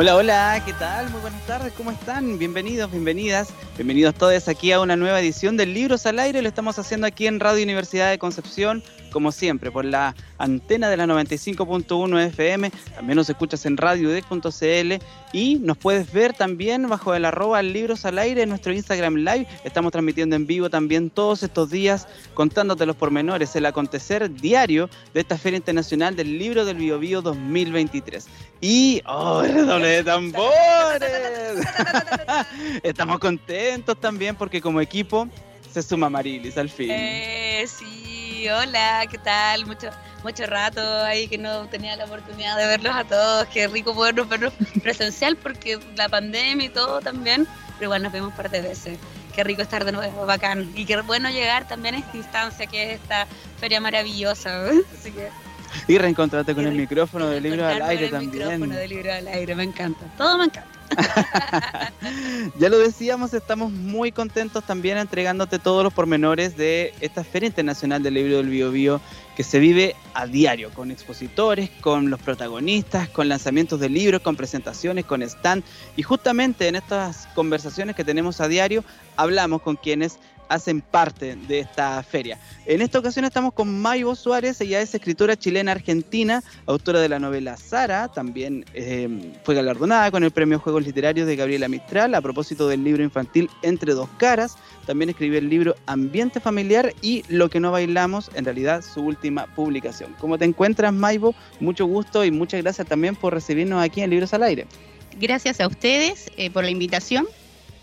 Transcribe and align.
Hola, 0.00 0.16
hola, 0.16 0.62
¿qué 0.64 0.72
tal? 0.72 1.10
Muy 1.10 1.20
buenas 1.20 1.44
tardes, 1.46 1.74
¿cómo 1.76 1.90
están? 1.90 2.38
Bienvenidos, 2.38 2.90
bienvenidas, 2.90 3.50
bienvenidos 3.76 4.14
todos 4.14 4.48
aquí 4.48 4.72
a 4.72 4.80
una 4.80 4.96
nueva 4.96 5.20
edición 5.20 5.58
del 5.58 5.74
Libros 5.74 6.06
al 6.06 6.18
Aire. 6.20 6.40
Lo 6.40 6.48
estamos 6.48 6.78
haciendo 6.78 7.06
aquí 7.06 7.26
en 7.26 7.38
Radio 7.38 7.62
Universidad 7.62 8.08
de 8.08 8.18
Concepción, 8.18 8.82
como 9.10 9.32
siempre, 9.32 9.70
por 9.70 9.84
la 9.84 10.14
antena 10.38 10.88
de 10.88 10.96
la 10.96 11.06
95.1 11.06 12.26
FM. 12.28 12.70
También 12.94 13.16
nos 13.16 13.28
escuchas 13.28 13.66
en 13.66 13.76
radiodec.cl 13.76 15.04
y 15.32 15.56
nos 15.56 15.76
puedes 15.76 16.12
ver 16.12 16.32
también 16.32 16.88
bajo 16.88 17.14
el 17.14 17.24
arroba 17.24 17.62
Libros 17.62 18.04
al 18.04 18.18
Aire 18.18 18.42
en 18.42 18.48
nuestro 18.48 18.72
Instagram 18.72 19.16
Live. 19.16 19.46
Estamos 19.64 19.92
transmitiendo 19.92 20.36
en 20.36 20.46
vivo 20.46 20.70
también 20.70 21.10
todos 21.10 21.42
estos 21.42 21.70
días, 21.70 22.08
contándote 22.34 22.86
los 22.86 22.96
pormenores, 22.96 23.54
el 23.56 23.66
acontecer 23.66 24.32
diario 24.32 24.88
de 25.14 25.20
esta 25.20 25.38
Feria 25.38 25.56
Internacional 25.56 26.16
del 26.16 26.38
Libro 26.38 26.64
del 26.64 26.76
Bio, 26.76 26.98
Bio 26.98 27.22
2023. 27.22 28.26
Y, 28.60 29.02
¡oh, 29.06 29.42
redoble 29.42 29.88
de 29.88 30.04
tambores! 30.04 30.50
Estamos 32.82 33.18
contentos 33.18 33.98
también 34.00 34.36
porque 34.36 34.60
como 34.60 34.80
equipo 34.80 35.28
se 35.72 35.82
suma 35.82 36.10
Marilis 36.10 36.58
al 36.58 36.68
fin. 36.68 36.90
Eh, 36.90 37.64
sí, 37.66 38.29
hola, 38.48 39.06
¿qué 39.10 39.18
tal? 39.18 39.66
Mucho, 39.66 39.90
mucho 40.24 40.46
rato 40.46 40.80
ahí 41.04 41.28
que 41.28 41.38
no 41.38 41.66
tenía 41.66 41.96
la 41.96 42.04
oportunidad 42.04 42.56
de 42.56 42.66
verlos 42.66 42.94
a 42.94 43.04
todos. 43.04 43.46
Qué 43.48 43.68
rico 43.68 43.94
podernos 43.94 44.28
verlos 44.28 44.52
presencial 44.82 45.36
porque 45.36 45.78
la 45.96 46.08
pandemia 46.08 46.66
y 46.66 46.70
todo 46.70 47.00
también, 47.00 47.46
pero 47.74 47.84
igual 47.86 48.02
nos 48.02 48.12
vemos 48.12 48.30
un 48.30 48.36
par 48.36 48.50
de 48.50 48.62
veces. 48.62 48.98
Qué 49.34 49.44
rico 49.44 49.62
estar 49.62 49.84
de 49.84 49.92
nuevo, 49.92 50.26
bacán. 50.26 50.72
Y 50.74 50.86
qué 50.86 51.00
bueno 51.02 51.30
llegar 51.30 51.68
también 51.68 51.94
a 51.94 51.98
esta 51.98 52.16
instancia 52.16 52.66
que 52.66 52.94
es 52.94 53.00
esta 53.00 53.26
feria 53.58 53.80
maravillosa. 53.80 54.64
Así 54.98 55.12
que 55.12 55.28
y 55.86 55.98
reencontrarte 55.98 56.54
con 56.54 56.66
el 56.66 56.74
micrófono 56.74 57.28
del 57.28 57.42
libro 57.44 57.66
al 57.66 57.82
aire 57.82 58.06
el 58.06 58.10
también. 58.10 58.30
micrófono 58.32 58.74
del 58.74 58.90
libro 58.90 59.12
al 59.12 59.28
aire, 59.28 59.54
me 59.54 59.62
encanta. 59.64 60.04
Todo 60.16 60.38
me 60.38 60.44
encanta. 60.46 60.69
ya 62.58 62.68
lo 62.68 62.78
decíamos, 62.78 63.34
estamos 63.34 63.72
muy 63.72 64.12
contentos 64.12 64.64
también 64.64 64.98
entregándote 64.98 65.58
todos 65.58 65.84
los 65.84 65.92
pormenores 65.92 66.56
de 66.56 66.94
esta 67.00 67.24
Feria 67.24 67.46
Internacional 67.46 68.02
del 68.02 68.14
Libro 68.14 68.36
del 68.38 68.48
Bio 68.48 68.70
Bio 68.70 69.00
que 69.40 69.44
se 69.44 69.58
vive 69.58 69.96
a 70.12 70.26
diario, 70.26 70.68
con 70.68 70.90
expositores, 70.90 71.70
con 71.80 72.10
los 72.10 72.20
protagonistas, 72.20 73.08
con 73.08 73.26
lanzamientos 73.30 73.80
de 73.80 73.88
libros, 73.88 74.20
con 74.20 74.36
presentaciones, 74.36 75.06
con 75.06 75.22
stand. 75.22 75.64
Y 75.96 76.02
justamente 76.02 76.68
en 76.68 76.74
estas 76.76 77.26
conversaciones 77.34 77.96
que 77.96 78.04
tenemos 78.04 78.42
a 78.42 78.48
diario, 78.48 78.84
hablamos 79.16 79.62
con 79.62 79.76
quienes 79.76 80.18
hacen 80.50 80.82
parte 80.82 81.36
de 81.36 81.60
esta 81.60 82.02
feria. 82.02 82.38
En 82.66 82.82
esta 82.82 82.98
ocasión 82.98 83.24
estamos 83.24 83.54
con 83.54 83.80
Mayo 83.80 84.14
Suárez, 84.14 84.60
ella 84.60 84.82
es 84.82 84.94
escritora 84.94 85.36
chilena 85.36 85.72
argentina, 85.72 86.42
autora 86.66 87.00
de 87.00 87.08
la 87.08 87.20
novela 87.20 87.56
Sara, 87.56 88.08
también 88.08 88.66
eh, 88.74 89.32
fue 89.44 89.54
galardonada 89.54 90.10
con 90.10 90.24
el 90.24 90.32
Premio 90.32 90.58
Juegos 90.58 90.84
Literarios 90.84 91.28
de 91.28 91.36
Gabriela 91.36 91.68
Mistral 91.68 92.14
a 92.14 92.20
propósito 92.20 92.66
del 92.66 92.82
libro 92.82 93.04
infantil 93.04 93.48
Entre 93.62 93.94
dos 93.94 94.08
caras, 94.18 94.56
también 94.90 95.10
escribió 95.10 95.38
el 95.38 95.48
libro 95.48 95.76
Ambiente 95.86 96.40
Familiar 96.40 96.92
y 97.00 97.22
Lo 97.28 97.48
que 97.48 97.60
no 97.60 97.70
bailamos, 97.70 98.28
en 98.34 98.44
realidad 98.44 98.82
su 98.82 99.02
última 99.02 99.46
publicación. 99.54 100.16
¿Cómo 100.18 100.36
te 100.36 100.44
encuentras, 100.44 100.92
Maibo? 100.92 101.32
Mucho 101.60 101.86
gusto 101.86 102.24
y 102.24 102.32
muchas 102.32 102.60
gracias 102.60 102.88
también 102.88 103.14
por 103.14 103.32
recibirnos 103.32 103.80
aquí 103.80 104.00
en 104.00 104.10
Libros 104.10 104.34
al 104.34 104.42
Aire. 104.42 104.66
Gracias 105.20 105.60
a 105.60 105.68
ustedes 105.68 106.32
eh, 106.36 106.50
por 106.50 106.64
la 106.64 106.70
invitación 106.70 107.28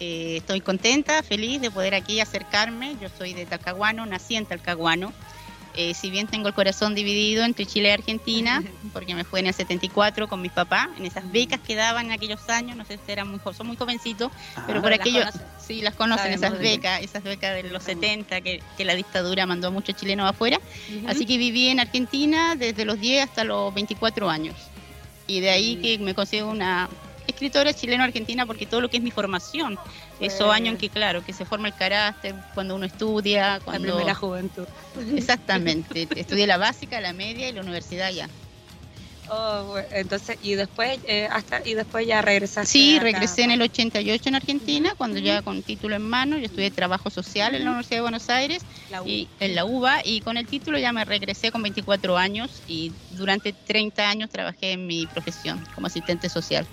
eh, 0.01 0.35
estoy 0.37 0.59
contenta, 0.59 1.23
feliz 1.23 1.61
de 1.61 1.71
poder 1.71 1.95
aquí 1.95 2.19
acercarme. 2.19 2.97
Yo 3.01 3.07
soy 3.17 3.33
de 3.33 3.45
Talcahuano, 3.45 4.05
nací 4.05 4.35
en 4.35 4.45
Talcahuano. 4.45 5.13
Eh, 5.79 5.93
si 5.93 6.09
bien 6.09 6.25
tengo 6.25 6.47
el 6.47 6.55
corazón 6.55 6.95
dividido 6.95 7.45
entre 7.45 7.67
Chile 7.67 7.89
y 7.89 7.91
Argentina, 7.91 8.63
porque 8.93 9.13
me 9.13 9.23
fue 9.23 9.41
en 9.41 9.47
el 9.47 9.53
74 9.53 10.27
con 10.27 10.41
mis 10.41 10.51
papás, 10.51 10.89
en 10.97 11.05
esas 11.05 11.31
becas 11.31 11.59
que 11.59 11.75
daban 11.75 12.07
en 12.07 12.13
aquellos 12.13 12.49
años, 12.49 12.75
no 12.75 12.83
sé 12.83 12.97
si 13.05 13.11
eran 13.11 13.27
muy, 13.27 13.39
son 13.55 13.67
muy 13.67 13.77
jovencitos, 13.77 14.31
ah. 14.55 14.63
pero 14.65 14.81
por 14.81 14.91
aquello, 14.91 15.23
sí, 15.59 15.81
las 15.81 15.93
conocen, 15.93 16.33
esas 16.33 16.57
becas, 16.57 17.03
esas 17.03 17.21
becas 17.21 17.53
de 17.53 17.69
los 17.69 17.83
70 17.83 18.41
que, 18.41 18.63
la 18.79 18.95
dictadura 18.95 19.45
mandó 19.45 19.67
a 19.67 19.69
muchos 19.69 19.95
chilenos 19.95 20.27
afuera. 20.27 20.59
Así 21.05 21.27
que 21.27 21.37
viví 21.37 21.67
en 21.67 21.79
Argentina 21.79 22.55
desde 22.55 22.83
los 22.83 22.99
10 22.99 23.25
hasta 23.25 23.43
los 23.43 23.71
24 23.71 24.31
años. 24.31 24.55
Y 25.27 25.41
de 25.41 25.51
ahí 25.51 25.75
que 25.75 25.99
me 25.99 26.15
consigo 26.15 26.49
una 26.49 26.89
escritora 27.27 27.73
chileno-argentina 27.73 28.45
porque 28.45 28.65
todo 28.65 28.81
lo 28.81 28.89
que 28.89 28.97
es 28.97 29.03
mi 29.03 29.11
formación, 29.11 29.77
esos 30.19 30.51
años 30.51 30.73
en 30.73 30.77
que, 30.77 30.89
claro, 30.89 31.23
que 31.23 31.33
se 31.33 31.45
forma 31.45 31.67
el 31.67 31.75
carácter 31.75 32.35
cuando 32.53 32.75
uno 32.75 32.85
estudia. 32.85 33.59
Cuando... 33.63 33.89
La 33.89 33.95
primera 33.95 34.15
juventud. 34.15 34.65
Exactamente. 35.15 36.07
Estudié 36.15 36.47
la 36.47 36.57
básica, 36.57 36.99
la 37.01 37.13
media 37.13 37.49
y 37.49 37.51
la 37.51 37.61
universidad 37.61 38.11
ya. 38.11 38.29
Oh, 39.29 39.77
entonces, 39.91 40.37
y 40.41 40.55
después, 40.55 40.99
eh, 41.03 41.27
hasta, 41.31 41.61
y 41.65 41.73
después 41.73 42.07
ya 42.07 42.21
regresaste. 42.21 42.71
Sí, 42.71 42.99
regresé 42.99 43.43
en 43.43 43.51
el 43.51 43.61
88 43.61 44.29
en 44.29 44.35
Argentina, 44.35 44.93
cuando 44.97 45.19
ya 45.19 45.41
con 45.41 45.61
título 45.63 45.95
en 45.95 46.03
mano, 46.03 46.37
yo 46.37 46.45
estudié 46.45 46.71
trabajo 46.71 47.09
social 47.09 47.53
en 47.55 47.63
la 47.63 47.71
Universidad 47.71 47.97
de 47.97 48.01
Buenos 48.01 48.29
Aires, 48.29 48.59
y 49.05 49.27
en 49.39 49.55
la 49.55 49.65
UBA, 49.65 50.01
y 50.05 50.21
con 50.21 50.37
el 50.37 50.47
título 50.47 50.77
ya 50.77 50.93
me 50.93 51.03
regresé 51.03 51.51
con 51.51 51.61
24 51.61 52.17
años 52.17 52.63
y 52.67 52.91
durante 53.11 53.53
30 53.53 54.09
años 54.09 54.29
trabajé 54.29 54.71
en 54.71 54.87
mi 54.87 55.05
profesión 55.07 55.63
como 55.75 55.87
asistente 55.87 56.29
social. 56.29 56.67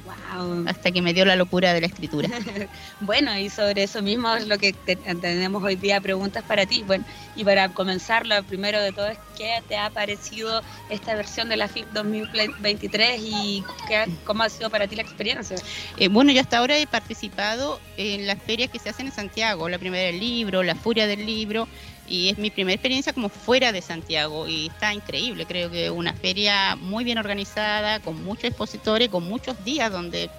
Hasta 0.66 0.91
que 0.91 1.03
me 1.03 1.12
dio 1.12 1.25
la 1.25 1.36
locura 1.36 1.72
de 1.72 1.81
la 1.81 1.86
escritura. 1.86 2.28
bueno, 3.00 3.36
y 3.38 3.50
sobre 3.50 3.84
eso 3.84 4.03
mismo 4.03 4.34
es 4.34 4.47
lo 4.47 4.59
que 4.59 4.72
tenemos 5.21 5.62
hoy 5.62 5.76
día 5.76 6.00
preguntas 6.00 6.44
para 6.44 6.66
ti. 6.66 6.82
Bueno, 6.86 7.04
y 7.36 7.44
para 7.44 7.69
comenzar, 7.71 8.26
lo 8.26 8.42
primero 8.44 8.81
de 8.81 8.92
todo 8.92 9.09
es 9.09 9.19
qué 9.36 9.62
te 9.69 9.76
ha 9.76 9.91
parecido 9.91 10.62
esta 10.91 11.15
versión 11.15 11.48
de 11.48 11.56
la 11.56 11.69
FIP 11.69 11.86
2020 11.92 12.44
23 12.60 13.21
y 13.21 13.65
qué, 13.88 14.06
cómo 14.25 14.43
ha 14.43 14.49
sido 14.49 14.71
para 14.71 14.87
ti 14.87 14.97
la 14.97 15.03
experiencia. 15.03 15.56
Eh, 15.97 16.09
bueno, 16.09 16.32
yo 16.32 16.41
hasta 16.41 16.59
ahora 16.59 16.78
he 16.78 16.87
participado 16.87 17.81
en 17.97 18.27
las 18.27 18.43
ferias 18.43 18.71
que 18.71 18.78
se 18.78 18.88
hacen 18.88 19.06
en 19.06 19.12
Santiago, 19.12 19.69
la 19.69 19.78
primera 19.78 20.05
del 20.05 20.21
libro, 20.21 20.62
la 20.62 20.75
Furia 20.75 21.06
del 21.06 21.25
Libro, 21.27 21.69
y 22.09 22.28
es 22.28 22.38
mi 22.38 22.50
primera 22.50 22.75
experiencia 22.75 23.12
como 23.12 23.28
fuera 23.28 23.72
de 23.72 23.81
Santiago 23.81 24.47
y 24.47 24.66
está 24.66 24.93
increíble, 24.93 25.47
creo 25.47 25.71
que 25.71 25.91
una 25.91 26.12
feria 26.12 26.77
muy 26.77 27.04
bien 27.04 27.19
organizada, 27.19 28.00
con 28.00 28.22
muchos 28.25 28.44
expositores, 28.44 29.09
con 29.09 29.25
muchos 29.25 29.62
días 29.65 29.91
donde 29.91 30.31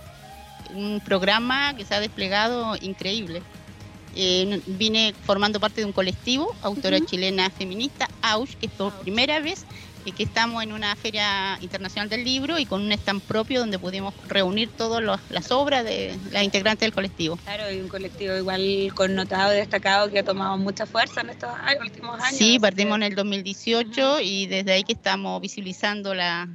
un 0.73 1.01
programa 1.03 1.75
que 1.75 1.85
se 1.85 1.95
ha 1.95 1.99
desplegado 1.99 2.75
increíble. 2.81 3.41
Eh, 4.17 4.61
vine 4.65 5.13
formando 5.25 5.59
parte 5.59 5.81
de 5.81 5.85
un 5.85 5.91
colectivo, 5.91 6.55
autora 6.61 7.01
chilena 7.01 7.49
feminista, 7.49 8.07
AUSH, 8.21 8.55
que 8.55 8.69
por 8.69 8.93
primera 9.01 9.41
vez 9.41 9.65
que 10.11 10.23
estamos 10.23 10.63
en 10.63 10.71
una 10.71 10.95
feria 10.95 11.57
internacional 11.61 12.09
del 12.09 12.23
libro 12.23 12.59
y 12.59 12.65
con 12.65 12.81
un 12.81 12.91
stand 12.91 13.21
propio 13.21 13.59
donde 13.59 13.79
pudimos 13.79 14.13
reunir 14.27 14.69
todas 14.69 15.03
las 15.29 15.51
obras 15.51 15.83
de 15.83 16.17
las 16.31 16.43
integrantes 16.43 16.85
del 16.85 16.93
colectivo. 16.93 17.37
Claro, 17.37 17.71
y 17.71 17.79
un 17.79 17.87
colectivo 17.87 18.35
igual 18.35 18.91
connotado 18.93 19.53
y 19.53 19.57
destacado 19.57 20.09
que 20.09 20.19
ha 20.19 20.23
tomado 20.23 20.57
mucha 20.57 20.85
fuerza 20.85 21.21
en 21.21 21.29
estos 21.29 21.49
últimos 21.81 22.19
años. 22.21 22.37
Sí, 22.37 22.59
partimos 22.59 22.97
en 22.97 23.03
el 23.03 23.15
2018 23.15 24.21
y 24.21 24.47
desde 24.47 24.73
ahí 24.73 24.83
que 24.83 24.93
estamos 24.93 25.41
visibilizando 25.41 26.13
la, 26.13 26.47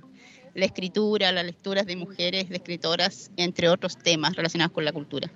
la 0.55 0.65
escritura, 0.65 1.33
las 1.33 1.45
lecturas 1.45 1.87
de 1.87 1.97
mujeres, 1.97 2.49
de 2.49 2.57
escritoras, 2.57 3.31
entre 3.37 3.69
otros 3.69 3.97
temas 3.97 4.37
relacionados 4.37 4.73
con 4.73 4.85
la 4.85 4.93
cultura 4.93 5.31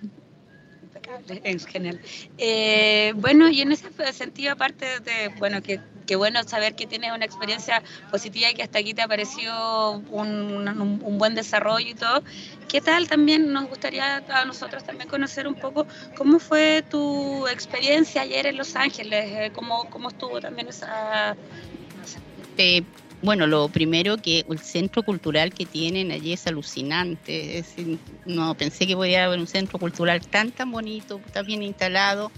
en 1.44 1.60
general. 1.60 2.00
Eh, 2.38 3.12
bueno, 3.16 3.48
y 3.48 3.60
en 3.60 3.72
ese 3.72 3.88
sentido, 4.12 4.52
aparte 4.52 4.86
de, 5.00 5.28
bueno, 5.38 5.62
que, 5.62 5.80
bueno 6.16 6.42
saber 6.44 6.74
que 6.74 6.86
tienes 6.86 7.12
una 7.12 7.24
experiencia 7.24 7.82
positiva 8.10 8.50
y 8.50 8.54
que 8.54 8.62
hasta 8.62 8.78
aquí 8.78 8.94
te 8.94 9.02
ha 9.02 9.08
parecido 9.08 10.02
un, 10.10 11.18
buen 11.18 11.34
desarrollo 11.34 11.88
y 11.88 11.94
todo, 11.94 12.22
¿qué 12.68 12.80
tal 12.80 13.08
también 13.08 13.52
nos 13.52 13.68
gustaría 13.68 14.16
a 14.28 14.44
nosotros 14.44 14.84
también 14.84 15.08
conocer 15.08 15.46
un 15.46 15.54
poco 15.54 15.86
cómo 16.16 16.38
fue 16.38 16.84
tu 16.90 17.46
experiencia 17.48 18.22
ayer 18.22 18.46
en 18.46 18.56
Los 18.56 18.76
Ángeles? 18.76 19.24
Eh, 19.26 19.52
¿Cómo, 19.54 19.88
cómo 19.90 20.08
estuvo 20.08 20.40
también 20.40 20.68
esa... 20.68 21.36
bueno, 23.24 23.46
lo 23.46 23.68
primero 23.68 24.18
que 24.18 24.44
el 24.48 24.58
centro 24.58 25.02
cultural 25.02 25.52
que 25.54 25.64
tienen 25.64 26.12
allí 26.12 26.34
es 26.34 26.46
alucinante. 26.46 27.64
no 28.26 28.54
pensé 28.54 28.86
que 28.86 28.94
podía 28.94 29.24
haber 29.24 29.40
un 29.40 29.46
centro 29.46 29.78
cultural 29.78 30.20
tan 30.20 30.52
tan 30.52 30.70
bonito, 30.70 31.20
tan 31.32 31.46
bien 31.46 31.62
instalado 31.62 32.30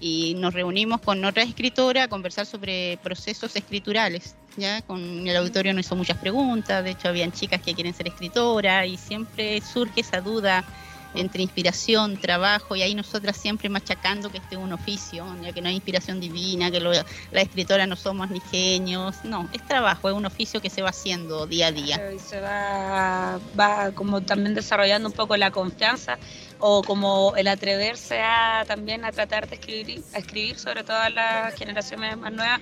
y 0.00 0.34
nos 0.38 0.54
reunimos 0.54 1.02
con 1.02 1.22
otra 1.24 1.42
escritora 1.42 2.04
a 2.04 2.08
conversar 2.08 2.46
sobre 2.46 2.98
procesos 3.02 3.54
escriturales. 3.54 4.34
¿ya? 4.56 4.80
Con 4.82 5.28
el 5.28 5.36
auditorio 5.36 5.74
nos 5.74 5.86
hizo 5.86 5.96
muchas 5.96 6.16
preguntas, 6.16 6.82
de 6.82 6.92
hecho 6.92 7.08
habían 7.08 7.32
chicas 7.32 7.60
que 7.60 7.74
quieren 7.74 7.92
ser 7.92 8.08
escritoras 8.08 8.86
y 8.86 8.96
siempre 8.96 9.60
surge 9.60 10.00
esa 10.00 10.22
duda 10.22 10.64
entre 11.14 11.42
inspiración, 11.42 12.16
trabajo, 12.16 12.76
y 12.76 12.82
ahí 12.82 12.94
nosotras 12.94 13.36
siempre 13.36 13.68
machacando 13.68 14.30
que 14.30 14.38
este 14.38 14.54
es 14.54 14.60
un 14.60 14.72
oficio, 14.72 15.26
ya 15.42 15.52
que 15.52 15.60
no 15.60 15.68
hay 15.68 15.74
inspiración 15.74 16.20
divina, 16.20 16.70
que 16.70 16.80
lo, 16.80 16.92
la 16.92 17.40
escritora 17.40 17.86
no 17.86 17.96
somos 17.96 18.30
ni 18.30 18.40
genios, 18.40 19.24
no, 19.24 19.48
es 19.52 19.66
trabajo, 19.66 20.08
es 20.08 20.14
un 20.14 20.26
oficio 20.26 20.60
que 20.60 20.70
se 20.70 20.82
va 20.82 20.90
haciendo 20.90 21.46
día 21.46 21.68
a 21.68 21.72
día. 21.72 22.12
Y 22.12 22.18
se 22.18 22.40
va, 22.40 23.38
va 23.58 23.92
como 23.92 24.20
también 24.20 24.54
desarrollando 24.54 25.08
un 25.08 25.14
poco 25.14 25.36
la 25.36 25.50
confianza 25.50 26.18
o 26.58 26.82
como 26.82 27.34
el 27.36 27.48
atreverse 27.48 28.20
a 28.20 28.64
también 28.66 29.04
a 29.04 29.12
tratar 29.12 29.48
de 29.48 29.56
escribir, 29.56 30.02
a 30.14 30.18
escribir 30.18 30.58
sobre 30.58 30.84
todo 30.84 31.08
las 31.10 31.54
generaciones 31.54 32.16
más 32.16 32.32
nuevas 32.32 32.60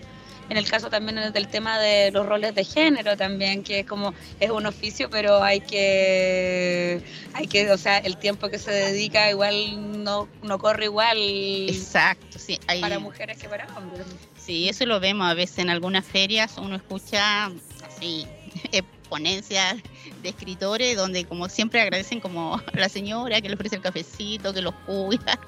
en 0.50 0.56
el 0.56 0.69
caso 0.69 0.91
también 0.91 1.32
del 1.32 1.49
tema 1.49 1.79
de 1.79 2.11
los 2.11 2.26
roles 2.26 2.55
de 2.55 2.64
género 2.64 3.17
también, 3.17 3.62
que 3.62 3.81
es 3.81 3.87
como, 3.87 4.12
es 4.41 4.50
un 4.50 4.67
oficio, 4.67 5.08
pero 5.08 5.43
hay 5.43 5.61
que, 5.61 7.00
hay 7.32 7.47
que, 7.47 7.70
o 7.70 7.79
sea, 7.79 7.99
el 7.99 8.17
tiempo 8.17 8.49
que 8.49 8.58
se 8.58 8.73
dedica 8.73 9.31
igual 9.31 10.02
no, 10.02 10.29
no 10.43 10.58
corre 10.58 10.87
igual. 10.87 11.19
Exacto, 11.19 12.38
sí. 12.38 12.58
Hay... 12.67 12.81
Para 12.81 12.99
mujeres 12.99 13.38
que 13.38 13.49
para 13.49 13.67
hombres. 13.76 14.06
Sí, 14.37 14.69
eso 14.69 14.85
lo 14.87 14.99
vemos 14.99 15.31
a 15.31 15.35
veces 15.35 15.58
en 15.58 15.70
algunas 15.70 16.05
ferias, 16.05 16.58
uno 16.58 16.75
escucha 16.75 17.46
así 17.87 18.26
ponencias 19.10 19.76
de 20.22 20.28
escritores 20.28 20.96
donde 20.96 21.24
como 21.26 21.48
siempre 21.48 21.80
agradecen 21.82 22.20
como 22.20 22.54
a 22.54 22.78
la 22.78 22.88
señora 22.88 23.40
que 23.40 23.48
le 23.48 23.56
ofrece 23.56 23.76
el 23.76 23.82
cafecito, 23.82 24.54
que 24.54 24.62
los 24.62 24.74
cuida. 24.86 25.38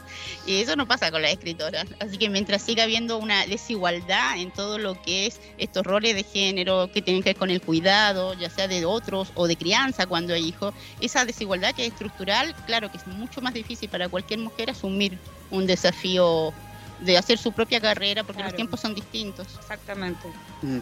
Y 0.46 0.60
eso 0.60 0.76
no 0.76 0.86
pasa 0.86 1.10
con 1.10 1.22
las 1.22 1.32
escritoras. 1.32 1.86
Así 2.00 2.18
que 2.18 2.28
mientras 2.28 2.60
siga 2.62 2.82
habiendo 2.82 3.16
una 3.16 3.46
desigualdad 3.46 4.36
en 4.36 4.50
todo 4.50 4.78
lo 4.78 5.00
que 5.00 5.26
es 5.26 5.40
estos 5.56 5.84
roles 5.84 6.14
de 6.14 6.24
género 6.24 6.90
que 6.92 7.00
tienen 7.00 7.22
que 7.22 7.30
ver 7.30 7.36
con 7.36 7.50
el 7.50 7.62
cuidado, 7.62 8.34
ya 8.34 8.50
sea 8.50 8.68
de 8.68 8.84
otros 8.84 9.30
o 9.34 9.46
de 9.46 9.56
crianza 9.56 10.06
cuando 10.06 10.34
hay 10.34 10.48
hijos, 10.48 10.74
esa 11.00 11.24
desigualdad 11.24 11.74
que 11.74 11.86
es 11.86 11.92
estructural, 11.92 12.54
claro 12.66 12.90
que 12.90 12.98
es 12.98 13.06
mucho 13.06 13.40
más 13.40 13.54
difícil 13.54 13.88
para 13.88 14.08
cualquier 14.08 14.40
mujer 14.40 14.70
asumir 14.70 15.16
un 15.50 15.66
desafío 15.66 16.52
de 17.00 17.18
hacer 17.18 17.38
su 17.38 17.52
propia 17.52 17.80
carrera 17.80 18.24
porque 18.24 18.42
los 18.42 18.54
tiempos 18.54 18.80
son 18.80 18.94
distintos. 18.94 19.46
Exactamente. 19.60 20.28
Mm. 20.62 20.78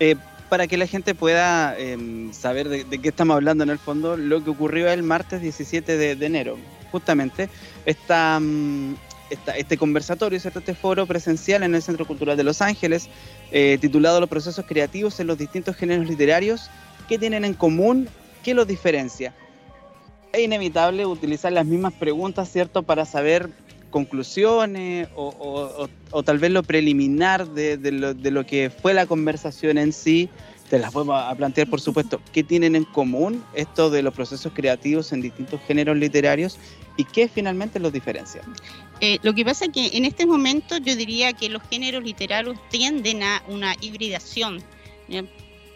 Eh, 0.00 0.16
para 0.52 0.66
que 0.66 0.76
la 0.76 0.86
gente 0.86 1.14
pueda 1.14 1.74
em, 1.78 2.30
saber 2.34 2.68
de, 2.68 2.84
qué 2.98 3.08
estamos 3.08 3.36
hablando 3.36 3.64
en 3.64 3.70
el 3.70 3.78
fondo, 3.78 4.18
lo 4.18 4.44
que 4.44 4.50
ocurrió 4.50 4.90
el 4.90 5.02
martes 5.02 5.40
17 5.40 5.96
de, 5.96 6.26
enero. 6.26 6.58
Justamente 6.90 7.48
esta, 7.86 8.38
este 9.56 9.78
conversatorio, 9.78 10.36
este 10.36 10.74
foro 10.74 11.06
presencial 11.06 11.62
en 11.62 11.74
el 11.74 11.80
Centro 11.80 12.06
Cultural 12.06 12.36
de 12.36 12.44
Los 12.44 12.60
Ángeles, 12.60 13.08
eh, 13.50 13.78
titulado 13.80 14.20
Los 14.20 14.28
procesos 14.28 14.66
creativos 14.68 15.18
en 15.20 15.28
los 15.28 15.38
distintos 15.38 15.74
géneros 15.74 16.06
literarios, 16.06 16.68
¿qué 17.08 17.18
tienen 17.18 17.46
en 17.46 17.54
común? 17.54 18.10
¿Qué 18.44 18.52
los 18.52 18.66
diferencia? 18.66 19.32
Es 20.34 20.40
inevitable 20.40 21.06
utilizar 21.06 21.50
las 21.50 21.64
mismas 21.64 21.94
preguntas, 21.94 22.52
¿cierto?, 22.52 22.82
para 22.82 23.06
saber 23.06 23.48
conclusiones 23.92 25.08
o, 25.14 25.88
tal 26.24 26.38
vez 26.38 26.50
lo 26.50 26.64
preliminar 26.64 27.46
de, 27.46 27.78
lo, 27.92 28.46
que 28.46 28.70
fue 28.70 28.92
la 28.92 29.06
conversación 29.06 29.78
en 29.78 29.92
sí. 29.92 30.28
Te 30.68 30.78
las 30.78 30.92
voy 30.92 31.06
a 31.10 31.32
plantear, 31.36 31.68
por 31.68 31.80
supuesto. 31.80 32.20
¿Qué 32.32 32.42
tienen 32.42 32.74
en 32.74 32.84
común 32.84 33.44
esto 33.54 33.90
de 33.90 34.02
los 34.02 34.14
procesos 34.14 34.52
creativos 34.54 35.12
en 35.12 35.20
distintos 35.20 35.60
géneros 35.68 35.98
literarios 35.98 36.58
y 36.96 37.04
qué 37.04 37.28
finalmente 37.28 37.78
los 37.78 37.92
diferencia? 37.92 38.40
Eh, 39.00 39.18
lo 39.22 39.34
que 39.34 39.44
pasa 39.44 39.66
es 39.66 39.72
que 39.72 39.96
en 39.96 40.06
este 40.06 40.24
momento 40.24 40.78
yo 40.78 40.96
diría 40.96 41.34
que 41.34 41.50
los 41.50 41.62
géneros 41.68 42.02
literarios 42.02 42.56
tienden 42.70 43.22
a 43.22 43.42
una 43.48 43.74
hibridación. 43.80 44.62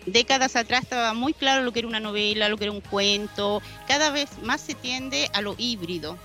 décadas 0.07 0.57
atrás 0.57 0.85
estaba 0.85 1.13
muy 1.13 1.35
claro 1.35 1.63
lo 1.63 1.73
que 1.73 1.81
era 1.81 1.89
una 1.89 2.01
novela, 2.01 2.49
lo 2.49 2.57
que 2.57 2.65
era 2.65 2.73
un 2.73 2.81
cuento, 2.81 3.61
cada 3.87 4.11
vez 4.11 4.31
más 4.43 4.63
se 4.63 4.75
tiende 4.75 5.29
a 5.35 5.43
lo 5.43 5.55
híbrido. 5.59 6.17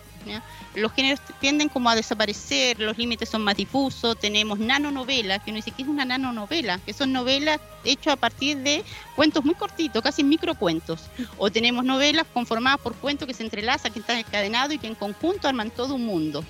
Los 0.76 0.92
géneros 0.94 1.20
tienden 1.40 1.68
como 1.70 1.90
a 1.90 1.96
desaparecer, 1.96 2.80
los 2.80 2.98
límites 2.98 3.30
son 3.30 3.44
más 3.44 3.58
difusos, 3.58 4.18
tenemos 4.20 4.60
nanonovelas, 4.60 5.44
que 5.44 5.52
uno 5.52 5.58
dice 5.58 5.72
que 5.72 5.82
es 5.82 5.88
una 5.88 6.06
nanonovela, 6.06 6.80
que 6.86 6.94
son 6.94 7.12
novelas 7.12 7.60
hechas 7.84 8.14
a 8.14 8.16
partir 8.16 8.58
de 8.58 8.84
cuentos 9.16 9.44
muy 9.44 9.56
cortitos, 9.56 10.02
casi 10.02 10.24
microcuentos, 10.24 11.10
o 11.38 11.52
tenemos 11.52 11.84
novelas 11.84 12.26
conformadas 12.34 12.80
por 12.80 12.96
cuentos 12.96 13.28
que 13.28 13.34
se 13.34 13.44
entrelazan, 13.44 13.92
que 13.92 14.00
están 14.00 14.18
encadenados 14.18 14.74
y 14.74 14.78
que 14.78 14.88
en 14.88 14.96
conjunto 14.96 15.48
arman 15.48 15.72
todo 15.72 15.96
un 15.96 16.06
mundo. 16.06 16.46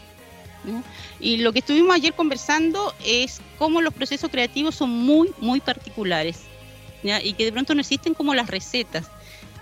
Y 1.19 1.37
lo 1.37 1.51
que 1.53 1.59
estuvimos 1.59 1.95
ayer 1.95 2.13
conversando 2.13 2.93
es 3.03 3.41
cómo 3.57 3.81
los 3.81 3.93
procesos 3.93 4.29
creativos 4.29 4.75
son 4.75 4.91
muy, 4.91 5.33
muy 5.39 5.59
particulares, 5.61 6.41
y 7.03 7.33
que 7.33 7.45
de 7.45 7.51
pronto 7.51 7.73
no 7.73 7.81
existen 7.81 8.13
como 8.13 8.35
las 8.35 8.47
recetas 8.47 9.09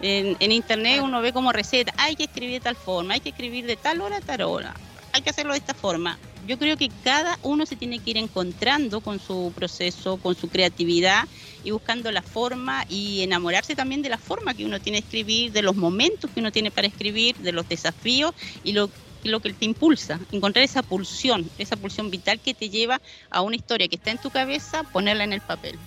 en, 0.01 0.51
internet 0.51 1.01
uno 1.03 1.21
ve 1.21 1.33
como 1.33 1.51
receta, 1.51 1.93
hay 1.97 2.15
que 2.15 2.23
escribir 2.23 2.55
de 2.55 2.59
tal 2.61 2.75
forma, 2.75 3.13
hay 3.15 3.19
que 3.19 3.29
escribir 3.29 3.65
de 3.65 3.75
tal 3.75 4.01
hora 4.01 4.17
a 4.17 4.21
tal 4.21 4.41
hora, 4.41 4.75
hay 5.13 5.21
que 5.21 5.29
hacerlo 5.29 5.53
de 5.53 5.59
esta 5.59 5.73
forma. 5.73 6.17
Yo 6.47 6.57
creo 6.57 6.77
que 6.77 6.89
cada 7.03 7.37
uno 7.43 7.65
se 7.65 7.75
tiene 7.75 7.99
que 7.99 8.11
ir 8.11 8.17
encontrando 8.17 9.01
con 9.01 9.19
su 9.19 9.51
proceso, 9.55 10.17
con 10.17 10.35
su 10.35 10.49
creatividad 10.49 11.27
y 11.63 11.71
buscando 11.71 12.11
la 12.11 12.21
forma 12.21 12.85
y 12.89 13.21
enamorarse 13.21 13.75
también 13.75 14.01
de 14.01 14.09
la 14.09 14.17
forma 14.17 14.53
que 14.53 14.65
uno 14.65 14.79
tiene 14.79 14.99
de 14.99 15.05
escribir, 15.05 15.51
de 15.51 15.61
los 15.61 15.75
momentos 15.75 16.31
que 16.31 16.39
uno 16.39 16.51
tiene 16.51 16.71
para 16.71 16.87
escribir, 16.87 17.35
de 17.37 17.51
los 17.51 17.67
desafíos 17.67 18.33
y 18.63 18.71
lo, 18.71 18.89
lo 19.23 19.41
que 19.41 19.53
te 19.53 19.65
impulsa, 19.65 20.19
encontrar 20.31 20.63
esa 20.63 20.81
pulsión, 20.81 21.49
esa 21.57 21.75
pulsión 21.75 22.09
vital 22.09 22.39
que 22.39 22.53
te 22.53 22.69
lleva 22.69 23.01
a 23.29 23.41
una 23.41 23.55
historia 23.55 23.87
que 23.87 23.97
está 23.97 24.11
en 24.11 24.17
tu 24.17 24.29
cabeza, 24.29 24.83
ponerla 24.83 25.25
en 25.25 25.33
el 25.33 25.41
papel. 25.41 25.77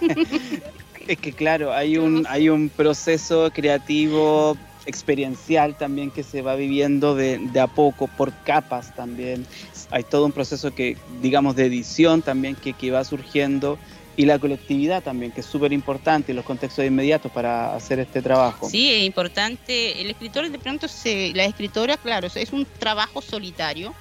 es 1.08 1.18
que 1.18 1.32
claro, 1.32 1.72
hay 1.72 1.96
un, 1.96 2.26
hay 2.28 2.48
un 2.48 2.68
proceso 2.68 3.50
creativo, 3.52 4.56
experiencial 4.86 5.76
también 5.76 6.10
que 6.10 6.22
se 6.22 6.42
va 6.42 6.54
viviendo 6.56 7.14
de, 7.14 7.40
a 7.60 7.66
poco, 7.66 8.06
por 8.06 8.32
capas 8.44 8.94
también. 8.94 9.46
Hay 9.90 10.04
todo 10.04 10.26
un 10.26 10.32
proceso 10.32 10.74
que, 10.74 10.96
digamos, 11.22 11.56
de 11.56 11.66
edición 11.66 12.22
también 12.22 12.54
que, 12.54 12.72
que 12.72 12.90
va 12.90 13.04
surgiendo 13.04 13.78
y 14.16 14.26
la 14.26 14.38
colectividad 14.38 15.02
también, 15.02 15.32
que 15.32 15.40
es 15.40 15.46
súper 15.46 15.72
importante 15.72 16.32
y 16.32 16.34
los 16.34 16.44
contextos 16.44 16.84
inmediatos 16.84 17.32
para 17.32 17.74
hacer 17.74 17.98
este 17.98 18.22
trabajo. 18.22 18.68
Sí, 18.68 18.92
es 18.92 19.02
importante. 19.02 20.00
El 20.00 20.10
escritor 20.10 20.48
de 20.48 20.58
pronto, 20.58 20.86
se, 20.86 21.32
la 21.34 21.44
escritora, 21.44 21.96
claro, 21.96 22.28
es 22.32 22.52
un 22.52 22.66
trabajo 22.78 23.20
solitario 23.20 23.94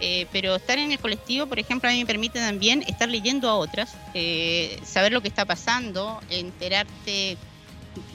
eh, 0.00 0.26
pero 0.32 0.56
estar 0.56 0.78
en 0.78 0.92
el 0.92 0.98
colectivo, 0.98 1.46
por 1.46 1.58
ejemplo, 1.58 1.88
a 1.88 1.92
mí 1.92 1.98
me 1.98 2.06
permite 2.06 2.38
también 2.38 2.82
estar 2.86 3.08
leyendo 3.08 3.48
a 3.48 3.54
otras, 3.54 3.94
eh, 4.14 4.80
saber 4.84 5.12
lo 5.12 5.20
que 5.20 5.28
está 5.28 5.44
pasando, 5.44 6.20
enterarte 6.30 7.36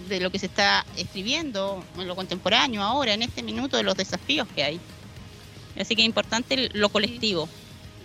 de 0.08 0.20
lo 0.20 0.32
que 0.32 0.40
se 0.40 0.48
está 0.48 0.86
escribiendo 0.98 1.84
en 1.98 2.08
lo 2.08 2.16
contemporáneo 2.16 2.82
ahora, 2.82 3.14
en 3.14 3.22
este 3.22 3.44
minuto, 3.44 3.78
de 3.78 3.84
los 3.84 3.96
desafíos 3.96 4.48
que 4.56 4.64
hay. 4.64 4.80
Así 5.80 5.96
que 5.96 6.02
es 6.02 6.08
importante 6.08 6.70
lo 6.74 6.90
colectivo. 6.90 7.48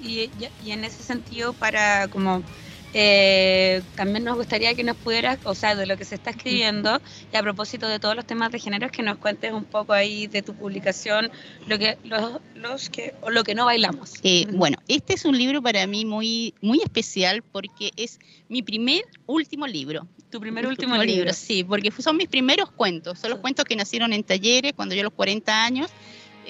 Y, 0.02 0.31
y 0.64 0.73
en 0.73 0.85
ese 0.85 1.02
sentido, 1.02 1.52
para 1.52 2.09
como 2.09 2.43
eh, 2.92 3.82
también 3.94 4.25
nos 4.25 4.37
gustaría 4.37 4.75
que 4.75 4.82
nos 4.82 4.97
pudieras, 4.97 5.38
o 5.44 5.54
sea, 5.54 5.75
de 5.75 5.87
lo 5.87 5.97
que 5.97 6.04
se 6.04 6.16
está 6.16 6.30
escribiendo, 6.30 7.00
y 7.32 7.37
a 7.37 7.42
propósito 7.42 7.88
de 7.88 7.99
todos 7.99 8.16
los 8.16 8.26
temas 8.26 8.50
de 8.50 8.59
género, 8.59 8.90
que 8.90 9.02
nos 9.02 9.18
cuentes 9.18 9.52
un 9.52 9.64
poco 9.64 9.92
ahí 9.92 10.26
de 10.26 10.42
tu 10.42 10.54
publicación, 10.54 11.30
lo 11.66 11.78
que, 11.78 11.99
los, 12.54 12.90
que, 12.90 13.14
o 13.20 13.30
lo 13.30 13.44
que 13.44 13.54
no 13.54 13.64
bailamos. 13.64 14.14
Eh, 14.23 14.47
bueno, 14.52 14.78
este 14.88 15.14
es 15.14 15.25
un 15.25 15.38
libro 15.38 15.62
para 15.62 15.87
mí 15.87 16.04
muy, 16.04 16.54
muy 16.61 16.80
especial 16.82 17.42
porque 17.42 17.92
es 17.97 18.18
mi 18.49 18.62
primer 18.62 19.02
último 19.26 19.66
libro. 19.66 20.06
Tu 20.30 20.40
primer 20.40 20.66
último, 20.66 20.97
libro. 20.97 21.32
Sí, 21.32 21.64
porque 21.64 21.90
son 21.90 22.16
mis 22.16 22.28
primeros 22.28 22.70
cuentos, 22.70 23.18
son 23.18 23.30
los 23.30 23.40
cuentos 23.40 23.64
que 23.64 23.75
nacieron 23.75 24.12
en 24.12 24.23
talleres 24.23 24.73
cuando 24.75 24.94
yo 24.94 25.00
a 25.00 25.04
los 25.04 25.12
40 25.12 25.64
años 25.64 25.90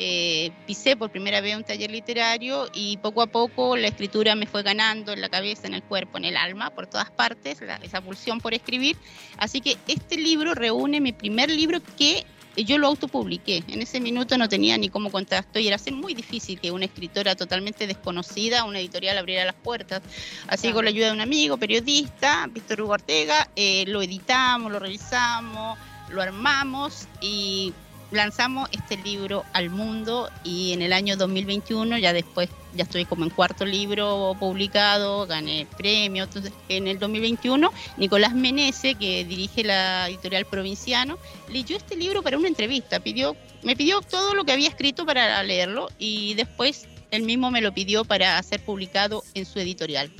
eh, 0.03 0.51
pisé 0.67 0.97
por 0.97 1.11
primera 1.11 1.43
vez 1.43 1.55
un 1.55 1.63
taller 1.63 1.91
literario 1.91 2.71
y 2.73 2.97
poco 2.97 3.21
a 3.21 3.27
poco 3.27 3.77
la 3.77 3.89
escritura 3.89 4.35
me 4.35 4.47
fue 4.47 4.63
ganando 4.63 5.13
en 5.13 5.21
la 5.21 5.29
cabeza, 5.29 5.67
en 5.67 5.75
el 5.75 5.83
cuerpo, 5.83 6.17
en 6.17 6.25
el 6.25 6.39
alma, 6.39 6.71
por 6.71 6.87
todas 6.87 7.11
partes, 7.11 7.61
esa 7.83 8.01
pulsión 8.01 8.41
por 8.41 8.55
escribir. 8.55 8.97
Así 9.37 9.61
que 9.61 9.77
este 9.89 10.17
libro 10.17 10.55
reúne 10.55 11.03
mi 11.03 11.13
primer 11.13 11.51
libro 11.51 11.81
que 11.99 12.25
yo 12.57 12.79
lo 12.79 12.87
autopubliqué. 12.87 13.63
En 13.69 13.83
ese 13.83 14.01
minuto 14.01 14.39
no 14.39 14.49
tenía 14.49 14.79
ni 14.79 14.89
cómo 14.89 15.11
contacto 15.11 15.59
y 15.59 15.69
era 15.69 15.77
muy 15.93 16.15
difícil 16.15 16.59
que 16.59 16.71
una 16.71 16.87
escritora 16.87 17.37
totalmente 17.37 17.87
desconocida, 17.87 18.65
una 18.65 18.79
editorial 18.79 19.19
abriera 19.19 19.45
las 19.45 19.55
puertas. 19.55 20.01
Así 20.49 20.73
con 20.73 20.87
la 20.87 20.91
ayuda 20.91 21.09
de 21.09 21.13
un 21.13 21.21
amigo, 21.21 21.59
periodista, 21.59 22.49
Víctor 22.51 22.81
Hugo 22.81 22.95
Ortega, 22.95 23.51
eh, 23.55 23.85
lo 23.87 24.01
editamos, 24.01 24.73
lo 24.73 24.79
revisamos, 24.79 25.79
lo 26.09 26.23
armamos 26.23 27.07
y 27.21 27.75
lanzamos 28.11 28.69
este 28.73 28.97
libro 28.97 29.45
al 29.53 29.71
mundo 29.71 30.29
y 30.45 30.73
en 30.73 30.83
el 30.83 30.93
año 30.93 31.17
2021, 31.17 31.99
ya 31.99 32.13
después, 32.13 32.49
ya 32.75 32.85
estoy 32.85 33.05
como 33.05 33.25
en 33.25 33.31
cuarto 33.31 33.65
libro 33.65 34.37
publicado, 34.39 35.27
gané 35.27 35.67
premio. 35.77 36.25
Entonces, 36.25 36.53
en 36.69 36.87
el 36.87 36.99
2021, 36.99 37.73
Nicolás 37.97 38.35
Menese, 38.35 38.95
que 38.95 39.25
dirige 39.25 39.65
la 39.65 40.09
editorial 40.09 40.45
Provinciano, 40.45 41.19
leyó 41.49 41.77
este 41.77 41.97
libro 41.97 42.23
para 42.23 42.39
una 42.39 42.49
entrevista. 42.49 43.01
Pidió, 43.01 43.37
me 43.63 43.77
pidió 43.77 44.01
todo 44.01 44.35
lo 44.35 44.45
que 44.45 44.53
había 44.53 44.69
escrito 44.69 45.07
para 45.07 45.43
leerlo 45.43 45.89
y 45.99 46.35
después 46.35 46.87
él 47.11 47.23
mismo 47.23 47.51
me 47.51 47.61
lo 47.61 47.73
pidió 47.73 48.05
para 48.05 48.43
ser 48.43 48.65
publicado 48.65 49.23
en 49.35 49.45
su 49.45 49.59
editorial. 49.59 50.11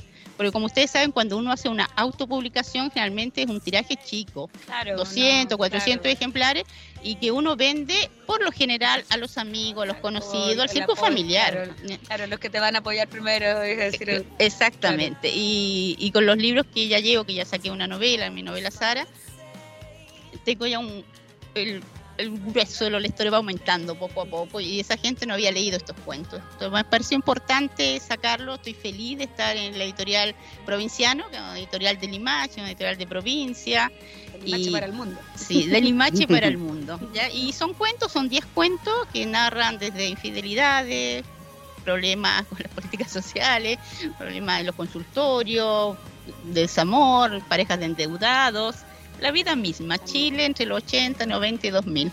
Porque 0.41 0.53
como 0.53 0.65
ustedes 0.65 0.89
saben, 0.89 1.11
cuando 1.11 1.37
uno 1.37 1.51
hace 1.51 1.69
una 1.69 1.87
autopublicación, 1.95 2.89
generalmente 2.89 3.43
es 3.43 3.47
un 3.47 3.61
tiraje 3.61 3.95
chico, 3.95 4.49
200, 4.97 5.55
400 5.55 6.11
ejemplares, 6.11 6.63
y 7.03 7.13
que 7.17 7.29
uno 7.29 7.55
vende 7.55 8.09
por 8.25 8.43
lo 8.43 8.51
general 8.51 9.05
a 9.09 9.17
los 9.17 9.37
amigos, 9.37 9.83
a 9.83 9.85
los 9.85 9.97
conocidos, 9.97 10.57
al 10.57 10.69
círculo 10.69 10.95
familiar. 10.95 11.69
Claro, 12.07 12.25
los 12.25 12.39
que 12.39 12.49
te 12.49 12.59
van 12.59 12.75
a 12.75 12.79
apoyar 12.79 13.07
primero. 13.07 13.61
Es 13.61 13.91
decir, 13.91 14.09
eh, 14.09 14.25
Exactamente. 14.39 15.29
Y, 15.31 15.95
y, 15.99 16.09
con 16.09 16.25
los 16.25 16.37
libros 16.37 16.65
que 16.73 16.87
ya 16.87 16.97
llevo, 16.97 17.23
que 17.23 17.35
ya 17.35 17.45
saqué 17.45 17.69
una 17.69 17.85
novela, 17.85 18.31
mi 18.31 18.41
novela 18.41 18.71
Sara, 18.71 19.05
tengo 20.43 20.65
ya 20.65 20.79
un, 20.79 21.05
el 21.53 21.83
el 22.21 22.39
grueso 22.39 22.85
de 22.85 22.91
los 22.91 23.01
lectores 23.01 23.33
va 23.33 23.37
aumentando 23.37 23.95
poco 23.95 24.21
a 24.21 24.25
poco 24.25 24.59
y 24.59 24.79
esa 24.79 24.97
gente 24.97 25.25
no 25.25 25.33
había 25.33 25.51
leído 25.51 25.77
estos 25.77 25.95
cuentos. 26.05 26.39
Entonces 26.53 26.71
me 26.71 26.83
pareció 26.83 27.15
importante 27.15 27.99
sacarlo, 27.99 28.55
estoy 28.55 28.73
feliz 28.73 29.17
de 29.17 29.25
estar 29.25 29.57
en 29.57 29.77
la 29.77 29.83
editorial 29.83 30.35
provinciano, 30.65 31.27
que 31.29 31.35
es 31.35 31.41
una 31.41 31.57
editorial 31.57 31.99
de 31.99 32.07
Limache, 32.07 32.61
una 32.61 32.69
editorial 32.69 32.97
de 32.97 33.07
provincia. 33.07 33.91
Limache 34.43 34.71
para 34.71 34.85
el 34.85 34.93
mundo. 34.93 35.19
Sí, 35.35 35.67
de 35.67 35.81
Limache 35.81 36.27
para 36.27 36.47
el 36.47 36.57
mundo. 36.69 36.99
¿ya? 37.13 37.29
Y 37.29 37.51
son 37.53 37.73
cuentos, 37.73 38.11
son 38.11 38.29
10 38.29 38.45
cuentos 38.47 39.07
que 39.11 39.25
narran 39.25 39.77
desde 39.77 40.07
infidelidades, 40.07 41.23
problemas 41.83 42.45
con 42.45 42.59
las 42.61 42.71
políticas 42.71 43.11
sociales, 43.11 43.79
problemas 44.17 44.59
en 44.59 44.67
los 44.67 44.75
consultorios, 44.75 45.97
desamor, 46.43 47.41
parejas 47.47 47.79
de 47.79 47.85
endeudados, 47.85 48.75
la 49.21 49.31
vida 49.31 49.55
misma, 49.55 50.03
Chile 50.03 50.45
entre 50.45 50.65
los 50.65 50.83
80, 50.83 51.25
90 51.25 51.67
y 51.67 51.69
2000. 51.69 52.11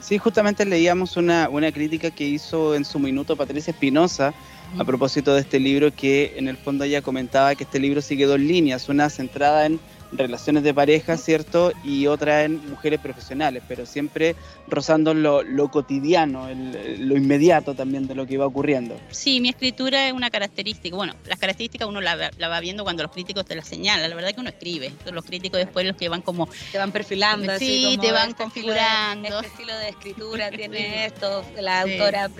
Sí, 0.00 0.18
justamente 0.18 0.64
leíamos 0.64 1.16
una, 1.16 1.48
una 1.48 1.72
crítica 1.72 2.10
que 2.10 2.24
hizo 2.24 2.74
en 2.74 2.84
su 2.84 2.98
minuto 2.98 3.36
Patricia 3.36 3.72
Espinosa 3.72 4.34
a 4.78 4.84
propósito 4.84 5.34
de 5.34 5.40
este 5.40 5.60
libro 5.60 5.94
que 5.94 6.34
en 6.36 6.48
el 6.48 6.56
fondo 6.56 6.84
ella 6.84 7.00
comentaba 7.00 7.54
que 7.54 7.64
este 7.64 7.78
libro 7.78 8.00
sigue 8.00 8.26
dos 8.26 8.40
líneas, 8.40 8.88
una 8.88 9.08
centrada 9.08 9.66
en 9.66 9.80
relaciones 10.16 10.62
de 10.62 10.74
pareja, 10.74 11.16
¿cierto? 11.16 11.72
Y 11.82 12.06
otra 12.06 12.44
en 12.44 12.68
mujeres 12.70 13.00
profesionales, 13.00 13.62
pero 13.66 13.86
siempre 13.86 14.36
rozando 14.68 15.14
lo, 15.14 15.68
cotidiano, 15.68 16.48
lo 16.48 17.16
inmediato 17.16 17.74
también 17.74 18.06
de 18.06 18.14
lo 18.14 18.26
que 18.26 18.34
iba 18.34 18.46
ocurriendo. 18.46 18.98
Sí, 19.10 19.40
mi 19.40 19.48
escritura 19.48 20.08
es 20.08 20.12
una 20.12 20.30
característica. 20.30 20.96
Bueno, 20.96 21.14
las 21.26 21.38
características 21.38 21.88
uno 21.88 22.00
la, 22.00 22.30
va 22.40 22.60
viendo 22.60 22.84
cuando 22.84 23.02
los 23.02 23.12
críticos 23.12 23.44
te 23.44 23.54
las 23.54 23.66
señalan. 23.66 24.08
La 24.08 24.14
verdad 24.14 24.30
es 24.30 24.34
que 24.34 24.40
uno 24.40 24.50
escribe. 24.50 24.92
Los 25.12 25.24
críticos 25.24 25.58
después 25.58 25.86
los 25.86 25.96
que 25.96 26.08
van 26.08 26.22
como... 26.22 26.48
Te 26.72 26.78
van 26.78 26.92
perfilando. 26.92 27.58
Sí, 27.58 27.98
te 28.00 28.12
van 28.12 28.30
este 28.30 28.42
configurando. 28.42 29.40
este 29.40 29.46
estilo 29.48 29.76
de 29.76 29.88
escritura 29.88 30.50
tiene 30.56 31.06
esto, 31.06 31.44
la 31.60 31.82
autora 31.82 32.30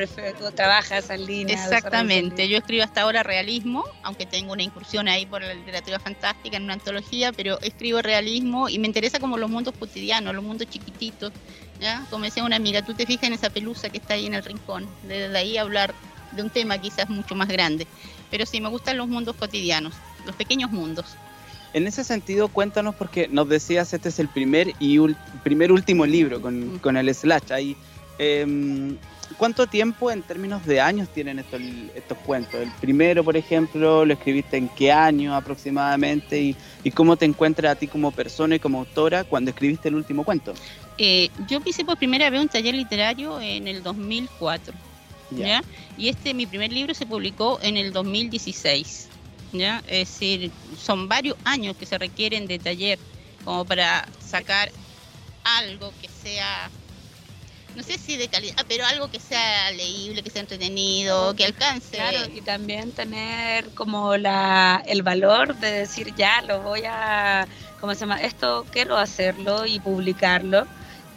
trabaja 0.54 0.98
esa 0.98 1.16
línea. 1.16 1.54
Exactamente. 1.54 2.48
Yo 2.48 2.58
escribo 2.58 2.84
hasta 2.84 3.02
ahora 3.02 3.22
realismo, 3.22 3.84
aunque 4.02 4.26
tengo 4.26 4.52
una 4.52 4.62
incursión 4.62 5.08
ahí 5.08 5.26
por 5.26 5.42
la 5.42 5.54
literatura 5.54 5.98
fantástica 5.98 6.56
en 6.56 6.64
una 6.64 6.74
antología, 6.74 7.32
pero 7.32 7.58
escribo 7.64 8.02
realismo 8.02 8.68
y 8.68 8.78
me 8.78 8.86
interesa 8.86 9.18
como 9.18 9.36
los 9.38 9.50
mundos 9.50 9.74
cotidianos, 9.78 10.34
los 10.34 10.44
mundos 10.44 10.68
chiquititos. 10.68 11.32
¿ya? 11.80 12.06
Como 12.10 12.24
decía 12.24 12.44
una 12.44 12.56
amiga, 12.56 12.82
tú 12.82 12.94
te 12.94 13.06
fijas 13.06 13.24
en 13.24 13.32
esa 13.32 13.50
pelusa 13.50 13.90
que 13.90 13.98
está 13.98 14.14
ahí 14.14 14.26
en 14.26 14.34
el 14.34 14.44
rincón, 14.44 14.86
desde 15.02 15.36
ahí 15.36 15.56
hablar 15.56 15.94
de 16.32 16.42
un 16.42 16.50
tema 16.50 16.78
quizás 16.78 17.08
mucho 17.08 17.34
más 17.34 17.48
grande. 17.48 17.86
Pero 18.30 18.46
sí, 18.46 18.60
me 18.60 18.68
gustan 18.68 18.96
los 18.96 19.08
mundos 19.08 19.36
cotidianos, 19.36 19.94
los 20.26 20.34
pequeños 20.36 20.70
mundos. 20.70 21.16
En 21.72 21.86
ese 21.86 22.04
sentido, 22.04 22.48
cuéntanos, 22.48 22.94
porque 22.94 23.26
nos 23.28 23.48
decías, 23.48 23.92
este 23.92 24.08
es 24.08 24.18
el 24.20 24.28
primer 24.28 24.72
y 24.78 24.98
primer 25.42 25.72
último 25.72 26.06
libro 26.06 26.40
con, 26.40 26.78
con 26.78 26.96
el 26.96 27.12
Slash. 27.12 27.52
Ahí, 27.52 27.76
eh, 28.18 28.96
¿Cuánto 29.36 29.66
tiempo 29.66 30.10
en 30.10 30.22
términos 30.22 30.64
de 30.64 30.80
años 30.80 31.08
tienen 31.08 31.38
estos, 31.38 31.60
estos 31.94 32.18
cuentos? 32.18 32.54
El 32.60 32.70
primero, 32.80 33.24
por 33.24 33.36
ejemplo, 33.36 34.04
lo 34.04 34.14
escribiste 34.14 34.56
en 34.56 34.68
qué 34.68 34.92
año 34.92 35.34
aproximadamente 35.34 36.40
y, 36.40 36.56
y 36.84 36.90
cómo 36.90 37.16
te 37.16 37.24
encuentras 37.24 37.72
a 37.72 37.78
ti 37.78 37.88
como 37.88 38.10
persona 38.12 38.54
y 38.56 38.58
como 38.58 38.80
autora 38.80 39.24
cuando 39.24 39.50
escribiste 39.50 39.88
el 39.88 39.96
último 39.96 40.24
cuento. 40.24 40.54
Eh, 40.98 41.30
yo 41.48 41.60
hice 41.64 41.84
por 41.84 41.96
primera 41.96 42.30
vez 42.30 42.40
un 42.40 42.48
taller 42.48 42.74
literario 42.74 43.40
en 43.40 43.66
el 43.66 43.82
2004, 43.82 44.72
¿ya? 45.32 45.62
Y 45.98 46.08
este, 46.08 46.34
mi 46.34 46.46
primer 46.46 46.72
libro, 46.72 46.94
se 46.94 47.04
publicó 47.04 47.58
en 47.62 47.76
el 47.76 47.92
2016, 47.92 49.08
¿ya? 49.52 49.82
Es 49.88 50.10
decir, 50.10 50.52
son 50.78 51.08
varios 51.08 51.36
años 51.44 51.76
que 51.76 51.86
se 51.86 51.98
requieren 51.98 52.46
de 52.46 52.60
taller 52.60 52.98
como 53.44 53.64
para 53.64 54.06
sacar 54.20 54.70
algo 55.42 55.92
que 56.00 56.08
sea 56.08 56.70
no 57.74 57.82
sé 57.82 57.98
si 57.98 58.16
de 58.16 58.28
calidad, 58.28 58.64
pero 58.68 58.84
algo 58.86 59.10
que 59.10 59.20
sea 59.20 59.70
leíble, 59.72 60.22
que 60.22 60.30
sea 60.30 60.40
entretenido, 60.40 61.34
que 61.34 61.44
alcance. 61.44 61.96
Claro, 61.96 62.18
y 62.32 62.40
también 62.40 62.92
tener 62.92 63.70
como 63.70 64.16
la, 64.16 64.82
el 64.86 65.02
valor 65.02 65.56
de 65.56 65.70
decir, 65.70 66.14
ya, 66.16 66.42
lo 66.42 66.60
voy 66.62 66.82
a, 66.86 67.46
¿cómo 67.80 67.94
se 67.94 68.00
llama? 68.00 68.20
Esto 68.20 68.64
quiero 68.70 68.96
hacerlo 68.96 69.66
y 69.66 69.80
publicarlo. 69.80 70.66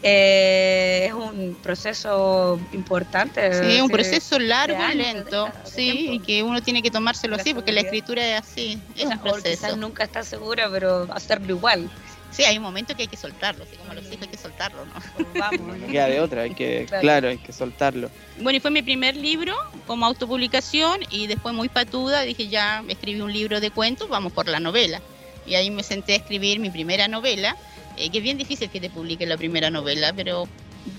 Eh, 0.04 1.06
es 1.08 1.14
un 1.14 1.58
proceso 1.62 2.60
importante. 2.72 3.52
Sí, 3.64 3.82
un 3.82 3.90
proceso 3.90 4.38
largo 4.38 4.78
y 4.94 4.96
lento, 4.96 5.50
sí, 5.64 6.10
y 6.12 6.20
que 6.20 6.44
uno 6.44 6.62
tiene 6.62 6.84
que 6.84 6.92
tomárselo 6.92 7.36
así, 7.36 7.54
porque 7.54 7.72
la 7.72 7.82
escritura 7.82 8.26
es 8.26 8.42
así, 8.42 8.80
es 8.96 9.06
un 9.06 9.20
proceso. 9.20 9.76
nunca 9.76 10.04
está 10.04 10.24
segura, 10.24 10.70
pero 10.72 11.08
hacerlo 11.12 11.56
igual. 11.56 11.90
Sí, 12.32 12.44
hay 12.44 12.58
un 12.58 12.64
momento 12.64 12.96
que 12.96 13.04
hay 13.04 13.08
que 13.08 13.18
soltarlo, 13.18 13.64
así 13.64 13.76
como 13.78 13.94
los 13.94 14.06
hijos 14.06 14.22
hay 14.22 14.28
que 14.28 14.38
soltarlo, 14.38 14.86
¿no? 14.86 14.94
Pues 15.16 15.28
vamos, 15.34 15.78
no 15.78 15.88
queda 15.88 16.08
de 16.08 16.20
otra, 16.20 16.42
hay 16.44 16.54
que, 16.54 16.86
claro. 17.02 17.30
hay 17.30 17.38
que 17.38 17.54
soltarlo. 17.54 18.10
Bueno, 18.40 18.58
y 18.58 18.60
fue 18.60 18.70
mi 18.70 18.82
primer 18.82 19.16
libro 19.16 19.56
como 19.86 20.06
autopublicación 20.06 21.00
y 21.10 21.28
después 21.28 21.56
muy 21.56 21.70
patuda 21.70 22.22
dije 22.22 22.48
ya 22.48 22.84
escribí 22.88 23.22
un 23.22 23.32
libro 23.32 23.60
de 23.60 23.72
cuentos, 23.72 24.10
vamos 24.10 24.34
por 24.34 24.48
la 24.48 24.60
novela. 24.60 25.02
Y 25.46 25.56
ahí 25.56 25.72
me 25.72 25.82
senté 25.84 26.14
a 26.14 26.16
escribir 26.18 26.60
mi 26.60 26.70
primera 26.70 27.08
novela, 27.08 27.56
eh, 27.96 28.10
que 28.10 28.18
es 28.18 28.24
bien 28.24 28.38
difícil 28.38 28.70
que 28.70 28.82
te 28.82 28.90
publique 28.90 29.26
la 29.26 29.38
primera 29.38 29.70
novela, 29.70 30.12
pero 30.14 30.48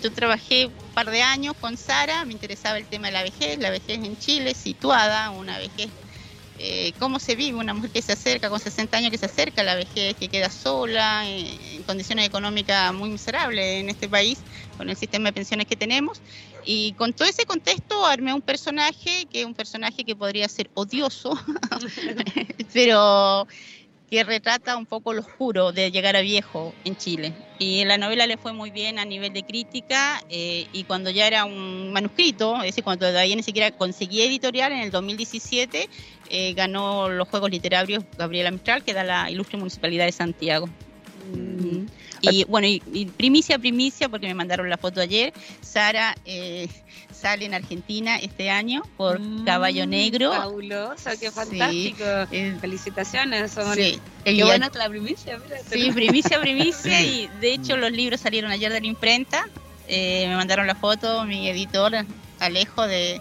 yo 0.03 0.13
trabajé 0.13 0.67
un 0.67 0.95
par 0.95 1.11
de 1.11 1.23
años 1.23 1.55
con 1.61 1.77
Sara, 1.77 2.25
me 2.25 2.33
interesaba 2.33 2.79
el 2.79 2.87
tema 2.87 3.09
de 3.09 3.13
la 3.13 3.23
vejez, 3.23 3.59
la 3.59 3.71
vejez 3.71 3.99
en 3.99 4.19
Chile, 4.19 4.55
situada, 4.55 5.31
una 5.31 5.59
vejez 5.59 5.89
eh, 6.61 6.93
cómo 6.99 7.21
se 7.21 7.37
vive 7.37 7.57
una 7.57 7.73
mujer 7.73 7.91
que 7.91 8.03
se 8.03 8.13
acerca 8.13 8.51
con 8.51 8.59
60 8.59 8.97
años, 8.97 9.11
que 9.13 9.19
se 9.19 9.27
acerca 9.27 9.63
a 9.63 9.65
la 9.65 9.77
vejez, 9.77 10.17
que 10.17 10.29
queda 10.29 10.51
sola, 10.51 11.23
eh, 11.29 11.77
en 11.77 11.85
condiciones 11.85 12.27
económicas 12.27 12.93
muy 12.93 13.11
miserables 13.11 13.81
en 13.81 13.89
este 13.89 14.09
país, 14.09 14.41
con 14.77 14.91
el 14.91 14.97
sistema 14.97 15.29
de 15.29 15.35
pensiones 15.35 15.67
que 15.67 15.77
tenemos. 15.77 16.21
Y 16.65 16.95
con 16.95 17.13
todo 17.13 17.29
ese 17.29 17.45
contexto 17.45 18.05
armé 18.05 18.35
un 18.35 18.43
personaje, 18.43 19.27
que 19.31 19.41
es 19.41 19.47
un 19.47 19.55
personaje 19.55 20.05
que 20.05 20.17
podría 20.17 20.49
ser 20.49 20.69
odioso, 20.75 21.39
pero 22.73 23.47
que 24.11 24.25
retrata 24.25 24.77
un 24.77 24.87
poco 24.87 25.13
lo 25.13 25.21
oscuro 25.21 25.73
de 25.73 25.91
llegar 25.91 26.17
a 26.17 26.21
viejo 26.21 26.75
en 26.85 26.97
Chile. 26.97 27.33
Y 27.59 27.85
la 27.85 27.99
novela 27.99 28.27
le 28.27 28.37
fue 28.37 28.53
muy 28.53 28.71
bien 28.71 28.99
a 28.99 29.05
nivel 29.05 29.33
de 29.33 29.43
crítica 29.43 30.23
eh, 30.31 30.67
y 30.73 30.85
cuando 30.85 31.11
ya 31.11 31.27
era 31.27 31.45
un 31.45 31.93
manuscrito, 31.93 32.57
es 32.57 32.63
decir, 32.63 32.85
cuando 32.85 33.07
todavía 33.07 33.37
ni 33.37 33.43
siquiera 33.43 33.71
conseguí 33.71 34.23
editorial, 34.23 34.73
en 34.73 34.81
el 34.81 34.91
2017 34.91 35.89
eh, 36.31 36.55
ganó 36.55 37.09
los 37.09 37.29
Juegos 37.29 37.51
Literarios 37.51 38.05
Gabriela 38.17 38.51
Mistral, 38.51 38.83
que 38.83 38.95
da 38.95 39.05
la 39.05 39.31
ilustre 39.31 39.59
Municipalidad 39.59 40.07
de 40.07 40.13
Santiago. 40.13 40.69
Mm. 41.35 41.87
Y 42.21 42.45
bueno, 42.45 42.67
y, 42.67 43.07
primicia, 43.17 43.59
primicia, 43.59 44.09
porque 44.09 44.27
me 44.27 44.35
mandaron 44.35 44.69
la 44.69 44.77
foto 44.77 45.01
ayer, 45.01 45.33
Sara 45.61 46.17
eh, 46.25 46.69
sale 47.19 47.47
en 47.47 47.55
Argentina 47.55 48.19
este 48.19 48.51
año 48.51 48.83
por 48.97 49.21
mm, 49.21 49.45
Caballo 49.45 49.87
Negro. 49.87 50.33
Fabuloso, 50.33 51.11
qué 51.21 51.31
fantástico. 51.31 52.05
Felicitaciones. 52.61 53.53
Sí, 53.75 54.01
qué 54.25 54.45
buena 54.45 54.71
la 54.75 54.89
primicia. 54.89 55.41
Sí, 55.71 55.91
primicia, 55.93 56.41
primicia. 56.41 57.01
y 57.01 57.29
de 57.41 57.55
hecho 57.55 57.77
los 57.77 57.91
libros 57.91 58.21
salieron 58.21 58.51
ayer 58.51 58.73
de 58.73 58.81
la 58.81 58.87
imprenta. 58.87 59.49
Eh, 59.89 60.27
me 60.29 60.37
mandaron 60.37 60.67
la 60.67 60.75
foto 60.75 61.25
mi 61.25 61.49
editor 61.49 61.93
Alejo 62.41 62.87
de, 62.87 63.21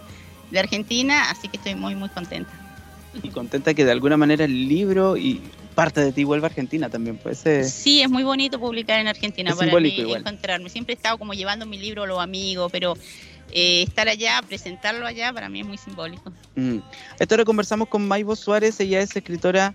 de 0.52 0.60
Argentina, 0.60 1.32
así 1.32 1.48
que 1.48 1.58
estoy 1.58 1.76
muy, 1.76 1.96
muy 1.96 2.10
contenta. 2.10 2.52
Y 3.24 3.30
contenta 3.30 3.74
que 3.74 3.84
de 3.84 3.92
alguna 3.92 4.18
manera 4.18 4.46
el 4.46 4.68
libro 4.68 5.18
y 5.18 5.42
parte 5.74 6.02
de 6.02 6.12
ti 6.12 6.24
vuelve 6.24 6.46
a 6.46 6.50
Argentina 6.50 6.90
también, 6.90 7.18
pues. 7.18 7.44
Sí, 7.72 8.02
es 8.02 8.10
muy 8.10 8.24
bonito 8.24 8.60
publicar 8.60 9.00
en 9.00 9.08
Argentina 9.08 9.56
para 9.56 9.80
mí, 9.80 10.12
encontrarme. 10.12 10.70
Siempre 10.70 10.94
he 10.94 10.98
estado 10.98 11.18
como 11.18 11.34
llevando 11.34 11.66
mi 11.66 11.78
libro 11.78 12.04
a 12.04 12.08
los 12.08 12.20
amigos, 12.20 12.72
pero 12.72 12.96
eh, 13.52 13.84
estar 13.84 14.08
allá, 14.08 14.42
presentarlo 14.48 15.06
allá, 15.06 15.32
para 15.34 15.50
mí 15.50 15.62
es 15.62 15.68
muy 15.68 15.78
simbólico. 15.78 16.32
Mm. 16.56 16.78
Esto 17.20 17.36
ahora 17.36 17.46
conversamos 17.46 17.88
con 17.88 18.08
Maibo 18.08 18.36
Suárez, 18.36 18.80
ella 18.80 19.02
es 19.02 19.16
escritora 19.16 19.74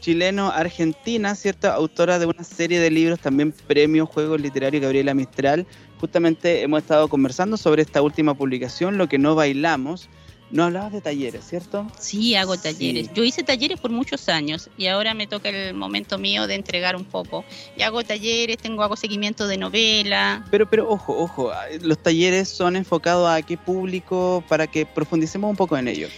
chileno-argentina, 0.00 1.34
¿cierto? 1.34 1.70
Autora 1.70 2.18
de 2.18 2.26
una 2.26 2.44
serie 2.44 2.80
de 2.80 2.90
libros, 2.90 3.20
también 3.20 3.52
premio 3.52 4.04
Juegos 4.04 4.40
Literarios 4.40 4.82
Gabriela 4.82 5.14
Mistral. 5.14 5.66
Justamente 6.00 6.62
hemos 6.62 6.82
estado 6.82 7.08
conversando 7.08 7.56
sobre 7.56 7.82
esta 7.82 8.02
última 8.02 8.34
publicación, 8.34 8.98
Lo 8.98 9.08
que 9.08 9.18
no 9.18 9.36
bailamos. 9.36 10.08
No 10.52 10.64
hablabas 10.64 10.92
de 10.92 11.00
talleres, 11.00 11.46
¿cierto? 11.46 11.86
Sí, 11.98 12.34
hago 12.34 12.58
talleres. 12.58 13.10
Yo 13.14 13.24
hice 13.24 13.42
talleres 13.42 13.80
por 13.80 13.90
muchos 13.90 14.28
años 14.28 14.68
y 14.76 14.86
ahora 14.86 15.14
me 15.14 15.26
toca 15.26 15.48
el 15.48 15.72
momento 15.72 16.18
mío 16.18 16.46
de 16.46 16.54
entregar 16.54 16.94
un 16.94 17.06
poco. 17.06 17.42
Y 17.74 17.80
hago 17.80 18.04
talleres, 18.04 18.58
tengo 18.58 18.82
hago 18.82 18.94
seguimiento 18.94 19.46
de 19.46 19.56
novela. 19.56 20.44
Pero, 20.50 20.68
pero 20.68 20.90
ojo, 20.90 21.16
ojo, 21.16 21.50
los 21.80 21.98
talleres 21.98 22.50
son 22.50 22.76
enfocados 22.76 23.30
a 23.30 23.40
qué 23.40 23.56
público 23.56 24.44
para 24.46 24.66
que 24.66 24.84
profundicemos 24.84 25.48
un 25.48 25.56
poco 25.56 25.78
en 25.78 25.88
ello. 25.88 26.08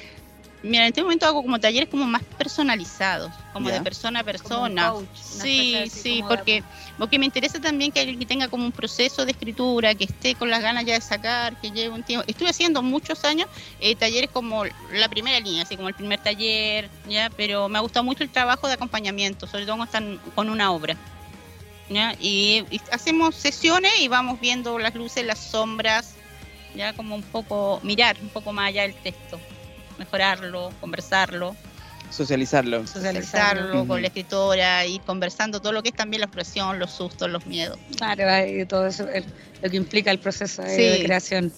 Mira, 0.64 0.84
en 0.84 0.88
este 0.88 1.02
momento 1.02 1.26
hago 1.26 1.42
como 1.42 1.60
talleres 1.60 1.90
como 1.90 2.06
más 2.06 2.22
personalizados, 2.38 3.30
como 3.52 3.68
de 3.68 3.82
persona 3.82 4.20
a 4.20 4.24
persona. 4.24 4.94
sí, 5.12 5.84
sí, 5.90 6.24
porque, 6.26 6.64
porque 6.96 7.18
me 7.18 7.26
interesa 7.26 7.60
también 7.60 7.92
que 7.92 8.00
alguien 8.00 8.18
que 8.18 8.24
tenga 8.24 8.48
como 8.48 8.64
un 8.64 8.72
proceso 8.72 9.26
de 9.26 9.32
escritura, 9.32 9.94
que 9.94 10.04
esté 10.04 10.34
con 10.34 10.48
las 10.48 10.62
ganas 10.62 10.86
ya 10.86 10.94
de 10.94 11.02
sacar, 11.02 11.60
que 11.60 11.70
lleve 11.70 11.90
un 11.90 12.02
tiempo. 12.02 12.24
Estuve 12.26 12.48
haciendo 12.48 12.80
muchos 12.80 13.26
años 13.26 13.46
eh, 13.78 13.94
talleres 13.94 14.30
como 14.30 14.64
la 14.64 15.08
primera 15.10 15.38
línea, 15.38 15.64
así 15.64 15.76
como 15.76 15.88
el 15.88 15.94
primer 15.94 16.18
taller, 16.20 16.88
ya, 17.10 17.28
pero 17.36 17.68
me 17.68 17.76
ha 17.76 17.82
gustado 17.82 18.02
mucho 18.02 18.22
el 18.22 18.30
trabajo 18.30 18.66
de 18.66 18.72
acompañamiento, 18.72 19.46
sobre 19.46 19.66
todo 19.66 19.76
cuando 19.76 19.84
están 19.84 20.18
con 20.34 20.48
una 20.48 20.72
obra. 20.72 20.96
¿ya? 21.90 22.16
Y, 22.18 22.64
y 22.70 22.80
hacemos 22.90 23.34
sesiones 23.34 23.92
y 24.00 24.08
vamos 24.08 24.40
viendo 24.40 24.78
las 24.78 24.94
luces, 24.94 25.26
las 25.26 25.40
sombras, 25.40 26.14
ya 26.74 26.94
como 26.94 27.16
un 27.16 27.22
poco 27.22 27.80
mirar 27.82 28.16
un 28.22 28.30
poco 28.30 28.50
más 28.54 28.68
allá 28.68 28.82
del 28.82 28.94
texto 28.94 29.38
mejorarlo, 29.98 30.72
conversarlo. 30.80 31.56
Socializarlo. 32.10 32.86
Socializarlo 32.86 33.86
con 33.86 34.00
la 34.00 34.08
escritora, 34.08 34.86
ir 34.86 35.00
conversando 35.00 35.60
todo 35.60 35.72
lo 35.72 35.82
que 35.82 35.88
es 35.88 35.94
también 35.94 36.20
la 36.20 36.26
expresión, 36.26 36.78
los 36.78 36.92
sustos, 36.92 37.28
los 37.28 37.44
miedos. 37.46 37.78
Claro, 37.96 38.24
todo 38.68 38.86
eso, 38.86 39.06
lo 39.62 39.70
que 39.70 39.76
implica 39.76 40.10
el 40.10 40.18
proceso 40.18 40.62
de 40.62 41.02
creación 41.04 41.52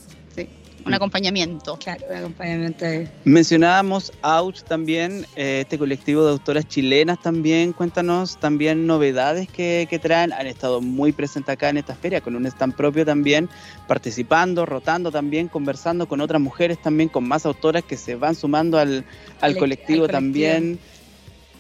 un 0.87 0.95
acompañamiento. 0.95 1.77
Claro, 1.79 2.05
un 2.09 2.17
acompañamiento. 2.17 2.87
Mencionábamos 3.25 4.13
Ouch 4.23 4.63
también, 4.63 5.27
eh, 5.35 5.61
este 5.63 5.79
colectivo 5.79 6.25
de 6.25 6.31
autoras 6.31 6.67
chilenas 6.69 7.21
también. 7.21 7.73
Cuéntanos 7.73 8.39
también 8.39 8.87
novedades 8.87 9.49
que, 9.49 9.87
que, 9.91 9.99
traen. 9.99 10.33
Han 10.33 10.47
estado 10.47 10.81
muy 10.81 11.13
presentes 11.13 11.53
acá 11.53 11.69
en 11.71 11.79
esta 11.79 11.95
feria, 11.95 12.21
con 12.21 12.37
un 12.37 12.47
stand 12.47 12.75
propio 12.75 13.05
también, 13.05 13.49
participando, 13.89 14.65
rotando 14.65 15.11
también, 15.11 15.49
conversando 15.49 16.07
con 16.07 16.21
otras 16.21 16.41
mujeres 16.41 16.81
también, 16.81 17.09
con 17.09 17.27
más 17.27 17.47
autoras 17.47 17.83
que 17.83 17.97
se 17.97 18.15
van 18.15 18.35
sumando 18.35 18.79
al, 18.79 19.05
al, 19.41 19.57
colectivo, 19.57 20.07
también. 20.07 20.79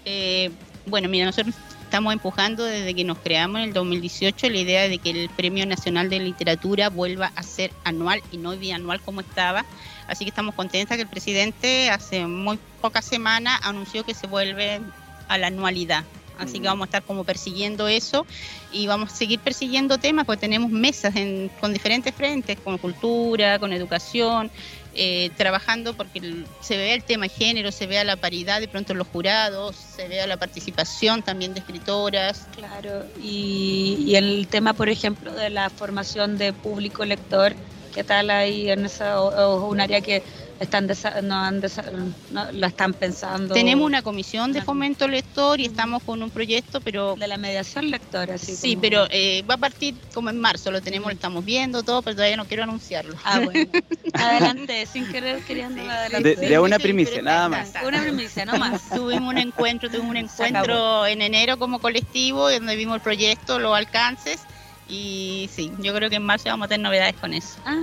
Eh, 0.05 0.51
bueno, 0.87 1.09
mira, 1.09 1.27
nosotros 1.27 1.55
estamos 1.87 2.13
empujando 2.13 2.65
desde 2.65 2.95
que 2.95 3.05
nos 3.05 3.17
creamos 3.19 3.59
en 3.61 3.69
el 3.69 3.73
2018 3.73 4.51
la 4.51 4.59
idea 4.59 4.89
de 4.89 4.99
que 4.99 5.11
el 5.11 5.29
Premio 5.31 5.65
Nacional 5.67 6.11
de 6.11 6.19
Literatura 6.19 6.91
vuelva 6.91 7.31
a 7.37 7.43
ser 7.45 7.71
anual 7.85 8.23
y 8.33 8.39
no 8.39 8.57
bianual 8.57 9.01
como 9.01 9.21
estaba. 9.21 9.65
Así 10.09 10.25
que 10.25 10.31
estamos 10.31 10.57
contentas 10.57 10.97
que 10.97 11.05
el 11.05 11.09
presidente 11.09 11.91
hace 11.91 12.27
muy 12.27 12.59
pocas 12.81 13.05
semanas 13.05 13.61
anunció 13.63 14.05
que 14.05 14.15
se 14.15 14.27
vuelve 14.27 14.81
a 15.29 15.39
la 15.39 15.47
anualidad. 15.47 16.03
Así 16.39 16.55
que 16.55 16.63
mm. 16.63 16.73
vamos 16.73 16.83
a 16.83 16.87
estar 16.87 17.03
como 17.05 17.23
persiguiendo 17.23 17.87
eso 17.87 18.27
y 18.73 18.89
vamos 18.89 19.13
a 19.13 19.17
seguir 19.17 19.39
persiguiendo 19.39 19.97
temas 19.99 20.27
porque 20.27 20.41
tenemos 20.41 20.71
mesas 20.71 21.15
con 21.61 21.73
diferentes 21.73 22.13
frentes, 22.15 22.59
con 22.65 22.79
cultura, 22.79 23.61
con 23.61 23.73
educación, 23.73 24.51
eh, 24.97 25.31
trabajando 25.37 25.95
porque 25.95 26.45
se 26.61 26.77
vea 26.77 26.95
el 26.95 27.05
tema 27.05 27.29
género, 27.29 27.71
se 27.71 27.87
vea 27.87 28.03
la 28.03 28.17
paridad 28.17 28.61
de 28.61 28.69
pronto 28.69 28.95
los 28.95 29.07
jurados, 29.07 29.77
se 29.77 30.09
vea 30.09 30.27
la 30.27 30.37
participación 30.37 31.23
también 31.23 31.53
de 31.55 31.61
escritoras. 31.61 32.49
Claro, 32.55 33.05
y, 33.23 34.15
el 34.15 34.47
tema, 34.49 34.73
por 34.73 34.89
ejemplo, 34.89 35.33
de 35.33 35.51
la 35.51 35.69
formación 35.71 36.39
de 36.39 36.53
público 36.53 37.05
lector, 37.05 37.55
¿qué 37.95 38.05
tal 38.05 38.31
ahí 38.31 38.71
en 38.71 38.87
esa, 38.87 39.21
un 39.21 39.81
área 39.81 40.01
que 40.01 40.23
están 40.59 40.87
no 41.23 41.35
han 41.37 41.63
no, 42.31 42.53
la 42.53 42.67
están 42.69 42.95
pensando. 42.95 43.55
Tenemos 43.55 43.85
una 43.85 44.03
comisión 44.03 44.53
de 44.53 44.63
fomento 44.63 45.07
lector 45.07 45.61
y 45.61 45.67
estamos 45.67 46.03
con 46.03 46.23
un 46.23 46.31
proyecto, 46.31 46.81
pero 46.81 47.15
de 47.17 47.27
la 47.27 47.37
mediación 47.37 47.91
lectora, 47.91 48.39
sí. 48.39 48.57
Sí, 48.57 48.77
pero 48.77 49.07
eh, 49.11 49.43
va 49.49 49.55
a 49.55 49.59
partir 49.59 49.95
como 50.15 50.31
en 50.31 50.39
marzo, 50.39 50.71
lo 50.71 50.81
tenemos, 50.81 51.09
lo 51.09 51.15
estamos 51.15 51.45
viendo 51.45 51.83
todo, 51.83 52.03
pero 52.03 52.17
todavía 52.17 52.37
no 52.37 52.47
quiero 52.47 52.63
anunciarlo. 52.63 53.15
Ah, 53.25 53.41
bueno. 53.41 53.71
adelante, 54.15 54.87
sin 54.87 55.07
querer 55.11 55.43
queriendo 55.43 55.83
De, 56.21 56.37
de, 56.37 56.59
una 56.59 56.79
primicia, 56.79 57.21
nada 57.21 57.49
más. 57.49 57.73
Una 57.87 58.01
primicia, 58.01 58.45
no 58.47 58.57
más. 58.57 58.89
Tuvimos 58.89 59.31
un 59.31 59.39
encuentro, 59.39 59.91
tuvimos 59.91 60.11
un 60.11 60.17
encuentro 60.17 61.07
en 61.07 61.21
enero 61.21 61.59
como 61.59 61.81
colectivo, 61.81 62.51
donde 62.51 62.77
vimos 62.77 62.97
el 62.97 63.03
proyecto, 63.03 63.59
los 63.59 63.77
alcances. 63.77 64.41
Y 64.89 65.51
sí, 65.53 65.73
yo 65.81 65.93
creo 65.95 66.09
que 66.09 66.17
en 66.17 66.23
marzo 66.23 66.49
vamos 66.49 66.67
a 66.67 66.69
tener 66.69 66.85
novedades 66.85 67.17
con 67.17 67.35
eso. 67.35 67.59
Ah, 67.67 67.77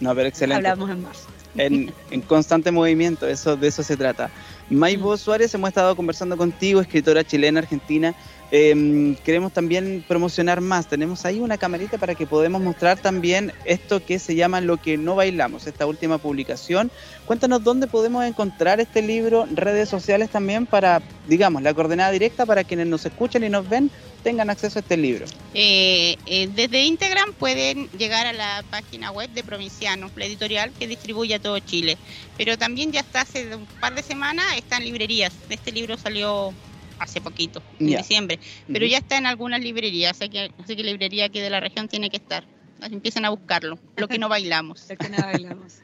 no, 0.00 0.14
pero 0.14 0.28
excelente. 0.28 0.56
Hablamos 0.56 0.90
en 0.90 1.02
marzo 1.02 1.35
en, 1.58 1.92
constante 2.26 2.70
movimiento, 2.70 3.26
eso, 3.26 3.56
de 3.56 3.68
eso 3.68 3.82
se 3.82 3.96
trata. 3.96 4.30
Maybo 4.70 5.14
mm. 5.14 5.18
Suárez, 5.18 5.54
hemos 5.54 5.68
estado 5.68 5.94
conversando 5.96 6.36
contigo, 6.36 6.80
escritora 6.80 7.24
chilena, 7.24 7.60
argentina. 7.60 8.14
Em, 8.52 9.16
queremos 9.16 9.52
también 9.52 10.04
promocionar 10.06 10.60
más. 10.60 10.86
Tenemos 10.86 11.24
ahí 11.24 11.40
una 11.40 11.58
camarita 11.58 11.98
para 11.98 12.14
que 12.14 12.26
podamos 12.26 12.62
mostrar 12.62 12.98
también 12.98 13.52
esto 13.64 14.04
que 14.04 14.20
se 14.20 14.36
llama 14.36 14.60
Lo 14.60 14.76
que 14.76 14.96
no 14.96 15.16
bailamos, 15.16 15.66
esta 15.66 15.86
última 15.86 16.18
publicación. 16.18 16.90
Cuéntanos 17.24 17.64
dónde 17.64 17.88
podemos 17.88 18.24
encontrar 18.24 18.78
este 18.78 19.02
libro, 19.02 19.46
redes 19.52 19.88
sociales 19.88 20.30
también 20.30 20.66
para, 20.66 21.02
digamos, 21.28 21.62
la 21.62 21.74
coordenada 21.74 22.12
directa 22.12 22.46
para 22.46 22.62
quienes 22.62 22.86
nos 22.86 23.04
escuchan 23.04 23.42
y 23.42 23.48
nos 23.48 23.68
ven 23.68 23.90
tengan 24.26 24.50
acceso 24.50 24.80
a 24.80 24.82
este 24.82 24.96
libro? 24.96 25.24
Eh, 25.54 26.16
eh, 26.26 26.48
desde 26.52 26.82
Instagram 26.82 27.32
pueden 27.34 27.88
llegar 27.90 28.26
a 28.26 28.32
la 28.32 28.64
página 28.68 29.12
web 29.12 29.30
de 29.30 29.44
Provinciano, 29.44 30.10
la 30.16 30.24
editorial 30.24 30.72
que 30.72 30.88
distribuye 30.88 31.36
a 31.36 31.38
todo 31.38 31.60
Chile. 31.60 31.96
Pero 32.36 32.58
también 32.58 32.90
ya 32.90 33.00
está 33.00 33.20
hace 33.20 33.54
un 33.54 33.66
par 33.80 33.94
de 33.94 34.02
semanas, 34.02 34.44
está 34.56 34.78
en 34.78 34.84
librerías. 34.84 35.32
Este 35.48 35.70
libro 35.70 35.96
salió 35.96 36.52
hace 36.98 37.20
poquito, 37.20 37.62
en 37.78 37.86
diciembre, 37.86 38.40
pero 38.66 38.84
ya 38.84 38.98
está 38.98 39.16
en 39.16 39.26
algunas 39.26 39.60
librerías, 39.60 40.16
así 40.16 40.28
que, 40.28 40.50
así 40.60 40.74
que 40.74 40.82
librería 40.82 41.28
que 41.28 41.40
de 41.40 41.50
la 41.50 41.60
región 41.60 41.86
tiene 41.86 42.10
que 42.10 42.16
estar. 42.16 42.42
Así 42.80 42.94
empiecen 42.94 43.26
a 43.26 43.30
buscarlo, 43.30 43.78
lo 43.96 44.08
que 44.08 44.18
no 44.18 44.28
bailamos. 44.34 44.86
lo 44.88 44.96
que 44.96 45.08
no 45.08 45.18
bailamos. 45.18 45.74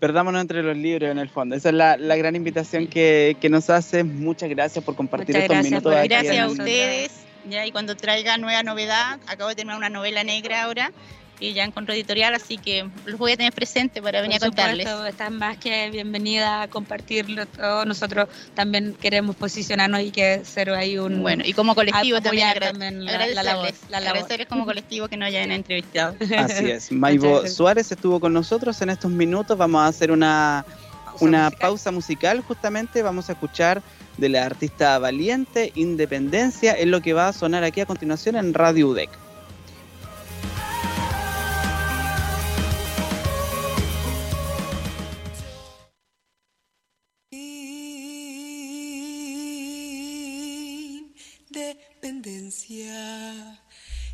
Perdámonos 0.00 0.40
entre 0.40 0.62
los 0.62 0.76
libros 0.76 1.10
en 1.10 1.18
el 1.18 1.28
fondo. 1.28 1.54
Esa 1.54 1.68
es 1.68 1.74
la, 1.74 1.96
la 1.98 2.16
gran 2.16 2.34
invitación 2.34 2.86
que, 2.86 3.36
que, 3.38 3.50
nos 3.50 3.68
hace. 3.68 4.02
Muchas 4.02 4.48
gracias 4.48 4.82
por 4.82 4.96
compartir 4.96 5.36
estos 5.36 5.62
minutos. 5.62 5.94
gracias 6.04 6.38
a 6.38 6.48
ustedes. 6.48 7.12
¿ya? 7.48 7.66
Y 7.66 7.70
cuando 7.70 7.96
traiga 7.96 8.38
nueva 8.38 8.62
novedad, 8.62 9.20
acabo 9.26 9.50
de 9.50 9.56
terminar 9.56 9.76
una 9.76 9.90
novela 9.90 10.24
negra 10.24 10.62
ahora, 10.62 10.90
y 11.40 11.54
ya 11.54 11.64
encontró 11.64 11.94
editorial, 11.94 12.34
así 12.34 12.58
que 12.58 12.88
los 13.06 13.18
voy 13.18 13.32
a 13.32 13.36
tener 13.36 13.52
presente 13.52 14.02
para 14.02 14.20
venir 14.20 14.36
a 14.36 14.40
contarles. 14.40 14.86
Están 15.08 15.38
más 15.38 15.56
que 15.56 15.90
bienvenida 15.90 16.62
a 16.62 16.68
compartirlo 16.68 17.46
todo. 17.46 17.84
Nosotros 17.86 18.28
también 18.54 18.94
queremos 19.00 19.36
posicionarnos 19.36 20.02
y 20.02 20.10
que 20.10 20.44
ser 20.44 20.70
ahí 20.70 20.98
un... 20.98 21.22
Bueno, 21.22 21.42
y 21.46 21.54
como 21.54 21.74
colectivo 21.74 22.20
también, 22.20 22.48
agradecerles, 22.48 23.34
la, 23.88 24.00
labor, 24.00 24.22
como 24.48 24.66
colectivo 24.66 25.08
que 25.08 25.16
nos 25.16 25.28
hayan 25.28 25.50
entrevistado. 25.50 26.14
Así 26.36 26.70
es. 26.70 26.92
Maibo 27.00 27.46
Suárez 27.46 27.90
estuvo 27.90 28.20
con 28.20 28.32
nosotros 28.32 28.80
en 28.82 28.90
estos 28.90 29.10
minutos. 29.10 29.56
Vamos 29.56 29.80
a 29.82 29.86
hacer 29.86 30.12
una, 30.12 30.64
una 31.20 31.50
pausa 31.50 31.90
musical 31.90 32.42
justamente. 32.42 33.02
Vamos 33.02 33.30
a 33.30 33.32
escuchar 33.32 33.82
de 34.18 34.28
la 34.28 34.44
artista 34.44 34.98
Valiente, 34.98 35.72
Independencia, 35.74 36.72
es 36.72 36.86
lo 36.86 37.00
que 37.00 37.14
va 37.14 37.28
a 37.28 37.32
sonar 37.32 37.64
aquí 37.64 37.80
a 37.80 37.86
continuación 37.86 38.36
en 38.36 38.52
Radio 38.52 38.88
UDEC. 38.88 39.10
trascendencia. 52.10 53.60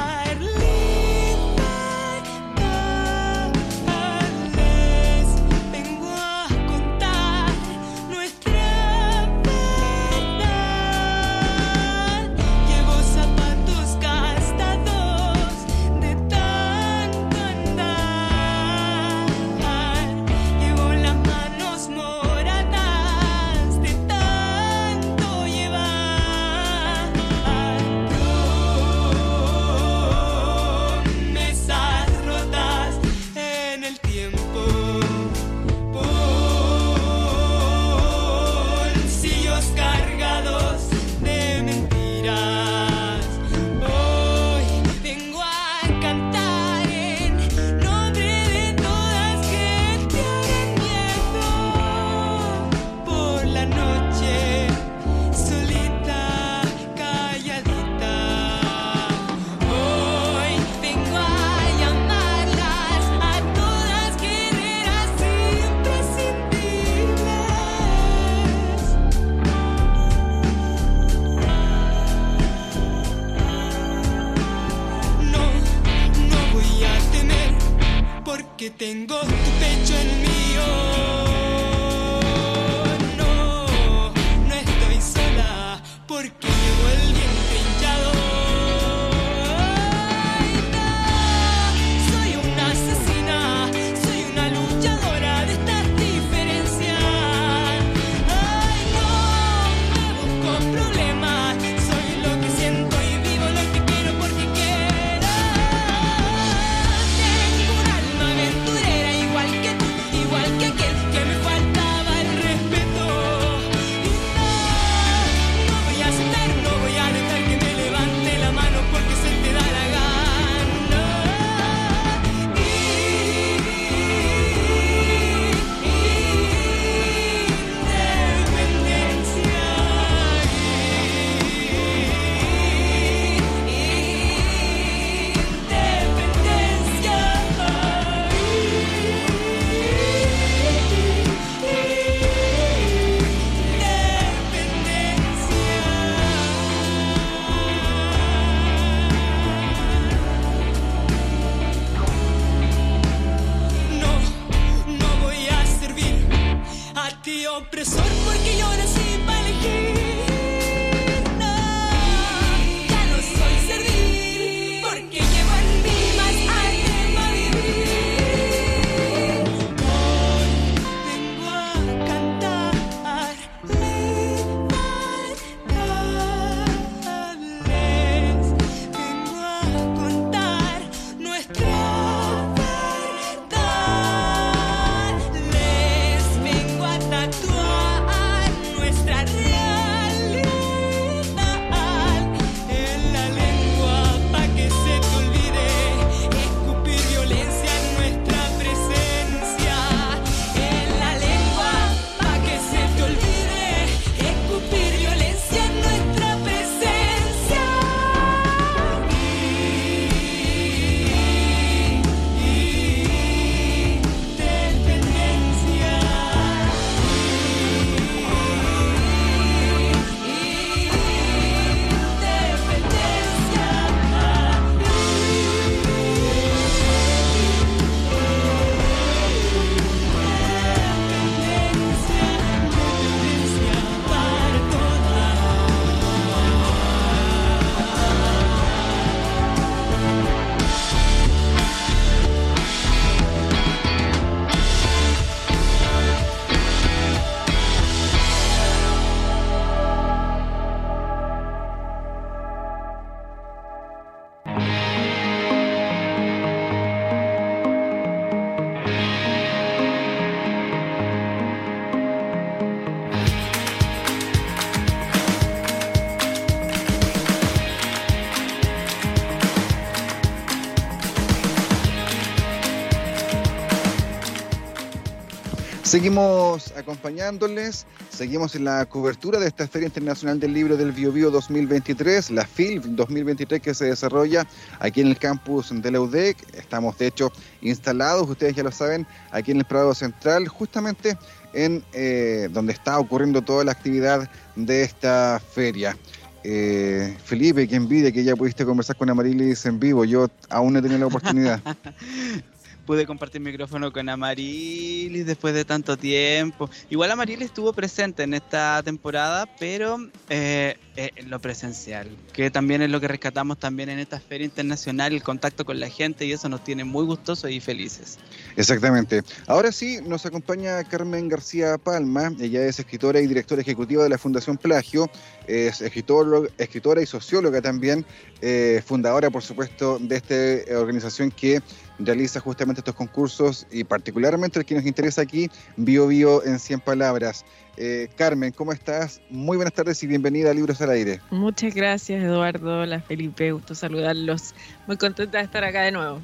Seguimos 275.96 276.74
acompañándoles, 276.76 277.86
seguimos 278.10 278.54
en 278.54 278.66
la 278.66 278.86
cobertura 278.86 279.40
de 279.40 279.48
esta 279.48 279.66
Feria 279.66 279.86
Internacional 279.86 280.42
del 280.42 280.54
Libro 280.54 280.76
del 280.76 280.92
Biobío 280.92 281.32
2023, 281.32 282.32
la 282.32 282.46
FIL 282.46 282.98
2023 282.98 283.62
que 283.62 283.74
se 283.74 283.86
desarrolla 283.86 284.46
aquí 284.82 285.00
en 285.00 285.08
el 285.08 285.18
campus 285.18 285.70
de 285.72 285.92
la 285.92 286.02
UDEC. 286.02 286.36
Estamos 286.54 286.98
de 286.98 287.08
hecho 287.08 287.32
instalados, 287.62 288.30
ustedes 288.30 288.56
ya 288.56 288.64
lo 288.64 288.74
saben, 288.74 289.08
aquí 289.32 289.52
en 289.52 289.60
el 289.60 289.64
Prado 289.64 289.94
Central, 289.94 290.50
justamente 290.50 291.18
en 291.54 291.82
eh, 291.94 292.50
donde 292.52 292.74
está 292.74 293.00
ocurriendo 293.00 293.42
toda 293.42 293.64
la 293.64 293.72
actividad 293.72 294.30
de 294.58 294.82
esta 294.84 295.42
feria. 295.54 295.98
Eh, 296.44 297.16
Felipe, 297.24 297.70
qué 297.70 297.78
envidia 297.78 298.12
que 298.12 298.26
ya 298.26 298.36
pudiste 298.36 298.66
conversar 298.66 298.98
con 298.98 299.10
Amarilis 299.10 299.66
en 299.66 299.80
vivo, 299.80 300.04
yo 300.04 300.28
aún 300.50 300.74
no 300.74 300.80
he 300.80 300.82
tenido 300.82 301.00
la 301.00 301.08
oportunidad. 301.08 301.62
pude 302.86 303.06
compartir 303.06 303.42
micrófono 303.42 303.92
con 303.92 304.08
Amarilis 304.10 305.26
después 305.26 305.54
de 305.54 305.66
tanto 305.66 305.98
tiempo. 305.98 306.70
Igual 306.90 307.12
Amarilis 307.12 307.46
estuvo 307.46 307.74
presente 307.74 308.24
en 308.24 308.34
esta 308.34 308.82
temporada, 308.84 309.48
pero 309.60 309.98
eh, 310.30 310.78
eh, 310.96 311.10
en 311.16 311.30
lo 311.30 311.40
presencial, 311.40 312.10
que 312.32 312.50
también 312.52 312.82
es 312.82 312.90
lo 312.90 313.02
que 313.02 313.08
rescatamos 313.08 313.60
también 313.60 313.90
en 313.90 314.00
esta 314.00 314.20
feria 314.20 314.46
internacional, 314.46 315.14
el 315.14 315.24
contacto 315.24 315.66
con 315.66 315.80
la 315.80 315.90
gente 315.90 316.26
y 316.26 316.32
eso 316.32 316.48
nos 316.48 316.64
tiene 316.64 316.84
muy 316.84 317.06
gustosos 317.06 317.52
y 317.52 317.60
felices. 317.60 318.18
Exactamente. 318.56 319.22
Ahora 319.48 319.72
sí, 319.72 320.00
nos 320.06 320.26
acompaña 320.26 320.84
Carmen 320.84 321.28
García 321.28 321.78
Palma, 321.78 322.32
ella 322.40 322.66
es 322.66 322.80
escritora 322.80 323.20
y 323.20 323.28
directora 323.28 323.62
ejecutiva 323.62 324.04
de 324.04 324.10
la 324.10 324.18
Fundación 324.18 324.58
Plagio, 324.58 325.10
es 325.48 325.82
escritor, 325.82 326.52
escritora 326.58 327.02
y 327.02 327.06
socióloga 327.06 327.62
también, 327.62 328.06
eh, 328.42 328.82
fundadora 328.86 329.30
por 329.30 329.44
supuesto 329.44 329.98
de 330.00 330.16
esta 330.16 330.78
organización 330.78 331.32
que 331.32 331.62
realiza 332.00 332.40
justamente 332.40 332.82
estos 332.82 332.96
concursos 332.96 333.68
y 333.72 333.84
particularmente 333.84 334.60
el 334.60 334.66
que 334.66 334.76
nos 334.76 334.86
interesa 334.86 335.22
aquí, 335.22 335.50
Bio 335.78 336.08
Bio 336.08 336.44
en 336.44 336.60
100 336.60 336.82
palabras. 336.82 337.46
Eh, 337.78 338.10
Carmen, 338.16 338.52
¿cómo 338.52 338.72
estás? 338.72 339.22
Muy 339.30 339.58
buenas 339.58 339.74
tardes 339.74 340.02
y 340.04 340.08
bienvenida 340.08 340.52
a 340.52 340.54
Libros 340.54 340.82
al 340.82 340.92
Aire. 340.92 341.22
Muchas 341.30 341.74
gracias 341.74 342.24
Eduardo, 342.24 342.82
hola 342.82 343.02
Felipe, 343.02 343.52
gusto 343.52 343.76
saludarlos. 343.76 344.54
Muy 344.88 344.98
contenta 344.98 345.38
de 345.38 345.44
estar 345.44 345.64
acá 345.64 345.82
de 345.82 345.92
nuevo. 345.92 346.22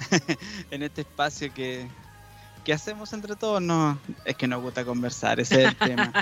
en 0.70 0.82
este 0.82 1.02
espacio 1.02 1.52
que, 1.52 1.86
que 2.64 2.72
hacemos 2.72 3.12
entre 3.12 3.36
todos, 3.36 3.60
no, 3.60 3.98
es 4.24 4.36
que 4.36 4.46
nos 4.46 4.62
gusta 4.62 4.84
conversar, 4.84 5.40
ese 5.40 5.64
es 5.64 5.68
el 5.68 5.76
tema. 5.88 6.12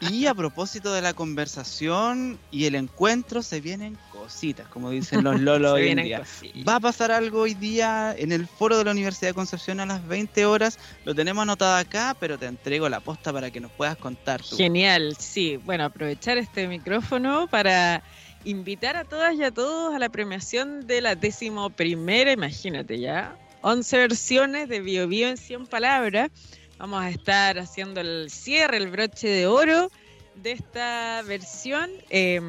Y 0.00 0.26
a 0.26 0.34
propósito 0.34 0.92
de 0.92 1.02
la 1.02 1.14
conversación 1.14 2.38
y 2.50 2.66
el 2.66 2.74
encuentro, 2.76 3.42
se 3.42 3.60
vienen 3.60 3.98
cositas, 4.24 4.66
como 4.68 4.88
dicen 4.88 5.22
los 5.22 5.38
lolos 5.40 5.74
hoy 5.74 5.88
en 5.88 6.02
día. 6.02 6.20
cosillas. 6.20 6.66
Va 6.66 6.76
a 6.76 6.80
pasar 6.80 7.12
algo 7.12 7.42
hoy 7.42 7.52
día 7.52 8.14
en 8.16 8.32
el 8.32 8.46
foro 8.46 8.78
de 8.78 8.84
la 8.84 8.90
Universidad 8.90 9.30
de 9.30 9.34
Concepción 9.34 9.80
a 9.80 9.86
las 9.86 10.06
20 10.08 10.46
horas. 10.46 10.78
Lo 11.04 11.14
tenemos 11.14 11.42
anotado 11.42 11.76
acá, 11.76 12.16
pero 12.18 12.38
te 12.38 12.46
entrego 12.46 12.88
la 12.88 13.00
posta 13.00 13.34
para 13.34 13.50
que 13.50 13.60
nos 13.60 13.70
puedas 13.72 13.98
contar 13.98 14.42
tú. 14.42 14.56
Genial, 14.56 15.14
sí. 15.18 15.58
Bueno, 15.58 15.84
aprovechar 15.84 16.38
este 16.38 16.66
micrófono 16.66 17.46
para 17.48 18.02
invitar 18.44 18.96
a 18.96 19.04
todas 19.04 19.34
y 19.34 19.44
a 19.44 19.50
todos 19.50 19.94
a 19.94 19.98
la 19.98 20.08
premiación 20.08 20.86
de 20.86 21.02
la 21.02 21.14
décimo 21.14 21.68
primera, 21.68 22.32
imagínate 22.32 22.98
ya, 22.98 23.36
11 23.60 23.98
versiones 23.98 24.68
de 24.70 24.80
Bio 24.80 25.06
Bio 25.06 25.28
en 25.28 25.36
100 25.36 25.66
palabras. 25.66 26.30
Vamos 26.78 27.02
a 27.02 27.10
estar 27.10 27.58
haciendo 27.58 28.00
el 28.00 28.30
cierre, 28.30 28.78
el 28.78 28.90
broche 28.90 29.28
de 29.28 29.46
oro 29.46 29.90
de 30.36 30.52
esta 30.52 31.22
versión. 31.22 31.90
Eh, 32.10 32.40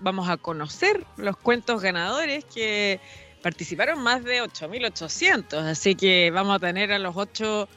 vamos 0.00 0.28
a 0.28 0.36
conocer 0.36 1.04
los 1.16 1.36
cuentos 1.36 1.82
ganadores 1.82 2.44
que 2.44 3.00
participaron 3.42 4.00
más 4.02 4.24
de 4.24 4.42
8.800, 4.42 5.54
así 5.54 5.94
que 5.94 6.30
vamos 6.30 6.56
a 6.56 6.58
tener 6.58 6.92
a 6.92 6.98
los 6.98 7.16
ocho 7.16 7.68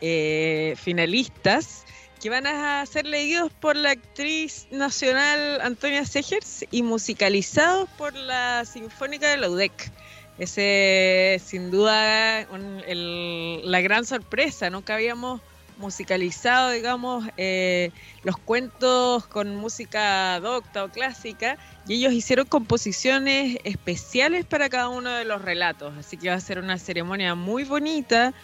eh, 0.00 0.74
finalistas 0.76 1.84
que 2.20 2.30
van 2.30 2.46
a 2.46 2.84
ser 2.86 3.06
leídos 3.06 3.52
por 3.52 3.76
la 3.76 3.90
actriz 3.90 4.66
nacional 4.70 5.60
Antonia 5.60 6.04
Segers 6.04 6.64
y 6.70 6.82
musicalizados 6.82 7.88
por 7.90 8.14
la 8.14 8.64
Sinfónica 8.64 9.30
de 9.30 9.36
la 9.36 9.48
UDEC. 9.48 9.92
Ese, 10.38 11.40
sin 11.44 11.70
duda, 11.70 12.46
la 12.46 13.80
gran 13.80 14.04
sorpresa. 14.04 14.70
Nunca 14.70 14.94
habíamos 14.94 15.40
musicalizado, 15.78 16.70
digamos, 16.70 17.24
eh, 17.36 17.90
los 18.22 18.36
cuentos 18.36 19.26
con 19.26 19.56
música 19.56 20.38
docta 20.40 20.84
o 20.84 20.88
clásica 20.88 21.56
y 21.86 21.94
ellos 21.94 22.12
hicieron 22.12 22.46
composiciones 22.46 23.58
especiales 23.64 24.44
para 24.44 24.68
cada 24.68 24.88
uno 24.88 25.10
de 25.10 25.24
los 25.24 25.40
relatos. 25.42 25.96
Así 25.96 26.16
que 26.16 26.28
va 26.28 26.34
a 26.34 26.40
ser 26.40 26.58
una 26.58 26.78
ceremonia 26.78 27.34
muy 27.34 27.64
bonita, 27.64 28.34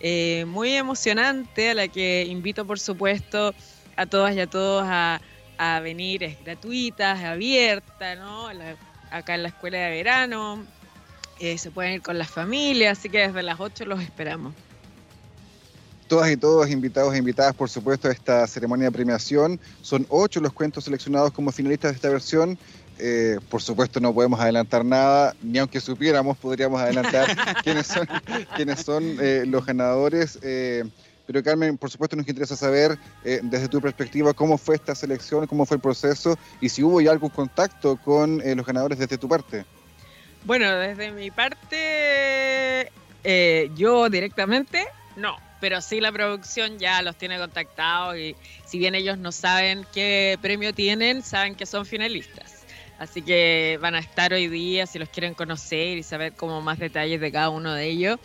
eh, 0.00 0.44
muy 0.46 0.74
emocionante, 0.74 1.70
a 1.70 1.74
la 1.74 1.88
que 1.88 2.24
invito, 2.24 2.66
por 2.66 2.80
supuesto, 2.80 3.54
a 3.96 4.06
todas 4.06 4.34
y 4.34 4.40
a 4.40 4.46
todos 4.46 4.84
a, 4.86 5.20
venir. 5.82 6.22
Es 6.22 6.42
gratuita, 6.44 7.12
es 7.12 7.24
abierta, 7.24 8.16
¿no? 8.16 8.48
Acá 9.10 9.34
en 9.34 9.42
la 9.42 9.48
escuela 9.48 9.78
de 9.78 9.90
verano. 9.90 10.64
eh, 11.40 11.58
se 11.58 11.70
pueden 11.70 11.94
ir 11.94 12.02
con 12.02 12.18
las 12.18 12.30
familias, 12.30 12.98
así 12.98 13.08
que 13.08 13.18
desde 13.18 13.42
las 13.42 13.60
8 13.60 13.86
los 13.86 14.00
esperamos. 14.00 14.54
Todas 16.06 16.30
y 16.30 16.36
todos 16.36 16.70
invitados 16.70 17.14
e 17.14 17.18
invitadas, 17.18 17.54
por 17.54 17.68
supuesto, 17.70 18.08
a 18.08 18.12
esta 18.12 18.46
ceremonia 18.46 18.86
de 18.86 18.92
premiación. 18.92 19.58
Son 19.82 20.06
ocho 20.08 20.40
los 20.40 20.52
cuentos 20.52 20.84
seleccionados 20.84 21.32
como 21.32 21.50
finalistas 21.50 21.92
de 21.92 21.96
esta 21.96 22.08
versión. 22.10 22.58
Eh, 22.98 23.38
por 23.48 23.62
supuesto, 23.62 24.00
no 24.00 24.14
podemos 24.14 24.38
adelantar 24.38 24.84
nada, 24.84 25.34
ni 25.42 25.58
aunque 25.58 25.80
supiéramos, 25.80 26.36
podríamos 26.36 26.80
adelantar 26.80 27.26
quiénes 27.64 27.86
son, 27.86 28.06
quiénes 28.54 28.80
son 28.80 29.16
eh, 29.20 29.44
los 29.46 29.64
ganadores. 29.66 30.38
eh, 30.42 30.84
pero 31.26 31.42
Carmen, 31.42 31.78
por 31.78 31.90
supuesto, 31.90 32.16
nos 32.16 32.28
interesa 32.28 32.54
saber, 32.54 32.98
eh, 33.24 33.40
desde 33.42 33.68
tu 33.68 33.80
perspectiva, 33.80 34.34
cómo 34.34 34.58
fue 34.58 34.74
esta 34.74 34.94
selección, 34.94 35.46
cómo 35.46 35.64
fue 35.64 35.76
el 35.76 35.80
proceso 35.80 36.38
y 36.60 36.68
si 36.68 36.82
hubo 36.82 37.00
ya 37.00 37.12
algún 37.12 37.30
contacto 37.30 37.96
con 37.96 38.42
los 38.44 38.66
ganadores 38.66 38.98
desde 38.98 39.16
tu 39.16 39.26
parte. 39.26 39.64
Bueno, 40.44 40.70
desde 40.76 41.10
mi 41.10 41.30
parte, 41.30 42.92
eh, 43.24 43.70
yo 43.74 44.10
directamente 44.10 44.86
no, 45.16 45.36
pero 45.60 45.80
sí 45.80 46.00
la 46.00 46.12
producción 46.12 46.78
ya 46.78 47.02
los 47.02 47.16
tiene 47.16 47.38
contactados 47.38 48.16
y 48.16 48.36
si 48.66 48.78
bien 48.78 48.94
ellos 48.94 49.18
no 49.18 49.32
saben 49.32 49.86
qué 49.92 50.38
premio 50.40 50.72
tienen, 50.72 51.22
saben 51.22 51.54
que 51.54 51.66
son 51.66 51.86
finalistas. 51.86 52.64
Así 52.98 53.22
que 53.22 53.78
van 53.80 53.94
a 53.94 53.98
estar 53.98 54.32
hoy 54.32 54.48
día, 54.48 54.86
si 54.86 54.98
los 54.98 55.08
quieren 55.08 55.34
conocer 55.34 55.98
y 55.98 56.02
saber 56.02 56.32
como 56.32 56.60
más 56.60 56.78
detalles 56.78 57.20
de 57.20 57.32
cada 57.32 57.50
uno 57.50 57.74
de 57.74 57.86
ellos, 57.86 58.18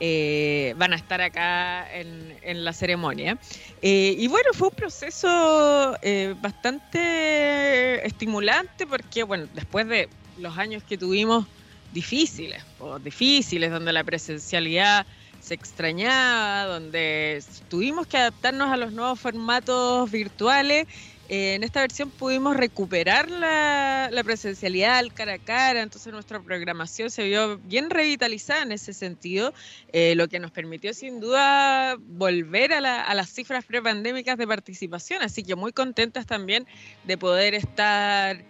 eh, 0.00 0.74
van 0.76 0.92
a 0.92 0.96
estar 0.96 1.20
acá 1.20 1.86
en, 1.92 2.36
en 2.42 2.64
la 2.64 2.72
ceremonia. 2.72 3.38
Eh, 3.82 4.14
y 4.18 4.26
bueno, 4.28 4.50
fue 4.52 4.68
un 4.68 4.74
proceso 4.74 5.96
eh, 6.02 6.34
bastante 6.40 8.04
estimulante 8.06 8.86
porque, 8.86 9.22
bueno, 9.22 9.46
después 9.54 9.86
de 9.86 10.08
los 10.38 10.56
años 10.58 10.82
que 10.82 10.98
tuvimos 10.98 11.46
difíciles, 11.92 12.62
o 12.80 12.98
difíciles, 12.98 13.70
donde 13.70 13.92
la 13.92 14.02
presencialidad 14.02 15.06
se 15.44 15.52
extrañaba, 15.54 16.64
donde 16.64 17.42
tuvimos 17.68 18.06
que 18.06 18.16
adaptarnos 18.16 18.72
a 18.72 18.78
los 18.78 18.92
nuevos 18.92 19.20
formatos 19.20 20.10
virtuales. 20.10 20.86
eh, 21.28 21.54
en 21.54 21.62
esta 21.64 21.80
versión 21.80 22.10
pudimos 22.10 22.56
recuperar 22.56 23.30
la, 23.30 24.10
presencialidad 24.24 24.98
al 24.98 25.12
cara 25.12 25.34
a 25.34 25.38
cara, 25.38 25.82
entonces 25.82 26.12
nuestra 26.12 26.40
programación 26.42 27.10
se 27.10 27.24
vio 27.24 27.58
bien 27.58 27.90
revitalizada 27.90 28.62
en 28.62 28.72
ese 28.72 28.92
sentido, 28.94 29.52
eh, 29.92 30.14
lo 30.16 30.28
que 30.28 30.38
nos 30.40 30.50
permitió 30.50 30.92
sin 30.94 31.20
duda 31.20 31.96
volver 31.98 32.72
a, 32.72 32.80
la- 32.80 33.02
a 33.02 33.14
las 33.14 33.30
cifras 33.30 33.64
prepandémicas 33.66 34.36
de 34.38 34.46
participación, 34.46 35.22
así 35.22 35.42
que 35.42 35.54
muy 35.56 35.72
contentas 35.72 36.26
también 36.26 36.66
de 37.04 37.18
poder 37.18 37.54
estar 37.54 38.42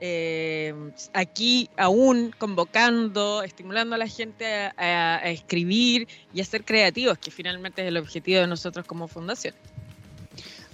eh, 0.00 0.74
aquí 1.12 1.68
aún 1.76 2.34
convocando, 2.38 3.42
estimulando 3.42 3.94
a 3.94 3.98
la 3.98 4.08
gente 4.08 4.46
a, 4.46 4.74
a- 4.76 5.16
a 5.18 5.30
escribir 5.30 6.08
y 6.32 6.40
a 6.40 6.44
ser 6.44 6.64
creativos, 6.64 7.18
que 7.18 7.30
finalmente 7.30 7.82
es 7.82 7.88
el 7.88 7.96
objetivo 7.96 8.40
de 8.40 8.46
nosotros 8.46 8.84
como 8.86 9.08
fundación. 9.08 9.54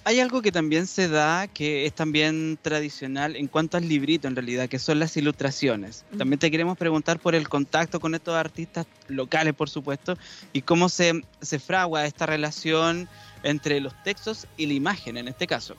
Hay 0.04 0.18
algo 0.18 0.40
que 0.40 0.50
también 0.50 0.87
se 0.87 1.09
da, 1.09 1.46
que 1.46 1.85
es 1.85 1.92
también 1.92 2.59
tradicional 2.62 3.37
en 3.37 3.48
cuanto 3.48 3.76
al 3.76 3.87
librito 3.87 4.26
en 4.28 4.35
realidad, 4.35 4.66
que 4.66 4.78
son 4.78 4.98
las 4.98 5.14
ilustraciones. 5.18 6.06
También 6.16 6.38
te 6.38 6.50
queremos 6.50 6.78
preguntar 6.78 7.20
por 7.20 7.35
el 7.35 7.50
contacto 7.50 8.00
con 8.00 8.14
estos 8.14 8.35
artistas 8.35 8.87
locales, 9.09 9.52
por 9.52 9.68
supuesto, 9.68 10.16
y 10.54 10.62
cómo 10.62 10.88
se, 10.88 11.22
se 11.42 11.59
fragua 11.59 12.06
esta 12.06 12.24
relación 12.24 13.09
entre 13.42 13.78
los 13.80 13.92
textos 14.02 14.46
y 14.56 14.66
la 14.66 14.72
imagen 14.72 15.18
en 15.18 15.28
este 15.28 15.46
caso. 15.46 15.76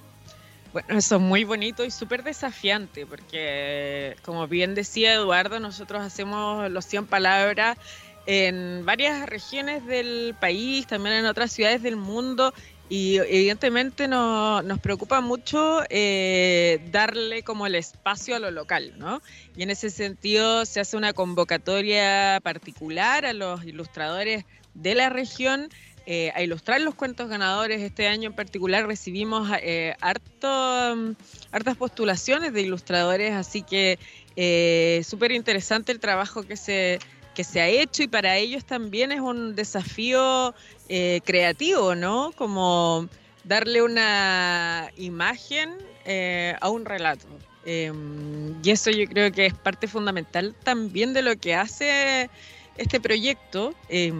Bueno, 0.71 0.97
eso 0.97 1.15
es 1.15 1.21
muy 1.21 1.43
bonito 1.43 1.83
y 1.83 1.91
súper 1.91 2.23
desafiante, 2.23 3.05
porque 3.05 4.15
como 4.21 4.47
bien 4.47 4.73
decía 4.73 5.13
Eduardo, 5.15 5.59
nosotros 5.59 6.01
hacemos 6.01 6.69
los 6.71 6.85
100 6.85 7.07
palabras 7.07 7.77
en 8.23 8.85
varias 8.85 9.25
regiones 9.27 9.85
del 9.85 10.37
país, 10.39 10.87
también 10.87 11.15
en 11.15 11.25
otras 11.25 11.51
ciudades 11.51 11.81
del 11.81 11.97
mundo, 11.97 12.53
y 12.87 13.17
evidentemente 13.17 14.07
no- 14.07 14.61
nos 14.61 14.79
preocupa 14.79 15.19
mucho 15.19 15.81
eh, 15.89 16.79
darle 16.83 17.43
como 17.43 17.65
el 17.67 17.75
espacio 17.75 18.35
a 18.37 18.39
lo 18.39 18.51
local, 18.51 18.93
¿no? 18.97 19.19
Y 19.55 19.63
en 19.63 19.71
ese 19.71 19.89
sentido 19.89 20.65
se 20.65 20.79
hace 20.79 20.95
una 20.95 21.13
convocatoria 21.13 22.39
particular 22.43 23.25
a 23.25 23.33
los 23.33 23.65
ilustradores 23.65 24.45
de 24.73 24.95
la 24.95 25.09
región 25.09 25.67
eh, 26.05 26.31
a 26.35 26.41
ilustrar 26.41 26.81
los 26.81 26.95
cuentos 26.95 27.29
ganadores. 27.29 27.81
Este 27.81 28.07
año 28.07 28.29
en 28.29 28.35
particular 28.35 28.85
recibimos 28.87 29.49
eh, 29.61 29.95
mm, 29.99 31.11
hartas 31.51 31.77
postulaciones 31.77 32.53
de 32.53 32.61
ilustradores, 32.61 33.33
así 33.33 33.61
que 33.61 33.99
eh, 34.35 35.01
súper 35.03 35.31
interesante 35.31 35.91
el 35.91 35.99
trabajo 35.99 36.43
que 36.43 36.57
se, 36.57 36.99
que 37.35 37.43
se 37.43 37.61
ha 37.61 37.67
hecho 37.67 38.03
y 38.03 38.07
para 38.07 38.37
ellos 38.37 38.65
también 38.65 39.11
es 39.11 39.19
un 39.19 39.55
desafío 39.55 40.53
eh, 40.89 41.21
creativo, 41.23 41.95
¿no? 41.95 42.31
Como 42.35 43.07
darle 43.43 43.81
una 43.81 44.91
imagen 44.97 45.77
a 46.59 46.69
un 46.69 46.85
relato. 46.85 47.27
Eh, 47.65 47.91
y 48.63 48.69
eso 48.69 48.89
yo 48.89 49.05
creo 49.07 49.31
que 49.31 49.45
es 49.45 49.53
parte 49.53 49.87
fundamental 49.87 50.55
también 50.63 51.13
de 51.13 51.21
lo 51.21 51.35
que 51.37 51.53
hace 51.53 52.29
este 52.77 52.99
proyecto, 52.99 53.75
eh, 53.89 54.11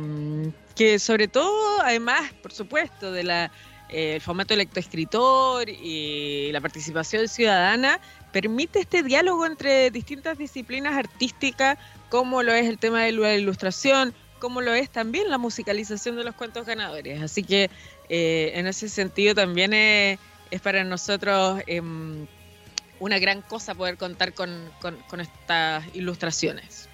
que 0.76 1.00
sobre 1.00 1.28
todo, 1.28 1.82
además, 1.82 2.32
por 2.42 2.52
supuesto, 2.52 3.12
de 3.12 3.24
la 3.24 3.52
eh, 3.90 4.16
el 4.16 4.22
formato 4.22 4.56
lectoescritor 4.56 5.68
y 5.70 6.50
la 6.54 6.62
participación 6.62 7.28
ciudadana, 7.28 8.00
permite 8.32 8.80
este 8.80 9.04
diálogo 9.04 9.46
entre 9.46 9.92
distintas 9.92 10.38
disciplinas 10.38 10.94
artísticas, 10.96 11.78
como 12.10 12.42
lo 12.42 12.54
es 12.54 12.68
el 12.68 12.78
tema 12.78 13.04
de 13.04 13.12
la 13.12 13.36
ilustración, 13.36 14.14
como 14.40 14.62
lo 14.62 14.74
es 14.74 14.90
también 14.90 15.30
la 15.30 15.38
musicalización 15.38 16.16
de 16.16 16.24
los 16.24 16.36
cuentos 16.36 16.66
ganadores. 16.66 17.22
Así 17.22 17.44
que 17.44 17.70
eh, 18.08 18.54
en 18.56 18.66
ese 18.68 18.88
sentido 18.88 19.36
también 19.36 19.74
es, 19.74 20.20
es 20.52 20.62
para 20.62 20.86
nosotros 20.86 21.62
em, 21.68 22.26
una 23.00 23.20
gran 23.20 23.42
cosa 23.42 23.76
poder 23.76 23.98
contar 23.98 24.34
con, 24.34 24.72
con- 24.80 24.96
con 25.10 25.20
estas 25.20 25.84
ilustraciones. 25.94 26.88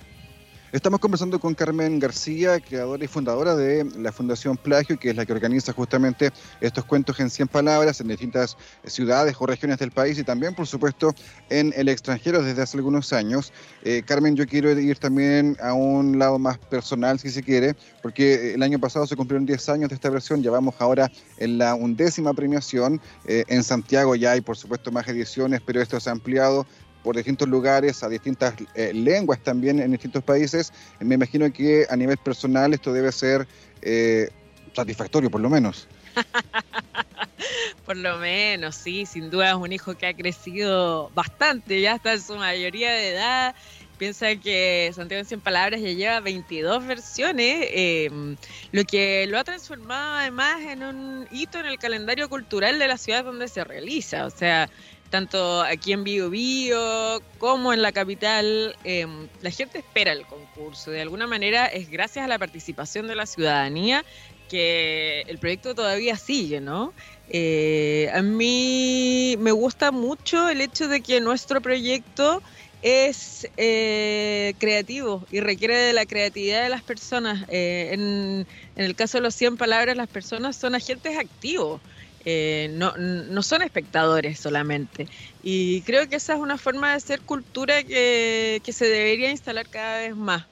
Estamos 0.74 1.00
conversando 1.00 1.40
con 1.40 1.56
Carmen 1.56 1.98
García, 1.98 2.60
creadora 2.60 3.02
y 3.02 3.08
fundadora 3.08 3.56
de 3.56 3.86
la 3.98 4.12
Fundación 4.12 4.58
Plagio, 4.58 5.00
que 5.00 5.12
es 5.12 5.16
la 5.16 5.26
que 5.26 5.32
organiza 5.32 5.72
justamente 5.72 6.32
estos 6.60 6.84
cuentos 6.84 7.18
en 7.22 7.30
100 7.30 7.48
palabras 7.48 8.02
en 8.02 8.10
distintas 8.10 8.58
ciudades 8.84 9.38
o 9.40 9.46
regiones 9.46 9.80
del 9.80 9.92
país 9.92 10.20
y 10.20 10.26
también, 10.26 10.54
por 10.54 10.68
supuesto, 10.68 11.16
en 11.50 11.74
el 11.78 11.88
extranjero 11.88 12.44
desde 12.44 12.62
hace 12.62 12.76
algunos 12.76 13.14
años. 13.14 13.54
Eh, 13.86 14.04
Carmen, 14.06 14.36
yo 14.36 14.46
quiero 14.46 14.70
ir 14.78 14.98
también 14.98 15.56
a 15.62 15.72
un 15.72 16.20
lado 16.20 16.38
más 16.38 16.58
personal, 16.58 17.18
si 17.18 17.30
se 17.30 17.44
quiere, 17.44 17.74
porque 18.02 18.54
el 18.54 18.62
año 18.62 18.78
pasado 18.78 19.08
se 19.08 19.16
cumplieron 19.16 19.46
10 19.46 19.70
años 19.70 19.88
de 19.88 19.96
esta 19.96 20.10
versión, 20.10 20.44
ya 20.44 20.52
vamos 20.52 20.76
ahora 20.80 21.10
en 21.38 21.60
la 21.60 21.76
undécima 21.76 22.34
premiación. 22.34 23.00
Eh, 23.26 23.46
en 23.48 23.64
Santiago 23.64 24.16
ya 24.16 24.32
hay, 24.32 24.42
por 24.42 24.58
supuesto, 24.58 24.92
más 24.92 25.08
ediciones, 25.08 25.62
pero 25.66 25.82
esto 25.82 25.98
se 26.02 26.10
ha 26.10 26.12
ampliado 26.12 26.68
por 27.08 27.16
distintos 27.16 27.48
lugares, 27.48 28.04
a 28.04 28.10
distintas 28.10 28.54
eh, 28.76 28.92
lenguas 28.94 29.40
también 29.40 29.80
en 29.80 29.92
distintos 29.92 30.22
países. 30.26 30.74
Eh, 31.00 31.06
Me 31.06 31.16
imagino 31.16 31.50
que 31.54 31.88
a 31.90 31.96
nivel 31.96 32.18
personal 32.18 32.74
esto 32.74 32.92
debe 32.92 33.14
ser 33.14 33.48
eh, 33.82 34.30
satisfactorio, 34.76 35.32
por 35.32 35.40
lo 35.40 35.50
menos. 35.50 35.88
Por 37.86 37.96
lo 37.96 38.18
menos, 38.18 38.76
sí, 38.76 39.06
sin 39.06 39.30
duda 39.30 39.52
es 39.52 39.56
un 39.56 39.72
hijo 39.72 39.96
que 39.96 40.08
ha 40.08 40.14
crecido 40.14 41.10
bastante, 41.16 41.80
ya 41.80 41.96
está 41.96 42.12
en 42.12 42.22
su 42.22 42.36
mayoría 42.36 42.92
de 42.92 43.12
edad 43.12 43.56
Piensa 43.98 44.36
que 44.36 44.92
Santiago 44.94 45.22
en 45.22 45.26
100 45.26 45.42
Palabras 45.42 45.82
ya 45.82 45.90
lleva 45.90 46.20
22 46.20 46.86
versiones, 46.86 47.68
eh, 47.72 48.36
lo 48.72 48.84
que 48.84 49.26
lo 49.26 49.40
ha 49.40 49.44
transformado 49.44 50.18
además 50.18 50.62
en 50.62 50.84
un 50.84 51.28
hito 51.32 51.60
en 51.60 51.66
el 51.66 51.80
calendario 51.80 52.30
cultural 52.30 52.78
de 52.78 52.88
la 52.88 52.98
ciudad 52.98 53.24
donde 53.24 53.48
se 53.48 53.64
realiza. 53.64 54.28
O 54.28 54.30
sea, 54.30 54.70
tanto 55.10 55.62
aquí 55.62 55.94
en 55.94 56.04
Bio 56.04 56.30
Bio 56.30 57.22
como 57.38 57.74
en 57.74 57.82
la 57.82 57.92
capital, 57.92 58.76
eh, 58.84 59.08
la 59.42 59.52
gente 59.52 59.80
espera 59.80 60.12
el 60.12 60.26
concurso. 60.26 60.92
De 60.92 61.02
alguna 61.02 61.28
manera 61.28 61.68
es 61.68 61.90
gracias 61.90 62.26
a 62.26 62.28
la 62.28 62.40
participación 62.40 63.08
de 63.08 63.16
la 63.16 63.26
ciudadanía 63.26 64.04
que 64.50 65.22
el 65.28 65.38
proyecto 65.38 65.76
todavía 65.76 66.18
sigue, 66.18 66.62
¿no? 66.62 66.94
Eh, 67.30 68.10
a 68.14 68.22
mí 68.22 69.36
me 69.40 69.52
gusta 69.52 69.92
mucho 69.92 70.50
el 70.50 70.62
hecho 70.62 70.88
de 70.88 71.02
que 71.02 71.20
nuestro 71.20 71.62
proyecto 71.62 72.42
es 72.82 73.48
eh, 73.58 74.54
creativo 74.60 75.26
y 75.32 75.40
requiere 75.42 75.76
de 75.76 75.94
la 75.94 76.06
creatividad 76.06 76.64
de 76.64 76.70
las 76.70 76.84
personas. 76.84 77.46
Eh, 77.50 77.90
en, 77.92 78.48
en 78.76 78.86
el 78.86 78.96
caso 78.96 79.18
de 79.18 79.24
los 79.24 79.36
100 79.36 79.58
palabras, 79.58 79.98
las 79.98 80.08
personas 80.08 80.56
son 80.56 80.76
agentes 80.76 81.18
activos. 81.18 81.82
Eh, 82.30 82.68
no, 82.74 82.92
no 82.98 83.42
son 83.42 83.62
espectadores 83.62 84.38
solamente. 84.38 85.08
Y 85.44 85.80
creo 85.84 86.10
que 86.10 86.18
esa 86.18 86.34
es 86.34 86.40
una 86.42 86.58
forma 86.58 86.90
de 86.90 86.96
hacer 86.96 87.22
cultura 87.22 87.84
que, 87.84 88.62
que 88.66 88.74
se 88.74 88.84
debería 88.84 89.32
instalar 89.32 89.66
cada 89.70 90.00
vez 90.00 90.14
más, 90.14 90.44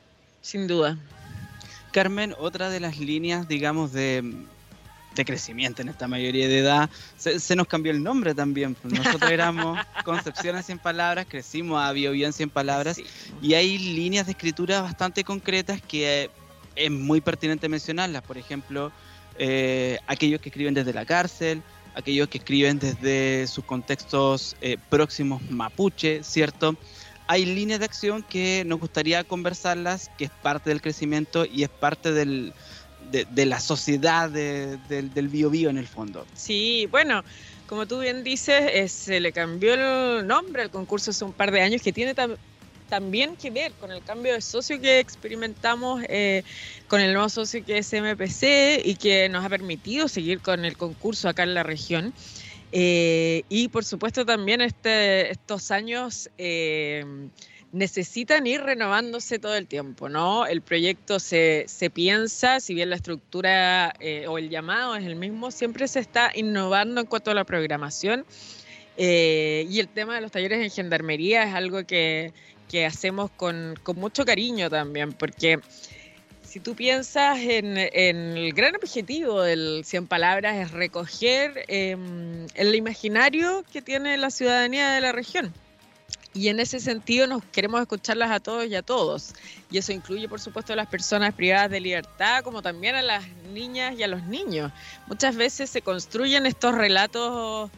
sin 0.42 0.68
duda. 0.68 0.98
Carmen, 1.92 2.34
otra 2.40 2.70
de 2.70 2.80
las 2.80 2.98
líneas, 2.98 3.50
digamos, 3.50 3.92
de, 3.92 4.24
de 5.16 5.26
crecimiento 5.26 5.82
en 5.82 5.90
esta 5.90 6.08
mayoría 6.08 6.48
de 6.48 6.60
edad, 6.60 6.90
se, 7.18 7.42
se 7.42 7.58
nos 7.58 7.68
cambió 7.68 7.92
el 7.92 8.02
nombre 8.02 8.34
también. 8.34 8.78
Nosotros 8.84 9.30
éramos 9.30 9.78
Concepción 10.06 10.56
en 10.56 10.64
100 10.64 10.80
palabras, 10.80 11.26
crecimos 11.30 11.84
a 11.84 11.92
Bio 11.92 12.14
en 12.14 12.32
100 12.32 12.52
palabras, 12.52 12.96
Sí. 12.96 13.04
y 13.42 13.54
hay 13.56 13.78
líneas 13.78 14.28
de 14.28 14.32
escritura 14.32 14.82
bastante 14.82 15.26
concretas 15.26 15.82
que 15.82 16.30
es 16.78 16.90
muy 16.90 17.20
pertinente 17.20 17.68
mencionarlas. 17.68 18.22
Por 18.24 18.38
ejemplo, 18.38 18.94
eh, 19.38 19.98
aquellos 20.08 20.42
que 20.42 20.50
escriben 20.50 20.74
desde 20.74 20.94
la 20.94 21.06
cárcel, 21.06 21.64
aquellos 21.96 22.28
que 22.28 22.38
escriben 22.38 22.80
desde 22.80 23.48
sus 23.48 23.64
contextos 23.66 24.56
eh, 24.62 24.78
próximos 24.90 25.42
mapuche, 25.50 26.24
¿cierto? 26.24 26.76
Hay 27.28 27.46
líneas 27.46 27.80
de 27.80 27.86
acción 27.86 28.24
que 28.24 28.64
nos 28.66 28.80
gustaría 28.80 29.24
conversarlas, 29.24 30.12
que 30.18 30.26
es 30.26 30.32
parte 30.44 30.70
del 30.70 30.82
crecimiento 30.82 31.46
y 31.46 31.64
es 31.64 31.70
parte 31.70 32.12
del, 32.12 32.54
de, 33.12 33.46
la 33.46 33.60
sociedad 33.60 34.30
de- 34.30 34.78
del, 34.90 35.28
bio 35.30 35.50
bio 35.50 35.70
en 35.70 35.78
el 35.78 35.88
fondo. 35.88 36.26
Sí, 36.34 36.88
bueno, 36.92 37.24
como 37.66 37.88
tú 37.88 38.00
bien 38.00 38.24
dices, 38.24 38.70
eh, 38.74 38.88
se 38.90 39.20
le 39.20 39.32
cambió 39.32 39.74
el 39.74 40.28
nombre 40.28 40.62
al 40.64 40.70
concurso 40.70 41.12
hace 41.12 41.26
un 41.26 41.34
par 41.34 41.52
de 41.52 41.62
años, 41.62 41.82
que 41.82 41.92
tiene 41.94 42.14
también 42.90 43.36
que 43.36 43.50
ver 43.52 43.72
con 43.74 43.92
el 43.92 44.04
cambio 44.04 44.34
de 44.34 44.42
socio 44.42 44.80
que 44.80 45.00
experimentamos 45.00 46.04
eh, 46.08 46.44
con 46.88 47.02
el 47.02 47.14
nuevo 47.14 47.30
socio 47.30 47.64
que 47.66 47.80
es 47.80 47.94
MPC 47.94 48.86
y 48.86 48.96
que 48.96 49.30
nos 49.30 49.44
ha 49.44 49.50
permitido 49.50 50.08
seguir 50.08 50.40
con 50.40 50.66
el 50.66 50.78
concurso 50.78 51.30
acá 51.30 51.44
en 51.44 51.54
la 51.54 51.64
región. 51.64 52.14
Eh, 52.72 53.44
y 53.50 53.70
por 53.70 53.86
supuesto 53.86 54.26
también 54.26 54.62
este, 54.62 55.32
estos 55.32 55.72
años 55.72 56.30
eh, 56.38 57.06
necesitan 57.76 58.48
ir 58.48 58.62
renovándose 58.62 59.38
todo 59.38 59.56
el 59.56 59.68
tiempo, 59.68 60.08
¿no? 60.08 60.46
El 60.46 60.62
proyecto 60.62 61.20
se, 61.20 61.66
se 61.68 61.90
piensa, 61.90 62.62
si 62.62 62.74
bien 62.74 62.90
la 62.90 62.96
estructura 62.96 63.94
eh, 64.00 64.28
o 64.28 64.38
el 64.38 64.50
llamado 64.50 64.96
es 64.96 65.06
el 65.06 65.16
mismo, 65.18 65.52
siempre 65.52 65.88
se 65.90 66.00
está 66.00 66.32
innovando 66.34 67.02
en 67.02 67.08
cuanto 67.08 67.32
a 67.32 67.34
la 67.34 67.44
programación. 67.44 68.26
Eh, 68.98 69.68
y 69.70 69.80
el 69.80 69.88
tema 69.88 70.16
de 70.16 70.22
los 70.22 70.32
talleres 70.32 70.62
en 70.62 70.70
gendarmería 70.70 71.44
es 71.44 71.54
algo 71.54 71.86
que, 71.86 72.34
que 72.70 72.86
hacemos 72.86 73.30
con, 73.32 73.76
con 73.84 73.98
mucho 73.98 74.26
cariño 74.26 74.70
también, 74.70 75.12
porque 75.14 75.60
si 76.44 76.62
tú 76.62 76.74
piensas 76.74 77.38
en, 77.40 77.78
en 77.78 78.38
el 78.38 78.54
gran 78.54 78.76
objetivo 78.76 79.42
del 79.42 79.84
100 79.84 80.08
Palabras 80.08 80.56
es 80.56 80.72
recoger 80.72 81.66
eh, 81.68 81.98
el 82.56 82.76
imaginario 82.76 83.66
que 83.74 83.82
tiene 83.82 84.16
la 84.18 84.30
ciudadanía 84.30 84.92
de 84.92 85.02
la 85.02 85.12
región. 85.12 85.54
Y 86.34 86.50
en 86.50 86.60
ese 86.60 86.80
sentido 86.80 87.28
nos 87.28 87.44
queremos 87.46 87.82
escucharlas 87.82 88.30
a 88.30 88.42
todos 88.42 88.68
y 88.68 88.76
a 88.76 88.82
todos. 88.82 89.34
Y 89.72 89.78
eso 89.78 89.94
incluye, 89.94 90.28
por 90.28 90.42
supuesto, 90.42 90.74
a 90.74 90.76
las 90.76 90.88
personas 90.88 91.34
privadas 91.34 91.72
de 91.72 91.80
libertad, 91.80 92.44
como 92.44 92.62
también 92.62 92.96
a 92.96 93.02
las 93.02 93.26
niñas 93.54 93.96
y 93.98 94.04
a 94.04 94.08
los 94.08 94.24
niños. 94.24 94.72
Muchas 95.08 95.36
veces 95.36 95.70
se 95.70 95.82
construyen 95.82 96.46
estos 96.46 96.76
relatos 96.76 97.72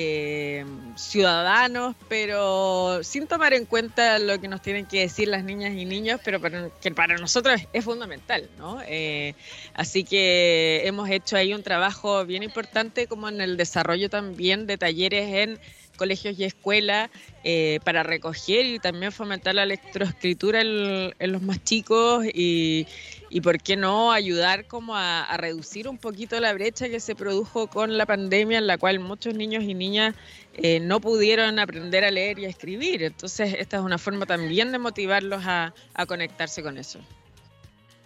eh, 0.00 0.64
ciudadanos, 0.94 1.96
pero 2.08 3.02
sin 3.02 3.26
tomar 3.26 3.52
en 3.52 3.66
cuenta 3.66 4.20
lo 4.20 4.40
que 4.40 4.46
nos 4.46 4.62
tienen 4.62 4.86
que 4.86 5.00
decir 5.00 5.26
las 5.26 5.42
niñas 5.42 5.72
y 5.74 5.84
niños, 5.86 6.20
pero 6.24 6.40
que 6.80 6.92
para 6.92 7.16
nosotros 7.16 7.60
es 7.72 7.84
fundamental, 7.84 8.48
¿no? 8.58 8.80
Eh, 8.86 9.34
así 9.74 10.04
que 10.04 10.82
hemos 10.84 11.10
hecho 11.10 11.36
ahí 11.36 11.52
un 11.52 11.64
trabajo 11.64 12.24
bien 12.24 12.44
importante 12.44 13.08
como 13.08 13.28
en 13.28 13.40
el 13.40 13.56
desarrollo 13.56 14.08
también 14.08 14.68
de 14.68 14.78
talleres 14.78 15.34
en 15.34 15.58
colegios 15.96 16.38
y 16.38 16.44
escuelas 16.44 17.10
eh, 17.42 17.80
para 17.82 18.04
recoger 18.04 18.66
y 18.66 18.78
también 18.78 19.10
fomentar 19.10 19.56
la 19.56 19.66
lectoescritura 19.66 20.60
en, 20.60 21.12
en 21.18 21.32
los 21.32 21.42
más 21.42 21.64
chicos 21.64 22.24
y, 22.32 22.86
y 23.30 23.40
por 23.40 23.60
qué 23.60 23.76
no 23.76 24.12
ayudar 24.12 24.66
como 24.66 24.96
a, 24.96 25.36
reducir 25.36 25.88
un 25.88 25.98
poquito 25.98 26.40
la 26.40 26.52
brecha 26.52 26.88
que 26.88 27.00
se 27.00 27.14
produjo 27.14 27.68
con 27.68 27.96
la 27.96 28.06
pandemia 28.06 28.58
en 28.58 28.66
la 28.66 28.78
cual 28.78 28.98
muchos 28.98 29.34
niños 29.34 29.62
y 29.64 29.74
niñas 29.74 30.14
eh, 30.54 30.80
no 30.80 31.00
pudieron 31.00 31.58
aprender 31.58 32.04
a 32.04 32.10
leer 32.10 32.38
y 32.38 32.46
a 32.46 32.48
escribir. 32.48 33.02
Entonces 33.02 33.54
esta 33.58 33.76
es 33.76 33.82
una 33.82 33.98
forma 33.98 34.26
también 34.26 34.72
de 34.72 34.78
motivarlos 34.78 35.42
a, 35.44 35.72
conectarse 36.06 36.62
con 36.62 36.78
eso. 36.78 36.98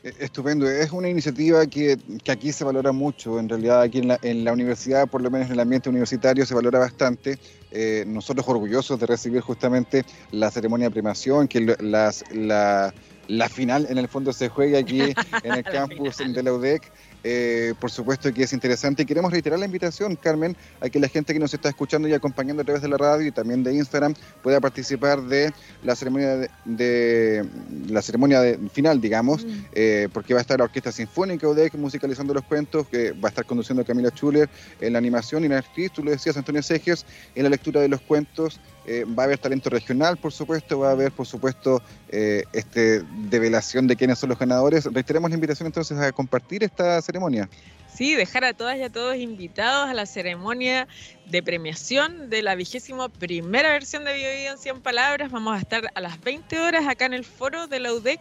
Estupendo, 0.03 0.69
es 0.69 0.91
una 0.91 1.09
iniciativa 1.09 1.65
que, 1.67 1.97
aquí 2.29 2.51
se 2.51 2.65
valora 2.65 2.91
mucho, 2.91 3.39
en 3.39 3.49
realidad 3.49 3.83
aquí 3.83 4.03
en 4.23 4.45
la, 4.45 4.53
universidad, 4.53 5.07
por 5.07 5.23
lo 5.23 5.31
menos 5.31 5.47
en 5.47 5.53
el 5.53 5.61
ambiente 5.61 5.89
universitario, 5.89 6.45
se 6.45 6.55
valora 6.55 6.81
bastante. 6.81 7.39
Eh, 7.71 8.03
nosotros 8.09 8.47
orgullosos 8.49 8.99
de 8.99 9.07
recibir 9.07 9.41
justamente 9.43 10.05
la 10.33 10.51
ceremonia 10.51 10.89
de 10.89 10.91
premiación, 10.91 11.47
que 11.47 11.77
las, 11.79 12.25
la, 12.33 12.93
la, 13.37 13.49
final 13.49 13.87
en 13.89 13.99
el 13.99 14.09
fondo 14.09 14.33
se 14.33 14.49
juega 14.49 14.79
aquí 14.79 15.01
en 15.43 15.53
el 15.53 15.65
campus 15.65 16.19
de 16.19 16.43
la 16.43 16.53
UDEC. 16.53 16.83
Eh, 17.25 17.75
por 17.79 17.91
supuesto 17.91 18.33
que 18.35 18.43
es 18.43 18.53
interesante 18.53 19.05
y 19.05 19.07
queremos 19.07 19.31
reiterar 19.31 19.57
la 19.57 19.67
invitación, 19.67 20.17
Carmen, 20.17 20.57
a 20.81 20.89
que 20.89 20.99
la 20.99 21.07
gente 21.07 21.33
que 21.33 21.39
nos 21.39 21.55
está 21.55 21.69
escuchando 21.69 22.09
y 22.09 22.15
acompañando 22.15 22.63
a 22.63 22.65
través 22.65 22.83
de 22.83 22.89
la 22.89 22.97
radio 22.97 23.29
y 23.29 23.31
también 23.31 23.63
de 23.63 23.73
Instagram 23.75 24.15
pueda 24.43 24.61
participar 24.61 25.23
de 25.23 25.53
la 25.85 25.95
ceremonia 25.95 26.37
de, 26.37 26.51
de 26.65 27.49
la 27.89 28.03
ceremonia 28.03 28.41
de, 28.41 28.59
final, 28.71 29.01
digamos, 29.01 29.45
mm. 29.45 29.51
eh, 29.73 30.09
porque 30.13 30.35
va 30.35 30.41
a 30.41 30.43
estar 30.43 30.59
la 30.59 30.65
Orquesta 30.65 30.91
Sinfónica 30.91 31.47
UDEC 31.47 31.75
musicalizando 31.75 32.35
los 32.35 32.43
cuentos, 32.43 32.89
que 32.89 33.13
va 33.13 33.29
a 33.29 33.31
estar 33.31 33.47
conduciendo 33.47 33.85
Camila 33.85 34.11
Schuller 34.11 34.49
en 34.81 34.93
la 34.93 34.99
animación 34.99 35.45
y 35.45 35.47
en 35.47 35.53
la 35.53 35.59
actriz, 35.59 35.93
tú 35.93 36.03
lo 36.03 36.11
decías, 36.11 36.37
Antonio 36.37 36.63
Seges, 36.63 37.07
en 37.37 37.45
la 37.45 37.51
lectura 37.51 37.81
de 37.81 37.89
los 37.89 38.01
cuentos. 38.01 38.61
Eh, 38.87 39.05
va 39.05 39.25
a 39.25 39.27
haber 39.27 39.39
talento 39.39 39.71
regional, 39.71 40.17
por 40.17 40.33
supuesto, 40.33 40.79
va 40.81 40.89
a 40.89 40.93
haber, 40.93 41.13
por 41.13 41.27
supuesto, 41.27 41.83
eh, 42.09 42.45
este 42.53 43.03
develación 43.29 43.87
de 43.87 43.97
quiénes 43.97 44.19
son 44.19 44.29
los 44.29 44.39
ganadores. 44.39 44.85
Reiteremos 44.87 45.31
la 45.31 45.35
invitación 45.35 45.67
entonces 45.67 45.99
a 45.99 46.11
compartir 46.13 46.65
esta 46.65 47.01
ceremonia. 47.01 47.49
Sí, 47.95 48.15
dejar 48.15 48.45
a 48.45 48.55
todas 48.55 48.79
y 48.79 48.83
a 48.83 48.91
todos 48.91 49.17
invitados 49.17 49.91
a 49.91 49.93
la 49.93 50.07
ceremonia 50.07 50.89
de 51.27 51.43
premiación 51.43 52.31
de 52.31 52.41
la 52.41 52.55
vigésimo 52.55 53.11
primera 53.11 53.69
versión 53.69 54.05
de 54.05 54.15
Bio, 54.15 54.31
Bio 54.31 54.53
en 54.53 54.59
100 54.59 54.81
Palabras. 54.81 55.31
Vamos 55.31 55.55
a 55.55 55.59
estar 55.59 55.91
a 55.95 56.01
las 56.01 56.19
20 56.23 56.59
horas 56.59 56.89
acá 56.89 57.05
en 57.05 57.13
el 57.13 57.25
foro 57.25 57.67
de 57.67 57.81
la 57.81 57.93
UDEC, 57.93 58.21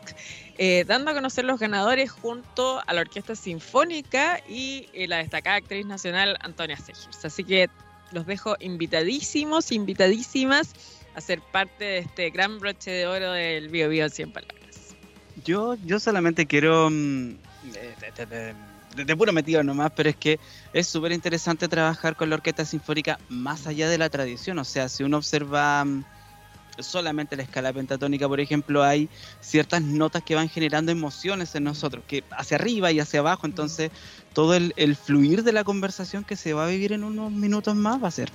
eh, 0.58 0.84
dando 0.86 1.12
a 1.12 1.14
conocer 1.14 1.46
los 1.46 1.58
ganadores 1.58 2.12
junto 2.12 2.82
a 2.86 2.94
la 2.94 3.00
Orquesta 3.00 3.34
Sinfónica 3.34 4.42
y 4.48 4.90
eh, 4.92 5.08
la 5.08 5.18
destacada 5.18 5.56
actriz 5.56 5.86
nacional 5.86 6.38
Antonia 6.42 6.76
Segers. 6.76 7.24
Así 7.24 7.46
que 7.46 7.70
los 8.12 8.26
dejo 8.26 8.56
invitadísimos, 8.60 9.72
invitadísimas 9.72 10.74
a 11.16 11.22
ser 11.22 11.42
parte 11.42 11.84
de 11.84 11.98
este 12.00 12.30
gran 12.30 12.60
broche 12.60 12.92
de 12.92 13.08
oro 13.08 13.32
del 13.32 13.70
Bio 13.70 13.90
Bio 13.90 14.06
en 14.06 14.10
100 14.10 14.32
Palabras. 14.32 14.96
Yo, 15.44 15.76
yo 15.86 16.00
solamente 16.00 16.46
quiero... 16.46 16.90
De, 16.90 17.38
de, 18.18 18.26
de, 18.26 19.06
de, 19.06 19.16
puro 19.16 19.32
metido 19.32 19.64
nomás, 19.64 19.92
pero 19.96 20.10
es 20.10 20.16
que 20.16 20.40
es 20.74 20.88
súper 20.88 21.12
interesante 21.12 21.68
trabajar 21.68 22.16
con 22.16 22.30
la 22.30 22.36
orquesta 22.36 22.66
sinfónica 22.66 23.20
más 23.30 23.68
allá 23.68 23.88
de 23.88 23.98
la 23.98 24.10
tradición. 24.10 24.58
O 24.60 24.66
sea, 24.66 24.90
si 24.90 25.04
uno 25.04 25.18
observa 25.18 25.86
mm, 25.86 26.04
solamente 26.84 27.36
la 27.36 27.44
escala 27.44 27.74
pentatónica, 27.74 28.28
por 28.28 28.40
ejemplo, 28.40 28.84
hay 28.84 29.10
ciertas 29.40 29.82
notas 29.82 30.24
que 30.24 30.36
van 30.36 30.50
generando 30.50 30.92
emociones 30.92 31.54
en 31.56 31.64
nosotros, 31.64 32.04
que 32.08 32.24
hacia 32.32 32.58
arriba 32.58 32.92
y 32.92 33.00
hacia 33.00 33.20
abajo, 33.20 33.46
entonces 33.46 33.92
todo 34.34 34.56
el, 34.56 34.74
el 34.78 34.96
fluir 34.96 35.44
de 35.44 35.52
la 35.52 35.64
conversación 35.64 36.24
que 36.24 36.36
se 36.36 36.54
va 36.54 36.66
a 36.66 36.68
vivir 36.68 36.94
en 36.94 37.04
unos 37.04 37.32
minutos 37.32 37.76
más 37.76 38.02
va 38.02 38.08
a 38.08 38.12
ser 38.12 38.32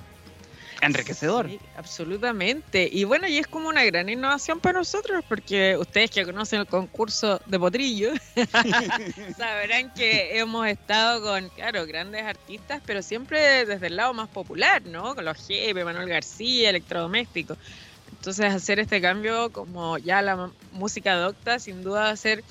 enriquecedor. 0.81 1.49
Absolutamente. 1.75 2.89
Y 2.91 3.03
bueno, 3.03 3.27
y 3.27 3.37
es 3.37 3.47
como 3.47 3.69
una 3.69 3.83
gran 3.83 4.09
innovación 4.09 4.59
para 4.59 4.79
nosotros, 4.79 5.23
porque 5.27 5.77
ustedes 5.77 6.11
que 6.11 6.25
conocen 6.25 6.61
el 6.61 6.67
concurso 6.67 7.39
de 7.45 7.59
Potrillo 7.59 8.11
sabrán 9.37 9.93
que 9.93 10.39
hemos 10.39 10.67
estado 10.67 11.21
con, 11.21 11.49
claro, 11.49 11.85
grandes 11.85 12.23
artistas, 12.23 12.81
pero 12.85 13.01
siempre 13.01 13.65
desde 13.65 13.87
el 13.87 13.95
lado 13.95 14.13
más 14.13 14.29
popular, 14.29 14.83
¿no? 14.85 15.15
Con 15.15 15.25
los 15.25 15.45
Jepe, 15.47 15.83
Manuel 15.83 16.09
García, 16.09 16.69
electrodomésticos. 16.69 17.57
Entonces 18.11 18.45
hacer 18.53 18.79
este 18.79 19.01
cambio 19.01 19.51
como 19.51 19.97
ya 19.97 20.21
la 20.21 20.51
música 20.73 21.13
adopta, 21.13 21.59
sin 21.59 21.83
duda 21.83 22.01
va 22.01 22.09
a 22.09 22.17
ser 22.17 22.43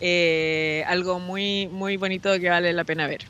eh, 0.00 0.84
algo 0.86 1.18
muy, 1.18 1.68
muy 1.68 1.96
bonito 1.96 2.38
que 2.38 2.50
vale 2.50 2.72
la 2.72 2.84
pena 2.84 3.06
ver. 3.06 3.22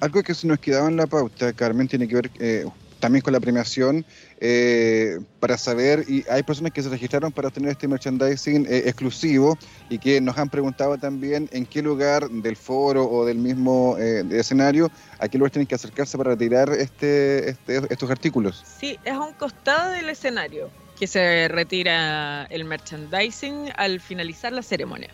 Algo 0.00 0.22
que 0.22 0.34
se 0.34 0.46
nos 0.46 0.58
quedaba 0.58 0.88
en 0.88 0.96
la 0.96 1.06
pauta, 1.06 1.52
Carmen, 1.52 1.88
tiene 1.88 2.06
que 2.06 2.14
ver 2.14 2.30
eh, 2.38 2.66
también 3.00 3.22
con 3.22 3.32
la 3.32 3.40
premiación, 3.40 4.04
eh, 4.40 5.18
para 5.40 5.56
saber, 5.56 6.04
y 6.08 6.24
hay 6.30 6.42
personas 6.42 6.72
que 6.72 6.82
se 6.82 6.88
registraron 6.88 7.32
para 7.32 7.48
obtener 7.48 7.70
este 7.70 7.86
merchandising 7.88 8.66
eh, 8.66 8.82
exclusivo 8.86 9.56
y 9.88 9.98
que 9.98 10.20
nos 10.20 10.36
han 10.38 10.48
preguntado 10.48 10.96
también 10.98 11.48
en 11.52 11.66
qué 11.66 11.82
lugar 11.82 12.28
del 12.28 12.56
foro 12.56 13.08
o 13.08 13.24
del 13.24 13.38
mismo 13.38 13.96
eh, 13.98 14.24
escenario, 14.30 14.90
a 15.18 15.28
qué 15.28 15.38
lugar 15.38 15.50
tienen 15.52 15.66
que 15.66 15.74
acercarse 15.74 16.18
para 16.18 16.30
retirar 16.30 16.70
este, 16.70 17.50
este- 17.50 17.82
estos 17.90 18.10
artículos. 18.10 18.64
Sí, 18.80 18.98
es 19.04 19.12
a 19.12 19.20
un 19.20 19.32
costado 19.34 19.90
del 19.92 20.08
escenario 20.08 20.70
que 20.98 21.06
se 21.06 21.46
retira 21.48 22.44
el 22.50 22.64
merchandising 22.64 23.70
al 23.76 24.00
finalizar 24.00 24.52
la 24.52 24.62
ceremonia. 24.62 25.10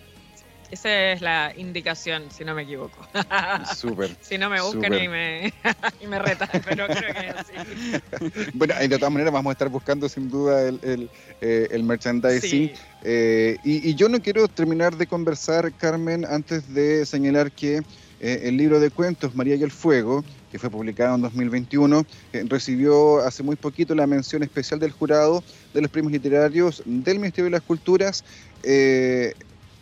Esa 0.75 1.13
es 1.13 1.21
la 1.21 1.53
indicación, 1.57 2.25
si 2.37 2.45
no 2.45 2.53
me 2.53 2.63
equivoco. 2.63 2.99
Súper. 3.77 4.11
si 4.21 4.37
no 4.39 4.51
me 4.51 4.61
buscan 4.61 4.93
y 4.93 5.07
me, 5.07 5.55
y 6.03 6.07
me 6.09 6.19
retan, 6.19 6.49
pero 6.65 6.89
creo 6.89 7.15
que 7.15 7.29
es 7.29 7.35
así. 7.37 8.51
Bueno, 8.55 8.75
y 8.83 8.89
de 8.89 8.99
todas 8.99 9.13
maneras 9.13 9.33
vamos 9.33 9.51
a 9.51 9.53
estar 9.53 9.69
buscando 9.69 10.09
sin 10.09 10.29
duda 10.29 10.67
el, 10.67 10.81
el, 10.83 11.11
eh, 11.41 11.69
el 11.71 11.85
merchandising. 11.85 12.51
Sí. 12.51 12.73
Eh, 13.05 13.57
y, 13.63 13.89
y 13.89 13.95
yo 13.95 14.09
no 14.09 14.21
quiero 14.21 14.49
terminar 14.49 14.97
de 14.97 15.07
conversar, 15.07 15.73
Carmen, 15.75 16.27
antes 16.29 16.75
de 16.75 17.07
señalar 17.07 17.53
que 17.53 17.83
eh, 18.19 18.49
el 18.49 18.57
libro 18.57 18.81
de 18.81 18.91
cuentos 18.91 19.37
María 19.37 19.55
y 19.55 19.63
el 19.63 19.71
Fuego, 19.71 20.25
que 20.51 20.59
fue 20.59 20.71
publicado 20.71 21.15
en 21.15 21.23
2021, 21.23 22.05
eh, 22.33 22.45
recibió 22.49 23.19
hace 23.19 23.45
muy 23.45 23.55
poquito 23.55 23.95
la 23.95 24.09
mención 24.09 24.43
especial 24.43 24.81
del 24.81 24.91
jurado 24.91 25.45
de 25.73 25.83
los 25.83 25.91
premios 25.91 26.13
literarios 26.13 26.83
del 26.85 27.21
Ministerio 27.21 27.45
de 27.45 27.51
las 27.51 27.63
Culturas. 27.63 28.25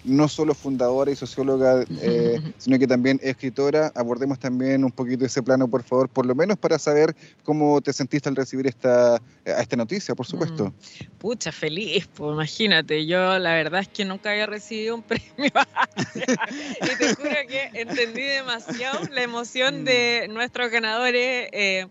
Eh, 0.05 0.09
no 0.13 0.29
solo 0.29 0.55
fundadora 0.55 1.11
y 1.11 1.17
socióloga, 1.17 1.85
eh, 2.01 2.41
sino 2.59 2.79
que 2.79 2.87
también 2.87 3.21
escritora. 3.23 3.93
Abordemos 3.95 4.39
también 4.39 4.85
un 4.85 4.91
poquito 4.91 5.25
ese 5.25 5.43
plano, 5.43 5.69
por 5.69 5.83
favor, 5.83 6.09
por 6.09 6.27
lo 6.27 6.35
menos 6.35 6.59
para 6.59 6.79
saber 6.79 7.15
cómo 7.45 7.81
te 7.81 7.93
sentiste 7.93 8.29
al 8.29 8.37
recibir 8.37 8.67
esta, 8.67 9.17
a 9.17 9.61
esta 9.61 9.77
noticia, 9.77 10.15
por 10.15 10.27
supuesto. 10.27 10.73
Pucha, 11.19 11.53
feliz, 11.53 12.09
pues 12.15 12.33
imagínate, 12.33 13.07
yo 13.07 13.39
la 13.39 13.55
verdad 13.55 13.81
es 13.81 13.89
que 13.89 14.05
nunca 14.05 14.31
había 14.31 14.47
recibido 14.47 14.97
un 14.97 15.03
premio 15.03 15.23
y 15.37 16.97
te 16.97 17.15
juro 17.15 17.37
que 17.49 17.71
entendí 17.75 18.23
demasiado 18.23 19.01
la 19.11 19.23
emoción 19.23 19.85
de 19.85 20.29
nuestros 20.31 20.71
ganadores 20.71 21.49
eh, 21.53 21.87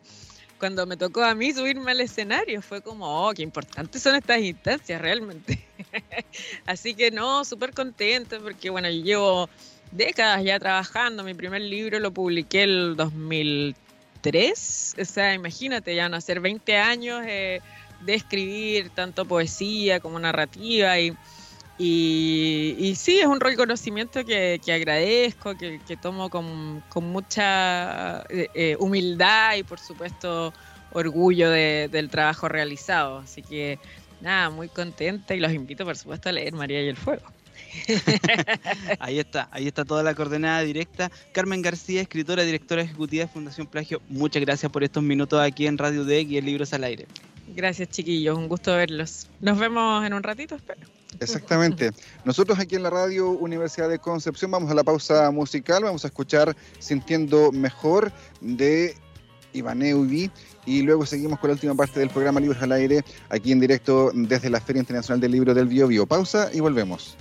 cuando 0.62 0.86
me 0.86 0.96
tocó 0.96 1.24
a 1.24 1.34
mí 1.34 1.52
subirme 1.52 1.90
al 1.90 2.02
escenario. 2.02 2.62
Fue 2.62 2.82
como, 2.82 3.28
oh, 3.28 3.34
qué 3.34 3.42
importantes 3.42 4.04
son 4.04 4.16
estas 4.16 4.42
instancias 4.42 5.02
realmente. 5.02 5.60
Así 6.68 6.94
que 6.94 7.10
no, 7.10 7.44
súper 7.44 7.74
contenta 7.74 8.40
porque 8.40 8.70
bueno, 8.70 8.88
yo 8.88 9.04
llevo 9.04 9.50
décadas 9.92 10.44
ya 10.44 10.60
trabajando, 10.60 11.24
mi 11.24 11.34
primer 11.34 11.62
libro 11.62 12.00
lo 12.00 12.12
publiqué 12.12 12.62
el 12.62 12.96
2003, 12.96 14.96
o 15.02 15.06
sea, 15.06 15.34
imagínate, 15.34 15.96
ya 15.96 16.04
van 16.04 16.14
a 16.14 16.22
ser 16.22 16.40
20 16.40 16.78
años. 16.78 17.24
eh, 17.28 17.60
de 18.02 18.16
escribir 18.16 18.90
tanto 18.90 19.26
poesía 19.26 20.00
como 20.00 20.20
narrativa 20.20 21.00
y, 21.00 21.16
y, 21.84 22.76
y 22.78 22.96
sí, 22.96 23.20
es 23.20 23.26
un 23.26 23.40
reconocimiento 23.40 24.24
que, 24.24 24.62
agradezco, 24.72 25.58
que, 25.58 25.98
tomo 26.00 26.30
con, 26.30 26.84
mucha 27.02 28.22
eh, 28.30 28.50
eh, 28.54 28.76
humildad 28.80 29.56
y 29.56 29.64
por 29.64 29.80
supuesto 29.80 30.54
orgullo 30.92 31.50
de- 31.50 31.90
del 31.92 32.10
trabajo 32.10 32.48
realizado. 32.48 33.18
Así 33.18 33.42
que 33.42 33.80
nada, 34.22 34.52
muy 34.52 34.68
contenta 34.68 35.34
y 35.34 35.40
los 35.40 35.52
invito 35.54 35.84
por 35.84 35.98
supuesto 35.98 36.30
a 36.30 36.34
leer 36.34 36.54
María 36.54 36.84
y 36.84 36.88
el 36.90 36.98
Fuego. 36.98 37.26
Ahí 39.00 39.20
está, 39.20 39.48
ahí 39.52 39.68
está 39.68 39.86
toda 39.86 40.04
la 40.04 40.14
coordenada 40.14 40.62
directa. 40.62 41.10
Carmen 41.32 41.62
García, 41.62 42.02
escritora, 42.02 42.44
directora 42.44 42.82
ejecutiva 42.82 43.24
de 43.26 43.32
Fundación 43.32 43.66
Plagio, 43.66 44.02
muchas 44.10 44.42
gracias 44.42 44.72
por 44.72 44.84
estos 44.84 45.02
minutos 45.04 45.40
aquí 45.42 45.68
en 45.68 45.78
Radio 45.78 46.04
DEC 46.04 46.30
y 46.32 46.38
en 46.38 46.46
Libros 46.46 46.74
al 46.74 46.84
Aire. 46.84 47.08
Gracias 47.56 47.90
chiquillos, 47.90 48.38
un 48.38 48.48
gusto 48.48 48.76
verlos. 48.76 49.28
Nos 49.40 49.60
vemos 49.60 50.06
en 50.06 50.14
un 50.14 50.24
ratito, 50.24 50.56
espero. 50.56 50.82
Exactamente. 51.20 51.92
Nosotros 52.26 52.58
aquí 52.58 52.76
en 52.76 52.84
la 52.84 52.90
radio 52.90 53.30
Universidad 53.30 53.90
de 53.90 54.00
Concepción 54.00 54.50
vamos 54.52 54.72
a 54.72 54.74
la 54.74 54.84
pausa 54.84 55.30
musical, 55.32 55.84
vamos 55.84 56.04
a 56.06 56.08
escuchar 56.08 56.56
Sintiendo 56.80 57.52
Mejor 57.52 58.12
de 58.40 58.96
Iván 59.54 59.82
y 60.66 60.82
luego 60.84 61.06
seguimos 61.06 61.40
con 61.40 61.50
la 61.50 61.56
última 61.56 61.76
parte 61.76 62.00
del 62.00 62.10
programa 62.10 62.40
Libros 62.40 62.62
al 62.62 62.72
Aire 62.72 63.04
aquí 63.30 63.52
en 63.52 63.60
directo 63.60 64.12
desde 64.14 64.50
la 64.50 64.62
Feria 64.62 64.80
Internacional 64.80 65.20
del 65.20 65.32
Libro 65.32 65.54
del 65.54 65.68
Bio 65.68 65.88
Bio. 65.88 66.06
Pausa 66.06 66.50
y 66.54 66.60
volvemos. 66.60 67.18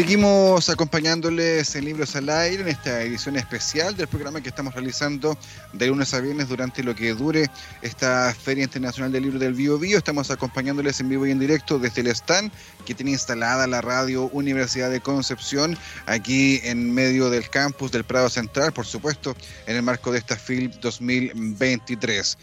Seguimos 0.00 0.70
acompañándoles 0.70 1.76
en 1.76 1.84
Libros 1.84 2.16
al 2.16 2.30
Aire 2.30 2.62
en 2.62 2.68
esta 2.68 3.02
edición 3.02 3.36
especial 3.36 3.94
del 3.94 4.08
programa 4.08 4.40
que 4.40 4.48
estamos 4.48 4.72
realizando 4.72 5.36
de 5.74 5.88
lunes 5.88 6.14
a 6.14 6.20
viernes 6.20 6.48
durante 6.48 6.82
lo 6.82 6.94
que 6.94 7.12
dure 7.12 7.50
esta 7.82 8.34
Feria 8.34 8.64
Internacional 8.64 9.12
del 9.12 9.24
Libro 9.24 9.38
del 9.38 9.52
Bio 9.52 9.78
Bio. 9.78 9.98
Estamos 9.98 10.30
acompañándoles 10.30 11.00
en 11.00 11.10
vivo 11.10 11.26
y 11.26 11.32
en 11.32 11.38
directo 11.38 11.78
desde 11.78 12.00
el 12.00 12.06
stand 12.06 12.50
que 12.86 12.94
tiene 12.94 13.10
instalada 13.10 13.66
la 13.66 13.82
radio 13.82 14.30
Universidad 14.32 14.90
de 14.90 15.02
Concepción 15.02 15.76
aquí 16.06 16.62
en 16.64 16.94
medio 16.94 17.28
del 17.28 17.50
campus 17.50 17.92
del 17.92 18.04
Prado 18.04 18.30
Central, 18.30 18.72
por 18.72 18.86
supuesto, 18.86 19.36
en 19.66 19.76
el 19.76 19.82
marco 19.82 20.12
de 20.12 20.18
esta 20.20 20.34
FIL 20.34 20.70
2023 20.80 22.38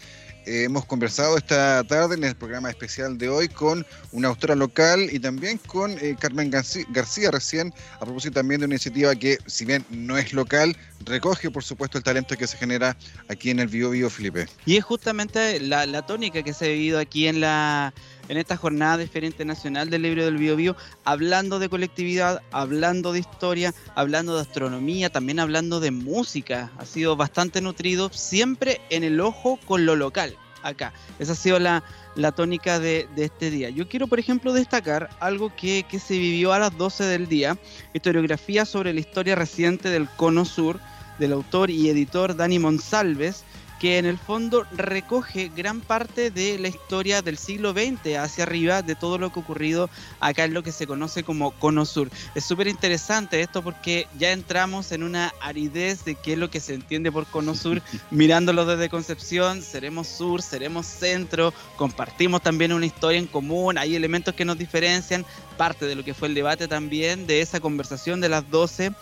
hemos 0.48 0.84
conversado 0.86 1.36
esta 1.36 1.84
tarde 1.84 2.14
en 2.14 2.24
el 2.24 2.34
programa 2.34 2.70
especial 2.70 3.18
de 3.18 3.28
hoy 3.28 3.48
con 3.48 3.86
una 4.12 4.28
autora 4.28 4.54
local 4.54 5.08
y 5.12 5.18
también 5.18 5.58
con 5.58 5.92
eh, 5.98 6.16
Carmen 6.18 6.50
García, 6.50 7.30
recién, 7.30 7.72
a 7.96 8.04
propósito 8.04 8.34
también 8.34 8.60
de 8.60 8.66
una 8.66 8.74
iniciativa 8.74 9.14
que, 9.14 9.38
si 9.46 9.64
bien 9.64 9.84
no 9.90 10.16
es 10.16 10.32
local, 10.32 10.76
recoge 11.04 11.50
por 11.50 11.62
supuesto 11.62 11.98
el 11.98 12.04
talento 12.04 12.36
que 12.36 12.46
se 12.46 12.56
genera 12.56 12.96
aquí 13.28 13.50
en 13.50 13.60
el 13.60 13.68
Bio 13.68 13.90
Bio 13.90 14.08
Felipe. 14.08 14.46
Y 14.64 14.76
es 14.76 14.84
justamente 14.84 15.60
la, 15.60 15.86
la 15.86 16.06
tónica 16.06 16.42
que 16.42 16.52
se 16.52 16.64
ha 16.64 16.68
vivido 16.68 16.98
aquí 16.98 17.26
en 17.28 17.40
la 17.40 17.92
en 18.28 18.36
esta 18.36 18.56
jornada 18.56 18.96
de 18.98 19.06
Feria 19.06 19.28
Internacional 19.28 19.90
del 19.90 20.02
Libro 20.02 20.24
del 20.24 20.36
Bio 20.36 20.56
Bio, 20.56 20.76
hablando 21.04 21.58
de 21.58 21.68
colectividad, 21.68 22.42
hablando 22.50 23.12
de 23.12 23.20
historia, 23.20 23.74
hablando 23.94 24.36
de 24.36 24.42
astronomía, 24.42 25.10
también 25.10 25.40
hablando 25.40 25.80
de 25.80 25.90
música. 25.90 26.70
Ha 26.78 26.84
sido 26.84 27.16
bastante 27.16 27.60
nutrido, 27.60 28.10
siempre 28.12 28.80
en 28.90 29.04
el 29.04 29.20
ojo 29.20 29.58
con 29.66 29.86
lo 29.86 29.96
local 29.96 30.36
acá. 30.62 30.92
Esa 31.18 31.32
ha 31.32 31.36
sido 31.36 31.58
la, 31.58 31.84
la 32.14 32.32
tónica 32.32 32.78
de, 32.78 33.08
de, 33.14 33.24
este 33.24 33.50
día. 33.50 33.70
Yo 33.70 33.88
quiero, 33.88 34.06
por 34.06 34.18
ejemplo, 34.18 34.52
destacar 34.52 35.10
algo 35.20 35.54
que, 35.54 35.84
que, 35.88 35.98
se 35.98 36.18
vivió 36.18 36.52
a 36.52 36.58
las 36.58 36.76
12 36.76 37.04
del 37.04 37.28
día, 37.28 37.56
historiografía 37.94 38.64
sobre 38.64 38.92
la 38.92 39.00
historia 39.00 39.34
reciente 39.34 39.88
del 39.88 40.08
Cono 40.08 40.44
Sur, 40.44 40.80
del 41.18 41.32
autor 41.32 41.70
y 41.70 41.88
editor 41.88 42.36
Dani 42.36 42.58
Monsalves, 42.58 43.44
que 43.78 43.98
en 43.98 44.06
el 44.06 44.18
fondo 44.18 44.66
recoge 44.72 45.50
gran 45.54 45.80
parte 45.80 46.30
de 46.30 46.58
la 46.58 46.68
historia 46.68 47.22
del 47.22 47.38
siglo 47.38 47.72
XX 47.72 48.16
hacia 48.16 48.44
arriba 48.44 48.82
de 48.82 48.94
todo 48.94 49.18
lo 49.18 49.32
que 49.32 49.38
ha 49.38 49.42
ocurrido 49.42 49.88
acá 50.20 50.44
en 50.44 50.54
lo 50.54 50.62
que 50.62 50.72
se 50.72 50.86
conoce 50.86 51.22
como 51.22 51.52
Cono 51.52 51.84
Sur. 51.84 52.10
Es 52.34 52.44
súper 52.44 52.68
interesante 52.68 53.40
esto 53.40 53.62
porque 53.62 54.06
ya 54.18 54.32
entramos 54.32 54.92
en 54.92 55.02
una 55.02 55.32
aridez 55.40 56.04
de 56.04 56.14
qué 56.14 56.32
es 56.32 56.38
lo 56.38 56.50
que 56.50 56.60
se 56.60 56.74
entiende 56.74 57.12
por 57.12 57.26
Cono 57.26 57.54
Sur, 57.54 57.80
mirándolo 58.10 58.66
desde 58.66 58.88
Concepción, 58.88 59.62
seremos 59.62 60.08
sur, 60.08 60.42
seremos 60.42 60.86
centro, 60.86 61.52
compartimos 61.76 62.42
también 62.42 62.72
una 62.72 62.86
historia 62.86 63.18
en 63.18 63.26
común, 63.26 63.78
hay 63.78 63.94
elementos 63.94 64.34
que 64.34 64.44
nos 64.44 64.58
diferencian, 64.58 65.24
parte 65.56 65.86
de 65.86 65.94
lo 65.94 66.04
que 66.04 66.14
fue 66.14 66.28
el 66.28 66.34
debate 66.34 66.68
también 66.68 67.26
de 67.26 67.40
esa 67.40 67.60
conversación 67.60 68.20
de 68.20 68.28
las 68.28 68.48
12, 68.50 68.92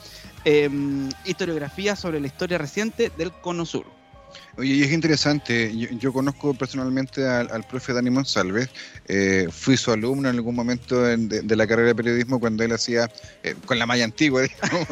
eh, 0.45 0.71
historiografía 1.25 1.97
sobre 1.97 2.21
la 2.21 2.27
historia 2.27 2.59
reciente 2.59 3.11
del 3.17 3.33
Cono 3.33 3.67
Sur. 3.67 3.96
Oye, 4.59 4.73
y 4.73 4.83
es 4.83 4.93
interesante, 4.93 5.77
yo, 5.77 5.89
yo 5.99 6.13
conozco 6.15 6.55
personalmente 6.55 7.27
al, 7.29 7.51
al, 7.51 7.63
profe 7.65 7.93
Dani 7.93 8.09
Monsalves, 8.09 8.71
eh, 9.07 9.49
fui 9.51 9.77
su 9.77 9.93
alumno 9.93 10.31
en 10.31 10.37
algún 10.37 10.55
momento 10.55 11.09
en, 11.11 11.29
de, 11.29 11.57
la 11.57 11.67
carrera 11.67 11.89
de 11.89 11.95
periodismo 11.95 12.41
cuando 12.41 12.65
él 12.65 12.73
hacía, 12.73 13.11
eh, 13.43 13.55
con 13.67 13.79
la 13.79 13.85
malla 13.85 14.05
antigua, 14.05 14.43
digamos, 14.63 14.89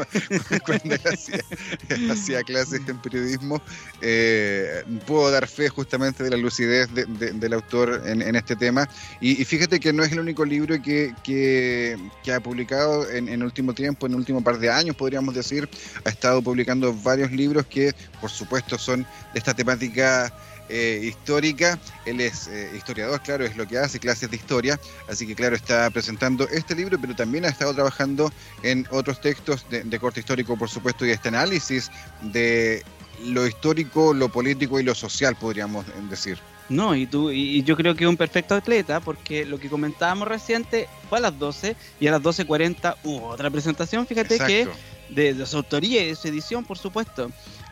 cuando 0.67 0.95
él 0.95 2.11
hacía, 2.11 2.43
clases 2.43 2.83
en 2.87 3.01
periodismo, 3.01 3.63
eh, 4.03 4.85
puedo 5.07 5.31
dar 5.31 5.49
fe 5.49 5.71
justamente 5.71 6.23
de 6.23 6.31
la 6.31 6.37
lucidez 6.37 6.93
de, 6.93 7.07
del 7.07 7.53
autor 7.55 8.03
en, 8.05 8.37
este 8.37 8.57
tema. 8.57 8.87
Y, 9.23 9.43
fíjate 9.47 9.81
que 9.81 9.95
no 9.95 10.03
es 10.03 10.13
el 10.13 10.21
único 10.21 10.45
libro 10.45 10.77
que, 10.83 11.97
ha 12.35 12.41
publicado 12.41 13.09
en, 13.11 13.31
en 13.31 13.43
último 13.43 13.73
tiempo, 13.73 14.07
en 14.07 14.15
último 14.15 14.43
par 14.43 14.59
de 14.59 14.71
años, 14.71 14.95
podríamos 14.95 15.35
decir, 15.35 15.69
ha 16.05 16.11
estado 16.11 16.43
publicando 16.43 16.93
varios 16.93 17.33
libros 17.33 17.65
que, 17.67 17.95
por 18.25 18.31
supuesto, 18.31 18.79
son 18.79 19.03
de 19.35 19.39
esta 19.39 19.53
temática 19.53 20.33
eh, 20.71 20.99
histórica. 21.05 21.79
Él 22.07 22.23
es 22.23 22.49
eh, 22.49 22.71
historiador, 22.75 23.21
claro, 23.21 23.45
es 23.45 23.55
lo 23.55 23.69
que 23.69 23.77
hace, 23.77 23.99
clases 24.01 24.31
de 24.31 24.37
historia. 24.37 24.81
Así 25.11 25.27
que, 25.27 25.35
claro, 25.35 25.55
está 25.55 25.91
presentando 25.91 26.49
este 26.49 26.75
libro, 26.75 26.99
pero 26.99 27.15
también 27.15 27.45
ha 27.45 27.49
estado 27.49 27.75
trabajando 27.75 28.33
en 28.63 28.89
otros 28.91 29.21
textos 29.21 29.69
de, 29.69 29.85
de 29.85 29.99
corte 29.99 30.21
histórico, 30.21 30.57
por 30.57 30.71
supuesto, 30.71 31.05
y 31.05 31.11
este 31.11 31.29
análisis 31.29 31.91
de 32.23 32.83
lo 33.27 33.47
histórico, 33.47 34.15
lo 34.15 34.31
político 34.31 34.81
y 34.81 34.85
lo 34.85 34.95
social, 34.95 35.37
podríamos 35.37 35.85
decir. 36.09 36.39
No, 36.71 36.95
y 36.95 37.07
tú 37.07 37.31
y 37.31 37.63
yo 37.63 37.77
creo 37.77 37.95
que 37.95 38.05
es 38.05 38.09
un 38.09 38.17
perfecto 38.17 38.55
atleta 38.55 39.01
porque 39.01 39.45
lo 39.45 39.59
que 39.59 39.69
comentábamos 39.69 40.29
reciente 40.29 40.89
fue 41.11 41.19
a 41.19 41.21
las 41.21 41.39
12 41.39 41.77
y 42.01 42.07
a 42.07 42.13
las 42.13 42.23
12.40 42.23 42.97
hubo 43.05 43.27
otra 43.27 43.51
presentación, 43.51 44.07
fíjate 44.07 44.37
Exacto. 44.37 44.73
que 45.11 45.15
de, 45.15 45.35
de, 45.35 45.45
su 45.45 45.59
autoría 45.59 46.03
y 46.03 46.09
de 46.09 46.15
su 46.15 46.27
edición, 46.29 46.65
por 46.65 46.79
supuesto. 46.79 47.31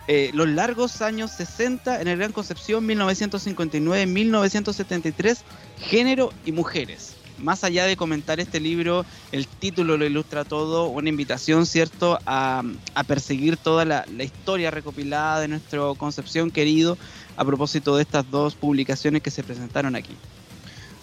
Eh, 0.08 0.30
los 0.34 0.48
largos 0.48 1.00
años 1.00 1.30
60 1.30 2.00
en 2.00 2.08
el 2.08 2.18
Gran 2.18 2.32
Concepción, 2.32 2.84
1959-1973, 2.88 5.38
género 5.78 6.32
y 6.44 6.50
mujeres. 6.52 7.14
Más 7.38 7.64
allá 7.64 7.86
de 7.86 7.96
comentar 7.96 8.40
este 8.40 8.60
libro, 8.60 9.06
el 9.32 9.46
título 9.46 9.96
lo 9.96 10.04
ilustra 10.04 10.44
todo, 10.44 10.88
una 10.88 11.08
invitación, 11.08 11.64
¿cierto?, 11.66 12.18
a, 12.26 12.62
perseguir 13.06 13.56
toda 13.56 13.84
la, 13.84 14.04
historia 14.22 14.70
recopilada 14.70 15.40
de 15.40 15.48
nuestro 15.48 15.94
Concepción 15.94 16.50
querido 16.50 16.98
a 17.36 17.44
propósito 17.44 17.96
de 17.96 18.02
estas 18.02 18.30
dos 18.30 18.54
publicaciones 18.54 19.22
que 19.22 19.30
se 19.30 19.42
presentaron 19.42 19.96
aquí 19.96 20.14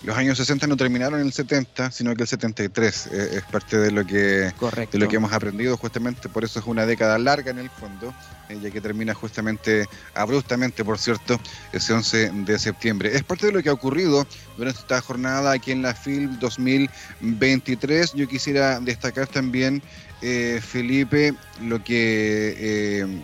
los 0.04 0.18
años 0.18 0.38
60 0.38 0.68
no 0.68 0.78
terminaron 0.78 1.20
en 1.20 1.28
el 1.28 1.34
70, 1.34 1.92
sino 1.92 2.16
que 2.16 2.24
el 2.24 2.28
73 2.28 3.08
eh, 3.08 3.30
es 3.34 3.44
parte 3.44 3.78
de 3.78 3.92
lo 3.92 4.06
que 4.06 4.52
Correcto. 4.58 4.98
de 4.98 5.04
lo 5.04 5.10
que 5.10 5.18
hemos 5.18 5.34
aprendido 5.34 5.76
justamente, 5.78 6.30
por 6.30 6.44
eso 6.44 6.60
es 6.60 6.66
una 6.66 6.86
década 6.86 7.18
larga 7.18 7.52
en 7.52 7.60
el 7.60 7.70
fondo, 7.70 8.14
eh, 8.50 8.58
ya 8.62 8.72
que 8.72 8.80
termina 8.80 9.14
justamente 9.14 9.88
abruptamente, 10.14 10.86
por 10.86 10.98
cierto, 10.98 11.40
ese 11.74 11.94
11 11.94 12.32
de 12.46 12.60
septiembre. 12.60 13.16
Es 13.16 13.24
parte 13.24 13.48
de 13.48 13.52
lo 13.52 13.62
que 13.62 13.70
ha 13.70 13.74
ocurrido 13.74 14.26
durante 14.58 14.80
esta 14.80 15.02
jornada 15.02 15.52
aquí 15.52 15.72
en 15.72 15.82
la 15.82 15.94
FIL 15.94 16.40
2023. 16.40 18.14
Yo 18.14 18.28
quisiera 18.28 18.80
destacar 18.80 19.28
también, 19.28 19.82
eh, 20.22 20.62
Felipe, 20.66 21.34
lo 21.62 21.84
que 21.84 22.56
eh, 22.58 23.24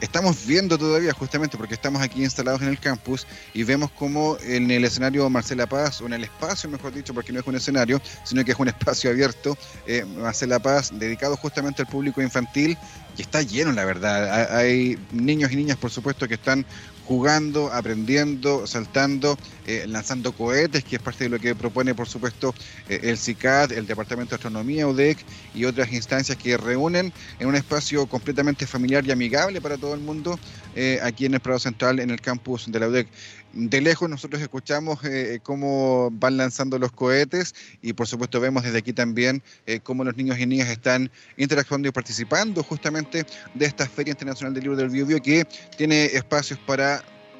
estamos 0.00 0.46
viendo 0.46 0.78
todavía 0.78 1.12
justamente 1.12 1.56
porque 1.56 1.74
estamos 1.74 2.02
aquí 2.02 2.22
instalados 2.22 2.62
en 2.62 2.68
el 2.68 2.78
campus 2.78 3.26
y 3.52 3.62
vemos 3.62 3.90
como 3.92 4.36
en 4.42 4.70
el 4.70 4.84
escenario 4.84 5.28
Marcela 5.30 5.66
Paz, 5.66 6.00
o 6.00 6.06
en 6.06 6.14
el 6.14 6.24
espacio 6.24 6.68
mejor 6.68 6.92
dicho, 6.92 7.14
porque 7.14 7.32
no 7.32 7.40
es 7.40 7.46
un 7.46 7.56
escenario, 7.56 8.00
sino 8.24 8.44
que 8.44 8.52
es 8.52 8.58
un 8.58 8.68
espacio 8.74 9.10
abierto, 9.10 9.56
eh, 9.86 10.04
Marcela 10.04 10.58
Paz, 10.58 10.90
dedicado 10.92 11.36
justamente 11.36 11.82
al 11.82 11.88
público 11.88 12.22
infantil, 12.22 12.76
y 13.16 13.22
está 13.22 13.42
lleno, 13.42 13.72
la 13.72 13.84
verdad. 13.84 14.56
Hay 14.56 14.98
niños 15.12 15.52
y 15.52 15.56
niñas, 15.56 15.76
por 15.76 15.90
supuesto, 15.90 16.26
que 16.26 16.34
están 16.34 16.66
jugando, 17.04 17.72
aprendiendo, 17.72 18.66
saltando, 18.66 19.38
eh, 19.66 19.84
lanzando 19.86 20.32
cohetes, 20.32 20.84
que 20.84 20.96
es 20.96 21.02
parte 21.02 21.24
de 21.24 21.30
lo 21.30 21.38
que 21.38 21.54
propone, 21.54 21.94
por 21.94 22.08
supuesto, 22.08 22.54
eh, 22.88 23.00
el 23.04 23.18
CICAD, 23.18 23.72
el 23.72 23.86
Departamento 23.86 24.30
de 24.30 24.36
Astronomía, 24.36 24.86
UDEC 24.86 25.18
y 25.54 25.64
otras 25.64 25.92
instancias 25.92 26.36
que 26.38 26.56
reúnen 26.56 27.12
en 27.38 27.48
un 27.48 27.54
espacio 27.54 28.06
completamente 28.06 28.66
familiar 28.66 29.06
y 29.06 29.10
amigable 29.10 29.60
para 29.60 29.76
todo 29.76 29.94
el 29.94 30.00
mundo 30.00 30.38
eh, 30.74 30.98
aquí 31.02 31.26
en 31.26 31.34
el 31.34 31.40
Prado 31.40 31.58
Central, 31.58 32.00
en 32.00 32.10
el 32.10 32.20
campus 32.20 32.70
de 32.70 32.80
la 32.80 32.88
UDEC. 32.88 33.08
De 33.52 33.80
lejos 33.80 34.10
nosotros 34.10 34.42
escuchamos 34.42 34.98
cómo 35.44 36.10
van 36.10 36.36
lanzando 36.36 36.76
los 36.76 36.90
cohetes 36.90 37.54
y 37.82 37.92
por 37.92 38.08
supuesto 38.08 38.40
vemos 38.40 38.64
desde 38.64 38.78
aquí 38.78 38.92
también 38.92 39.44
cómo 39.84 40.02
los 40.02 40.16
niños 40.16 40.40
y 40.40 40.46
niñas 40.46 40.68
están 40.70 41.08
interactuando 41.36 41.86
y 41.86 41.92
participando 41.92 42.64
justamente 42.64 43.24
de 43.54 43.64
esta 43.64 43.88
Feria 43.88 44.10
Internacional 44.10 44.54
del 44.54 44.64
Libro 44.64 44.76
del 44.76 44.88
Bio, 44.88 45.06
Bio 45.06 45.22
que 45.22 45.46
tiene 45.76 46.06
espacios 46.06 46.58
para 46.66 46.93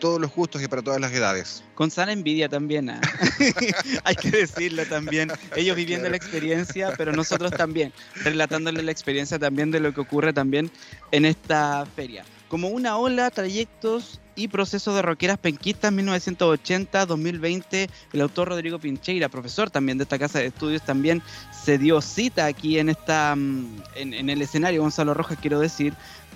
todos 0.05 0.21
los 0.21 0.35
gustos 0.35 0.63
y 0.63 0.69
para 0.69 0.83
todas 0.83 1.01
las 1.01 1.11
edades. 1.13 1.65
Con 1.75 1.91
sana 1.91 2.13
envidia 2.13 2.47
también, 2.47 2.91
¿eh? 2.91 3.01
hay 4.05 4.15
que 4.15 4.31
decirlo 4.31 4.85
también. 4.85 5.33
Ellos 5.57 5.75
viviendo 5.75 6.03
claro. 6.03 6.11
la 6.11 6.17
experiencia, 6.19 6.93
pero 6.99 7.13
nosotros 7.13 7.51
también, 7.53 7.91
relatándole 8.17 8.83
la 8.83 8.91
experiencia 8.91 9.39
también 9.39 9.71
de 9.71 9.81
lo 9.81 9.95
que 9.95 10.03
ocurre 10.03 10.35
también 10.35 10.71
en 11.11 11.25
esta 11.25 11.87
feria. 11.97 12.23
Como 12.49 12.69
una 12.69 12.99
ola, 12.99 13.31
trayectos 13.31 14.21
y 14.37 14.49
procesos 14.49 14.95
de 14.95 15.01
roqueras 15.01 15.39
penquistas 15.39 15.91
1980-2020. 15.93 17.89
El 18.13 18.21
autor 18.21 18.49
Rodrigo 18.49 18.79
Pincheira, 18.79 19.31
profesor 19.31 19.71
también 19.71 19.97
de 19.97 20.05
esta 20.05 20.19
casa 20.19 20.39
de 20.39 20.47
estudios, 20.47 20.83
también 20.83 21.23
se 21.65 21.79
dio 21.79 22.03
cita 22.03 22.45
aquí 22.45 22.79
en 22.79 22.91
esta 22.91 23.33
en, 23.33 23.83
en 23.97 24.29
el 24.29 24.43
escenario 24.43 24.83
Gonzalo 24.83 25.15
Rojas, 25.15 25.39
quiero 25.41 25.61
decir, 25.61 25.95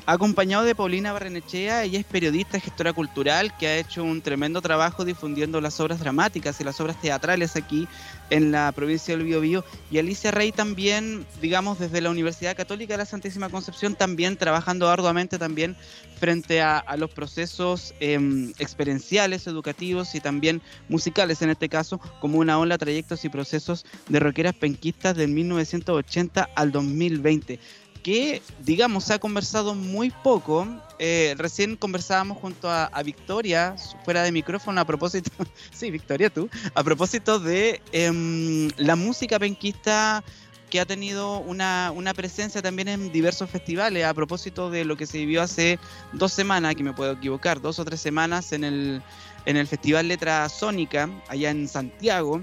acompañado 0.09 0.65
de 0.65 0.75
Paulina 0.75 1.13
Barrenechea, 1.13 1.85
ella 1.85 2.01
es 2.01 2.07
periodista, 2.07 2.59
gestora 2.59 2.95
cultural, 2.95 3.55
que 3.59 3.67
ha 3.67 3.77
hecho 3.77 4.03
un 4.03 4.23
tremendo 4.23 4.63
trabajo 4.63 5.05
difundiendo 5.05 5.61
las 5.61 5.79
obras 5.81 6.01
dramáticas 6.01 6.59
y 6.59 6.65
las 6.65 6.81
obras 6.81 6.99
teatrales 6.99 7.57
aquí 7.57 7.87
en 8.31 8.51
la 8.51 8.73
provincia 8.73 9.15
del 9.15 9.27
Biobío, 9.27 9.67
y 9.91 9.99
Alicia 9.99 10.31
Rey 10.31 10.51
también, 10.51 11.27
digamos, 11.43 11.79
desde 11.79 12.01
la 12.01 12.09
Universidad 12.09 12.57
Católica 12.57 12.95
de 12.95 12.99
la 12.99 13.05
Santísima 13.05 13.51
Concepción, 13.51 13.97
también 13.97 14.39
trabajando 14.39 14.89
arduamente 14.89 15.39
también 15.39 15.77
frente 16.19 16.63
a, 16.63 16.83
los 16.97 17.11
procesos 17.11 17.95
em, 18.01 18.55
experienciales, 18.59 19.47
educativos 19.47 20.15
y 20.15 20.21
también 20.21 20.63
musicales 20.89 21.43
en 21.43 21.51
este 21.51 21.69
caso, 21.69 22.01
como 22.21 22.39
una 22.39 22.59
ola, 22.59 22.79
trayectos 22.79 23.27
y 23.27 23.29
procesos 23.29 23.85
de 24.09 24.21
rockeras 24.21 24.55
penquistas 24.55 25.17
del 25.17 25.33
1980 25.33 26.49
al 26.55 26.73
2020 26.73 27.61
que, 28.09 28.41
digamos, 28.61 29.05
se 29.05 29.13
ha 29.13 29.19
conversado 29.19 29.75
muy 29.75 30.11
poco. 30.11 30.67
Eh, 30.99 31.35
recién 31.37 31.77
conversábamos 31.77 32.39
junto 32.39 32.71
a, 32.71 33.03
Victoria, 33.03 33.77
fuera 34.03 34.23
de 34.23 34.33
micrófono, 34.33 34.81
a 34.81 34.87
propósito, 34.87 35.31
sí, 35.75 35.91
Victoria, 35.91 36.31
tú, 36.31 36.49
a 36.75 36.83
propósito 36.83 37.39
de 37.39 37.83
em, 37.93 38.71
la 38.79 38.97
música 38.97 39.39
penquista 39.39 40.25
que 40.71 40.81
ha 40.81 40.87
tenido 40.87 41.41
una, 41.41 41.93
una 41.95 42.15
presencia 42.15 42.63
también 42.63 42.89
en 42.89 43.13
diversos 43.13 43.51
festivales, 43.51 44.07
a 44.07 44.15
propósito 44.15 44.71
de 44.71 44.87
lo 44.87 44.97
que 44.97 45.05
se 45.05 45.19
vivió 45.19 45.43
hace 45.43 45.79
dos 46.15 46.33
semanas, 46.33 46.77
que 46.77 46.85
me 46.85 46.95
puedo 46.95 47.13
equivocar, 47.13 47.61
dos 47.61 47.79
o 47.79 47.85
tres 47.85 48.01
semanas 48.01 48.53
en 48.53 48.65
el, 48.65 49.03
en 49.45 49.59
el 49.59 49.67
Festival 49.67 50.09
Letra 50.09 50.49
Sónica, 50.49 51.11
allá 51.29 51.51
en 51.51 51.69
Santiago, 51.69 52.41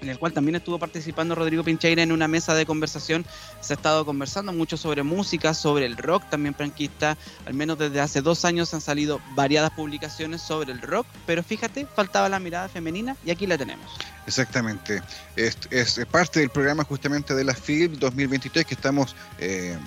en 0.00 0.08
el 0.08 0.18
cual 0.18 0.32
también 0.32 0.56
estuvo 0.56 0.78
participando 0.78 1.34
Rodrigo 1.34 1.64
Pincheira 1.64 2.02
en 2.02 2.12
una 2.12 2.28
mesa 2.28 2.54
de 2.54 2.66
conversación. 2.66 3.24
Se 3.60 3.72
ha 3.72 3.76
estado 3.76 4.04
conversando 4.04 4.52
mucho 4.52 4.76
sobre 4.76 5.02
música, 5.02 5.54
sobre 5.54 5.86
el 5.86 5.96
rock 5.96 6.28
también 6.30 6.54
franquista. 6.54 7.16
Al 7.46 7.54
menos 7.54 7.78
desde 7.78 8.00
hace 8.00 8.22
dos 8.22 8.44
años 8.44 8.72
han 8.74 8.80
salido 8.80 9.20
variadas 9.34 9.70
publicaciones 9.72 10.42
sobre 10.42 10.72
el 10.72 10.80
rock, 10.80 11.06
pero 11.26 11.42
fíjate, 11.42 11.86
faltaba 11.94 12.28
la 12.28 12.38
mirada 12.38 12.68
femenina 12.68 13.16
y 13.24 13.30
aquí 13.30 13.46
la 13.46 13.58
tenemos. 13.58 13.90
Exactamente. 14.26 15.02
Es, 15.36 15.56
es 15.70 16.04
parte 16.10 16.40
del 16.40 16.50
programa 16.50 16.84
justamente 16.84 17.34
de 17.34 17.44
la 17.44 17.54
FIB 17.54 17.98
2023 17.98 18.66
que 18.66 18.74
estamos 18.74 19.16
eh, 19.38 19.78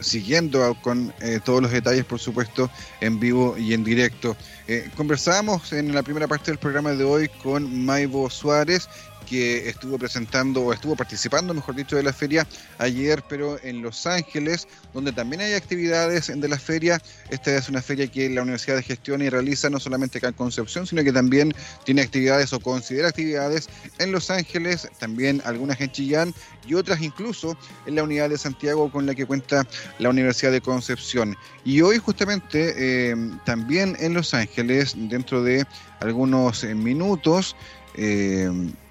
siguiendo 0.00 0.74
con 0.80 1.12
eh, 1.20 1.38
todos 1.44 1.60
los 1.60 1.70
detalles, 1.70 2.06
por 2.06 2.18
supuesto, 2.18 2.70
en 3.02 3.20
vivo 3.20 3.56
y 3.58 3.74
en 3.74 3.84
directo. 3.84 4.36
Eh, 4.68 4.90
conversábamos 4.96 5.72
en 5.72 5.94
la 5.94 6.02
primera 6.02 6.26
parte 6.26 6.50
del 6.50 6.58
programa 6.58 6.92
de 6.92 7.04
hoy 7.04 7.28
con 7.42 7.84
Maivo 7.84 8.30
Suárez, 8.30 8.88
que 9.30 9.68
estuvo 9.68 9.96
presentando 9.96 10.60
o 10.60 10.72
estuvo 10.72 10.96
participando, 10.96 11.54
mejor 11.54 11.76
dicho, 11.76 11.94
de 11.94 12.02
la 12.02 12.12
feria 12.12 12.44
ayer, 12.78 13.22
pero 13.28 13.62
en 13.62 13.80
Los 13.80 14.04
Ángeles, 14.04 14.66
donde 14.92 15.12
también 15.12 15.40
hay 15.40 15.54
actividades 15.54 16.32
de 16.34 16.48
la 16.48 16.58
feria. 16.58 17.00
Esta 17.30 17.56
es 17.56 17.68
una 17.68 17.80
feria 17.80 18.08
que 18.08 18.28
la 18.28 18.42
Universidad 18.42 18.74
de 18.74 18.82
Gestión 18.82 19.22
y 19.22 19.28
realiza 19.28 19.70
no 19.70 19.78
solamente 19.78 20.18
acá 20.18 20.28
en 20.28 20.34
Concepción, 20.34 20.84
sino 20.84 21.04
que 21.04 21.12
también 21.12 21.54
tiene 21.84 22.02
actividades 22.02 22.52
o 22.52 22.58
considera 22.58 23.08
actividades 23.08 23.68
en 24.00 24.10
Los 24.10 24.30
Ángeles, 24.30 24.88
también 24.98 25.40
algunas 25.44 25.80
en 25.80 25.92
Chillán 25.92 26.34
y 26.66 26.74
otras 26.74 27.00
incluso 27.00 27.56
en 27.86 27.94
la 27.94 28.02
unidad 28.02 28.30
de 28.30 28.36
Santiago 28.36 28.90
con 28.90 29.06
la 29.06 29.14
que 29.14 29.26
cuenta 29.26 29.64
la 30.00 30.10
Universidad 30.10 30.50
de 30.50 30.60
Concepción. 30.60 31.36
Y 31.64 31.82
hoy 31.82 31.98
justamente 31.98 32.74
eh, 32.76 33.14
también 33.44 33.96
en 34.00 34.14
Los 34.14 34.34
Ángeles, 34.34 34.94
dentro 34.96 35.44
de 35.44 35.64
algunos 36.00 36.64
eh, 36.64 36.74
minutos, 36.74 37.54
eh, 37.94 38.50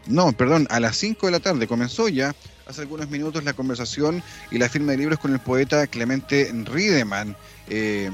no, 0.09 0.31
perdón, 0.31 0.67
a 0.71 0.79
las 0.79 0.97
5 0.97 1.27
de 1.27 1.31
la 1.31 1.39
tarde 1.39 1.67
comenzó 1.67 2.09
ya 2.09 2.35
hace 2.67 2.81
algunos 2.81 3.09
minutos 3.09 3.43
la 3.43 3.53
conversación 3.53 4.23
y 4.51 4.57
la 4.57 4.67
firma 4.67 4.91
de 4.91 4.97
libros 4.97 5.19
con 5.19 5.33
el 5.33 5.39
poeta 5.39 5.87
Clemente 5.87 6.51
Riedemann, 6.65 7.35
eh, 7.69 8.11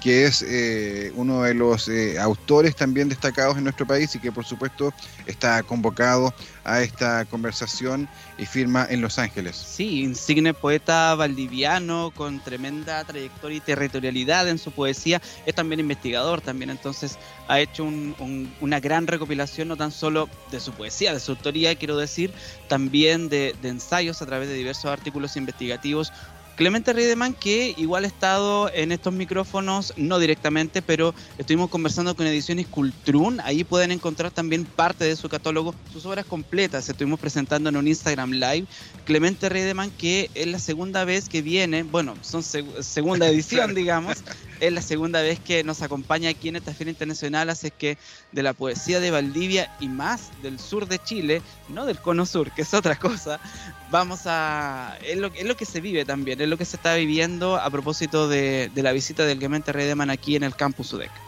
que 0.00 0.24
es 0.26 0.42
eh, 0.42 1.10
uno 1.14 1.42
de 1.42 1.54
los 1.54 1.88
eh, 1.88 2.18
autores 2.18 2.76
también 2.76 3.08
destacados 3.08 3.56
en 3.58 3.64
nuestro 3.64 3.86
país 3.86 4.14
y 4.14 4.20
que 4.20 4.32
por 4.32 4.44
supuesto 4.44 4.92
está 5.26 5.62
convocado 5.62 6.32
a 6.64 6.80
esta 6.82 7.24
conversación 7.24 8.08
y 8.38 8.46
firma 8.46 8.86
en 8.88 9.00
Los 9.00 9.18
Ángeles. 9.18 9.56
Sí, 9.56 10.02
insigne 10.02 10.54
poeta 10.54 11.14
valdiviano 11.14 12.12
con 12.14 12.40
tremenda 12.40 13.04
trayectoria 13.04 13.58
y 13.58 13.60
territorialidad 13.60 14.48
en 14.48 14.58
su 14.58 14.70
poesía. 14.72 15.20
Es 15.46 15.54
también 15.54 15.80
investigador 15.80 16.40
también, 16.40 16.70
entonces 16.70 17.18
ha 17.48 17.60
hecho 17.60 17.84
un- 17.84 18.14
un- 18.18 18.52
una 18.60 18.80
gran 18.80 19.06
recopilación 19.06 19.68
no 19.68 19.76
tan 19.76 19.90
solo 19.90 20.28
de 20.50 20.60
su 20.60 20.72
poesía, 20.72 21.12
de 21.12 21.20
su 21.20 21.32
autoría, 21.32 21.74
quiero 21.74 21.96
decir, 21.96 22.32
también 22.68 23.28
de 23.28 23.54
ensayos 23.62 24.22
a 24.22 24.26
través 24.26 24.48
de 24.48 24.54
diversos 24.54 24.90
artículos 24.90 25.36
investigativos. 25.36 26.12
Clemente 26.58 26.92
Riedemann, 26.92 27.34
que 27.34 27.72
igual 27.78 28.02
ha 28.02 28.08
estado 28.08 28.68
en 28.74 28.90
estos 28.90 29.12
micrófonos, 29.12 29.94
no 29.96 30.18
directamente, 30.18 30.82
pero 30.82 31.14
estuvimos 31.38 31.70
conversando 31.70 32.16
con 32.16 32.26
Ediciones 32.26 32.66
Cultrun. 32.66 33.38
Ahí 33.44 33.62
pueden 33.62 33.92
encontrar 33.92 34.32
también 34.32 34.64
parte 34.64 35.04
de 35.04 35.14
su 35.14 35.28
catálogo, 35.28 35.72
sus 35.92 36.04
obras 36.04 36.26
completas. 36.26 36.88
Estuvimos 36.88 37.20
presentando 37.20 37.68
en 37.70 37.76
un 37.76 37.86
Instagram 37.86 38.32
Live. 38.32 38.66
Clemente 39.04 39.48
Riedemann, 39.48 39.92
que 39.92 40.30
es 40.34 40.48
la 40.48 40.58
segunda 40.58 41.04
vez 41.04 41.28
que 41.28 41.42
viene, 41.42 41.84
bueno, 41.84 42.16
son 42.22 42.42
seg- 42.42 42.82
segunda 42.82 43.28
edición, 43.28 43.72
digamos, 43.76 44.24
es 44.60 44.72
la 44.72 44.82
segunda 44.82 45.22
vez 45.22 45.40
que 45.40 45.64
nos 45.64 45.82
acompaña 45.82 46.30
aquí 46.30 46.48
en 46.48 46.56
esta 46.56 46.74
Feria 46.74 46.90
Internacional, 46.90 47.50
así 47.50 47.70
que 47.70 47.98
de 48.32 48.42
la 48.42 48.52
poesía 48.52 49.00
de 49.00 49.10
Valdivia 49.10 49.74
y 49.80 49.88
más 49.88 50.30
del 50.42 50.58
sur 50.58 50.86
de 50.86 50.98
Chile, 50.98 51.42
no 51.68 51.86
del 51.86 51.98
cono 51.98 52.26
sur, 52.26 52.50
que 52.52 52.62
es 52.62 52.74
otra 52.74 52.96
cosa, 52.96 53.40
vamos 53.90 54.22
a... 54.26 54.98
es 55.02 55.16
lo, 55.18 55.28
es 55.28 55.44
lo 55.44 55.56
que 55.56 55.64
se 55.64 55.80
vive 55.80 56.04
también, 56.04 56.40
es 56.40 56.48
lo 56.48 56.56
que 56.56 56.64
se 56.64 56.76
está 56.76 56.94
viviendo 56.94 57.56
a 57.56 57.70
propósito 57.70 58.28
de, 58.28 58.70
la 58.74 58.92
visita 58.92 59.24
del 59.24 59.38
Clemente 59.38 59.72
Riedemann 59.72 60.10
aquí 60.10 60.36
en 60.36 60.42
el 60.42 60.54
Campus 60.54 60.92
UDEC. 60.92 61.27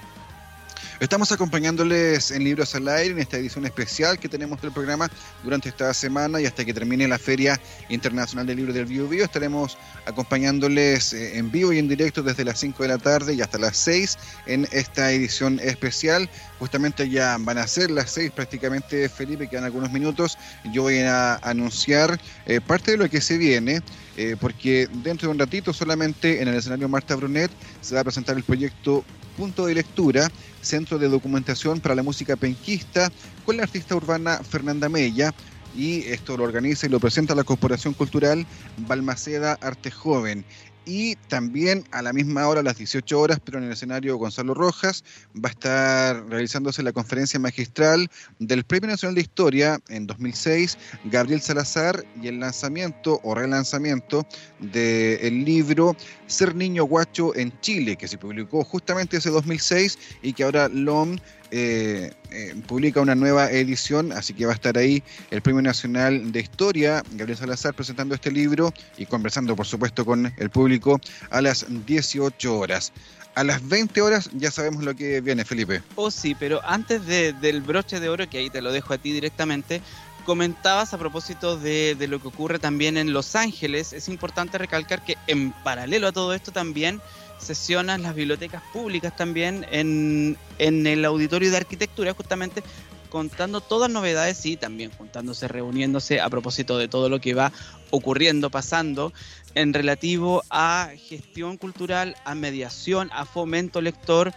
Estamos 1.00 1.32
acompañándoles 1.32 2.30
en 2.30 2.44
Libros 2.44 2.74
al 2.74 2.86
Aire, 2.86 3.12
en 3.12 3.20
esta 3.20 3.38
edición 3.38 3.64
especial 3.64 4.18
que 4.18 4.28
tenemos 4.28 4.60
del 4.60 4.70
programa 4.70 5.10
durante 5.42 5.70
esta 5.70 5.94
semana 5.94 6.42
y 6.42 6.44
hasta 6.44 6.62
que 6.62 6.74
termine 6.74 7.08
la 7.08 7.18
Feria 7.18 7.58
Internacional 7.88 8.46
del 8.46 8.58
Libro 8.58 8.74
del 8.74 8.84
Bio. 8.84 9.06
Estaremos 9.24 9.78
acompañándoles 10.04 11.14
eh, 11.14 11.38
en 11.38 11.50
vivo 11.50 11.72
y 11.72 11.78
en 11.78 11.88
directo 11.88 12.22
desde 12.22 12.44
las 12.44 12.60
5 12.60 12.82
de 12.82 12.88
la 12.90 12.98
tarde 12.98 13.32
y 13.32 13.40
hasta 13.40 13.56
las 13.56 13.78
6 13.78 14.18
en 14.44 14.68
esta 14.72 15.10
edición 15.10 15.58
especial. 15.60 16.28
Justamente 16.58 17.08
ya 17.08 17.38
van 17.40 17.56
a 17.56 17.66
ser 17.66 17.90
las 17.90 18.10
6 18.10 18.32
prácticamente, 18.32 19.08
Felipe, 19.08 19.48
quedan 19.48 19.64
algunos 19.64 19.90
minutos. 19.90 20.36
Yo 20.70 20.82
voy 20.82 20.98
a 20.98 21.36
anunciar 21.36 22.20
eh, 22.44 22.60
parte 22.60 22.90
de 22.90 22.96
lo 22.98 23.08
que 23.08 23.22
se 23.22 23.38
viene. 23.38 23.80
eh, 24.18 24.36
porque 24.38 24.86
dentro 25.02 25.28
de 25.28 25.32
un 25.32 25.38
ratito 25.38 25.72
solamente 25.72 26.42
en 26.42 26.48
el 26.48 26.56
escenario 26.56 26.90
Marta 26.90 27.14
Brunet 27.14 27.50
se 27.80 27.94
va 27.94 28.02
a 28.02 28.04
presentar 28.04 28.36
el 28.36 28.42
proyecto 28.42 29.02
Punto 29.40 29.64
de 29.64 29.74
Lectura, 29.74 30.30
Centro 30.60 30.98
de 30.98 31.08
Documentación 31.08 31.80
para 31.80 31.94
la 31.94 32.02
Música 32.02 32.36
Penquista, 32.36 33.10
con 33.46 33.56
la 33.56 33.62
artista 33.62 33.96
urbana 33.96 34.36
Fernanda 34.36 34.90
Mella. 34.90 35.32
Y 35.74 36.02
esto 36.08 36.36
lo 36.36 36.44
organiza 36.44 36.84
y 36.84 36.90
lo 36.90 37.00
presenta 37.00 37.34
la 37.34 37.42
Corporación 37.42 37.94
Cultural 37.94 38.44
Balmaceda 38.86 39.56
Arte 39.62 39.90
Joven. 39.90 40.44
Y 40.92 41.14
también 41.28 41.84
a 41.92 42.02
la 42.02 42.12
misma 42.12 42.48
hora, 42.48 42.58
a 42.58 42.62
las 42.64 42.78
18 42.78 43.20
horas, 43.20 43.38
pero 43.44 43.58
en 43.58 43.64
el 43.64 43.70
escenario 43.70 44.16
Gonzalo 44.16 44.54
Rojas, 44.54 45.04
va 45.36 45.48
a 45.48 45.52
estar 45.52 46.28
realizándose 46.28 46.82
la 46.82 46.92
conferencia 46.92 47.38
magistral 47.38 48.10
del 48.40 48.64
Premio 48.64 48.90
Nacional 48.90 49.14
de 49.14 49.20
Historia 49.20 49.80
en 49.88 50.08
2006, 50.08 50.76
Gabriel 51.04 51.40
Salazar, 51.40 52.04
y 52.20 52.26
el 52.26 52.40
lanzamiento 52.40 53.20
o 53.22 53.36
relanzamiento 53.36 54.26
del 54.58 55.44
libro 55.44 55.94
Ser 56.26 56.56
Niño 56.56 56.82
Guacho 56.86 57.36
en 57.36 57.52
Chile, 57.60 57.94
que 57.94 58.08
se 58.08 58.18
publicó 58.18 58.64
justamente 58.64 59.18
ese 59.18 59.30
2006 59.30 59.96
y 60.22 60.32
que 60.32 60.42
ahora 60.42 60.68
LOM 60.68 61.18
eh, 61.50 62.12
eh, 62.30 62.54
publica 62.66 63.00
una 63.00 63.14
nueva 63.14 63.50
edición, 63.50 64.12
así 64.12 64.34
que 64.34 64.46
va 64.46 64.52
a 64.52 64.54
estar 64.54 64.76
ahí 64.78 65.02
el 65.30 65.42
Premio 65.42 65.62
Nacional 65.62 66.32
de 66.32 66.40
Historia, 66.40 67.02
Gabriel 67.12 67.38
Salazar, 67.38 67.74
presentando 67.74 68.14
este 68.14 68.30
libro 68.30 68.72
y 68.96 69.06
conversando, 69.06 69.56
por 69.56 69.66
supuesto, 69.66 70.04
con 70.04 70.32
el 70.36 70.50
público 70.50 71.00
a 71.30 71.40
las 71.40 71.66
18 71.86 72.56
horas. 72.58 72.92
A 73.34 73.44
las 73.44 73.66
20 73.68 74.00
horas 74.02 74.28
ya 74.32 74.50
sabemos 74.50 74.82
lo 74.84 74.94
que 74.94 75.20
viene, 75.20 75.44
Felipe. 75.44 75.82
Oh, 75.94 76.10
sí, 76.10 76.34
pero 76.38 76.60
antes 76.64 77.06
de- 77.06 77.32
del 77.32 77.60
broche 77.62 78.00
de 78.00 78.08
oro, 78.08 78.28
que 78.28 78.38
ahí 78.38 78.50
te 78.50 78.60
lo 78.60 78.72
dejo 78.72 78.92
a 78.94 78.98
ti 78.98 79.12
directamente, 79.12 79.80
comentabas 80.26 80.92
a 80.94 80.98
propósito 80.98 81.56
de 81.56 81.96
lo 82.08 82.20
que 82.20 82.28
ocurre 82.28 82.58
también 82.58 82.96
en 82.96 83.12
Los 83.12 83.34
Ángeles. 83.36 83.92
Es 83.92 84.08
importante 84.08 84.58
recalcar 84.58 85.04
que 85.04 85.16
en 85.26 85.52
paralelo 85.64 86.08
a 86.08 86.12
todo 86.12 86.34
esto 86.34 86.52
también 86.52 87.00
sesionan 87.40 88.02
las 88.02 88.14
bibliotecas 88.14 88.62
públicas 88.72 89.16
también 89.16 89.66
en, 89.70 90.36
en 90.58 90.86
el 90.86 91.04
auditorio 91.04 91.50
de 91.50 91.56
arquitectura, 91.56 92.14
justamente 92.14 92.62
contando 93.10 93.60
todas 93.60 93.90
novedades 93.90 94.46
y 94.46 94.56
también 94.56 94.90
juntándose, 94.92 95.48
reuniéndose 95.48 96.20
a 96.20 96.30
propósito 96.30 96.78
de 96.78 96.88
todo 96.88 97.08
lo 97.08 97.20
que 97.20 97.34
va 97.34 97.52
ocurriendo, 97.90 98.50
pasando 98.50 99.12
en 99.54 99.74
relativo 99.74 100.42
a 100.48 100.90
gestión 101.08 101.56
cultural, 101.56 102.16
a 102.24 102.34
mediación, 102.34 103.10
a 103.12 103.26
fomento 103.26 103.80
lector, 103.80 104.32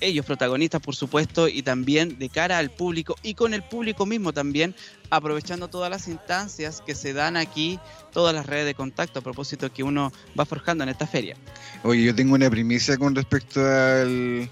ellos 0.00 0.24
protagonistas 0.24 0.80
por 0.80 0.96
supuesto 0.96 1.48
y 1.48 1.62
también 1.62 2.18
de 2.18 2.28
cara 2.28 2.58
al 2.58 2.70
público 2.70 3.16
y 3.22 3.34
con 3.34 3.54
el 3.54 3.62
público 3.62 4.06
mismo 4.06 4.32
también 4.32 4.74
aprovechando 5.12 5.68
todas 5.68 5.90
las 5.90 6.08
instancias 6.08 6.80
que 6.80 6.94
se 6.94 7.12
dan 7.12 7.36
aquí, 7.36 7.78
todas 8.12 8.34
las 8.34 8.46
redes 8.46 8.64
de 8.64 8.74
contacto 8.74 9.18
a 9.18 9.22
propósito 9.22 9.70
que 9.70 9.82
uno 9.82 10.10
va 10.38 10.46
forjando 10.46 10.84
en 10.84 10.88
esta 10.88 11.06
feria. 11.06 11.36
Oye, 11.82 12.02
yo 12.02 12.14
tengo 12.14 12.34
una 12.34 12.48
primicia 12.48 12.96
con 12.96 13.14
respecto 13.14 13.60
al, 13.60 14.48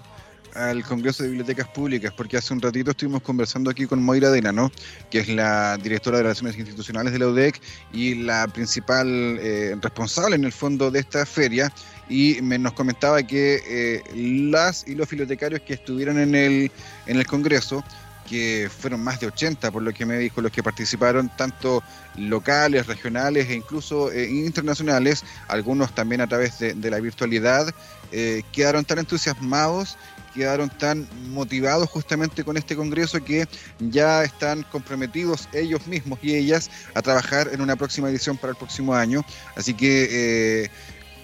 al 0.53 0.83
Congreso 0.83 1.23
de 1.23 1.29
Bibliotecas 1.29 1.67
Públicas, 1.69 2.13
porque 2.15 2.37
hace 2.37 2.53
un 2.53 2.61
ratito 2.61 2.91
estuvimos 2.91 3.23
conversando 3.23 3.71
aquí 3.71 3.87
con 3.87 4.03
Moira 4.03 4.29
Denano, 4.29 4.71
que 5.09 5.21
es 5.21 5.29
la 5.29 5.77
directora 5.77 6.17
de 6.17 6.23
Relaciones 6.23 6.55
Institucionales 6.55 7.11
de 7.11 7.17
la 7.17 7.29
UDEC 7.29 7.59
y 7.91 8.13
la 8.13 8.47
principal 8.47 9.07
eh, 9.41 9.75
responsable 9.81 10.35
en 10.35 10.43
el 10.43 10.51
fondo 10.51 10.91
de 10.91 10.99
esta 10.99 11.25
feria, 11.25 11.73
y 12.07 12.39
me, 12.43 12.59
nos 12.59 12.73
comentaba 12.73 13.23
que 13.23 13.63
eh, 13.67 14.03
las 14.13 14.87
y 14.87 14.93
los 14.93 15.09
bibliotecarios 15.09 15.61
que 15.61 15.73
estuvieron 15.73 16.19
en 16.19 16.35
el, 16.35 16.71
en 17.07 17.17
el 17.17 17.25
Congreso, 17.25 17.83
que 18.31 18.69
fueron 18.69 19.03
más 19.03 19.19
de 19.19 19.27
80 19.27 19.71
por 19.71 19.83
lo 19.83 19.91
que 19.91 20.05
me 20.05 20.17
dijo 20.17 20.39
los 20.39 20.53
que 20.53 20.63
participaron, 20.63 21.29
tanto 21.35 21.83
locales, 22.15 22.87
regionales 22.87 23.49
e 23.49 23.55
incluso 23.55 24.09
eh, 24.09 24.29
internacionales, 24.29 25.25
algunos 25.49 25.93
también 25.93 26.21
a 26.21 26.27
través 26.27 26.57
de, 26.59 26.89
la 26.89 27.01
virtualidad, 27.01 27.75
eh, 28.13 28.43
quedaron 28.53 28.85
tan 28.85 28.99
entusiasmados 28.99 29.97
quedaron 30.33 30.69
tan 30.69 31.09
motivados 31.31 31.89
justamente 31.89 32.45
con 32.45 32.55
este 32.55 32.73
congreso 32.73 33.21
que 33.21 33.49
ya 33.79 34.23
están 34.23 34.63
comprometidos 34.63 35.49
ellos 35.51 35.85
mismos 35.87 36.19
y 36.21 36.33
ellas 36.33 36.71
a 36.93 37.01
trabajar 37.01 37.49
en 37.51 37.59
una 37.59 37.75
próxima 37.75 38.09
edición 38.09 38.37
para 38.37 38.51
el 38.51 38.57
próximo 38.57 38.93
año. 38.93 39.25
Así 39.57 39.73
que 39.73 40.07
eh, 40.09 40.69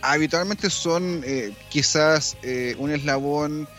habitualmente 0.01 0.69
son 0.69 1.23
quizás 1.69 2.35
un 2.77 2.91
eslabón 2.91 3.69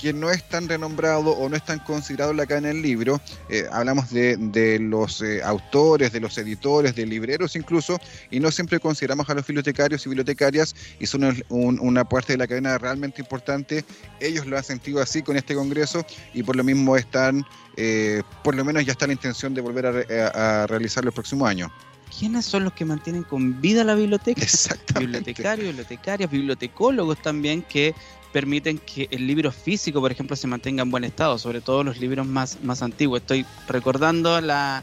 que 0.00 0.12
no 0.12 0.30
es 0.30 0.42
tan 0.48 0.68
renombrado 0.68 1.30
o 1.32 1.48
no 1.48 1.56
es 1.56 1.64
tan 1.64 1.78
considerado 1.80 2.32
acá 2.40 2.56
en 2.58 2.64
el 2.66 2.80
libro. 2.82 3.20
Eh, 3.48 3.66
hablamos 3.70 4.10
de, 4.10 4.36
de 4.36 4.78
los 4.78 5.20
eh, 5.22 5.42
autores, 5.42 6.12
de 6.12 6.20
los 6.20 6.38
editores, 6.38 6.94
de 6.94 7.06
libreros 7.06 7.56
incluso, 7.56 7.98
y 8.30 8.40
no 8.40 8.50
siempre 8.50 8.80
consideramos 8.80 9.28
a 9.28 9.34
los 9.34 9.46
bibliotecarios 9.46 10.04
y 10.06 10.08
bibliotecarias 10.08 10.74
y 10.98 11.06
son 11.06 11.24
un- 11.24 11.44
un- 11.48 11.80
una 11.80 12.04
parte 12.04 12.32
de 12.32 12.38
la 12.38 12.46
cadena 12.46 12.78
realmente 12.78 13.20
importante. 13.20 13.84
Ellos 14.20 14.46
lo 14.46 14.56
han 14.56 14.64
sentido 14.64 15.00
así 15.02 15.22
con 15.22 15.36
este 15.36 15.54
congreso 15.54 16.04
y 16.32 16.42
por 16.42 16.56
lo 16.56 16.64
mismo 16.64 16.96
están, 16.96 17.44
eh, 17.76 18.22
por 18.42 18.54
lo 18.54 18.64
menos 18.64 18.84
ya 18.86 18.92
está 18.92 19.06
la 19.06 19.12
intención 19.12 19.54
de 19.54 19.60
volver 19.60 19.86
a- 19.86 20.62
a 20.62 20.66
realizarlo 20.66 21.08
el 21.10 21.14
próximo 21.14 21.46
año. 21.46 21.70
¿Quiénes 22.16 22.44
son 22.44 22.64
los 22.64 22.72
que 22.72 22.84
mantienen 22.84 23.22
con 23.22 23.60
vida 23.60 23.84
la 23.84 23.94
biblioteca? 23.94 24.42
Exactamente. 24.42 25.00
bibliotecarios, 25.00 25.66
bibliotecarias, 25.68 26.30
bibliotecólogos 26.30 27.22
también 27.22 27.62
que 27.62 27.94
permiten 28.32 28.78
que 28.78 29.08
el 29.10 29.26
libro 29.26 29.50
físico, 29.50 30.00
por 30.00 30.12
ejemplo, 30.12 30.36
se 30.36 30.46
mantenga 30.46 30.82
en 30.82 30.90
buen 30.90 31.04
estado, 31.04 31.38
sobre 31.38 31.60
todo 31.60 31.84
los 31.84 31.98
libros 31.98 32.26
más, 32.26 32.58
más 32.62 32.82
antiguos. 32.82 33.20
Estoy 33.20 33.44
recordando 33.66 34.40
la, 34.40 34.82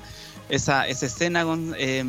esa, 0.49 0.87
esa 0.87 1.05
escena 1.05 1.43
con 1.43 1.73
eh, 1.77 2.03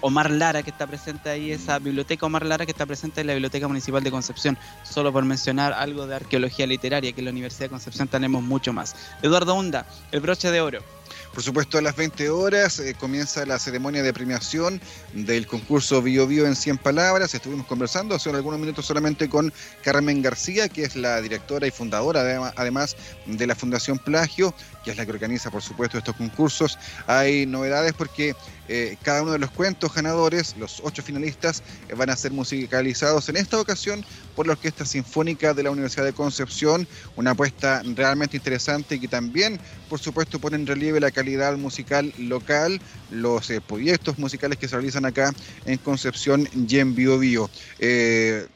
Omar 0.00 0.30
Lara 0.30 0.62
que 0.62 0.70
está 0.70 0.86
presente 0.86 1.30
ahí, 1.30 1.52
esa 1.52 1.78
biblioteca 1.78 2.26
Omar 2.26 2.44
Lara 2.44 2.64
que 2.64 2.72
está 2.72 2.86
presente 2.86 3.20
en 3.20 3.28
la 3.28 3.34
Biblioteca 3.34 3.68
Municipal 3.68 4.02
de 4.02 4.10
Concepción, 4.10 4.58
solo 4.82 5.12
por 5.12 5.24
mencionar 5.24 5.72
algo 5.72 6.06
de 6.06 6.16
arqueología 6.16 6.66
literaria, 6.66 7.12
que 7.12 7.20
en 7.20 7.26
la 7.26 7.30
Universidad 7.30 7.66
de 7.66 7.70
Concepción 7.70 8.08
tenemos 8.08 8.42
mucho 8.42 8.72
más. 8.72 8.94
Eduardo 9.22 9.54
Hunda, 9.54 9.86
el 10.12 10.20
broche 10.20 10.50
de 10.50 10.60
oro. 10.60 10.97
Por 11.32 11.42
supuesto, 11.44 11.78
a 11.78 11.82
las 11.82 11.94
20 11.94 12.30
horas 12.30 12.80
eh, 12.80 12.94
comienza 12.98 13.46
la 13.46 13.60
ceremonia 13.60 14.02
de 14.02 14.12
premiación 14.12 14.80
del 15.12 15.46
concurso 15.46 16.02
Bio 16.02 16.26
Bio 16.26 16.46
en 16.46 16.56
100 16.56 16.78
palabras. 16.78 17.32
Estuvimos 17.32 17.66
conversando 17.66 18.16
hace 18.16 18.28
algunos 18.30 18.58
minutos 18.58 18.86
solamente 18.86 19.28
con 19.28 19.52
Carmen 19.84 20.20
García, 20.20 20.68
que 20.68 20.82
es 20.82 20.96
la 20.96 21.20
directora 21.20 21.66
y 21.66 21.70
fundadora 21.70 22.22
adema- 22.22 22.52
además 22.56 22.96
de 23.26 23.46
la 23.46 23.54
Fundación 23.54 23.98
Plagio, 23.98 24.52
que 24.82 24.90
es 24.90 24.96
la 24.96 25.04
que 25.06 25.12
organiza, 25.12 25.50
por 25.50 25.62
supuesto, 25.62 25.98
estos 25.98 26.16
concursos. 26.16 26.76
Hay 27.06 27.46
novedades 27.46 27.92
porque 27.92 28.34
eh, 28.68 28.96
cada 29.02 29.22
uno 29.22 29.32
de 29.32 29.38
los 29.38 29.50
cuentos 29.50 29.94
ganadores, 29.94 30.54
los 30.58 30.80
ocho 30.84 31.02
finalistas, 31.02 31.62
eh, 31.88 31.94
van 31.94 32.10
a 32.10 32.16
ser 32.16 32.32
musicalizados 32.32 33.28
en 33.28 33.36
esta 33.36 33.60
ocasión 33.60 34.04
por 34.36 34.46
la 34.46 34.52
Orquesta 34.52 34.84
Sinfónica 34.84 35.54
de 35.54 35.62
la 35.62 35.70
Universidad 35.70 36.04
de 36.04 36.12
Concepción, 36.12 36.86
una 37.16 37.32
apuesta 37.32 37.82
realmente 37.94 38.36
interesante 38.36 38.96
y 38.96 39.00
que 39.00 39.08
también, 39.08 39.58
por 39.88 39.98
supuesto, 39.98 40.38
pone 40.38 40.56
en 40.56 40.66
relieve 40.66 41.00
la 41.00 41.10
calidad 41.10 41.56
musical 41.56 42.12
local, 42.18 42.80
los 43.10 43.50
eh, 43.50 43.60
proyectos 43.60 44.18
musicales 44.18 44.58
que 44.58 44.68
se 44.68 44.76
realizan 44.76 45.04
acá 45.04 45.32
en 45.64 45.78
Concepción 45.78 46.48
y 46.54 46.78
en 46.78 46.94
Bio 46.94 47.18
Bio. 47.18 47.50
Eh, 47.78 48.46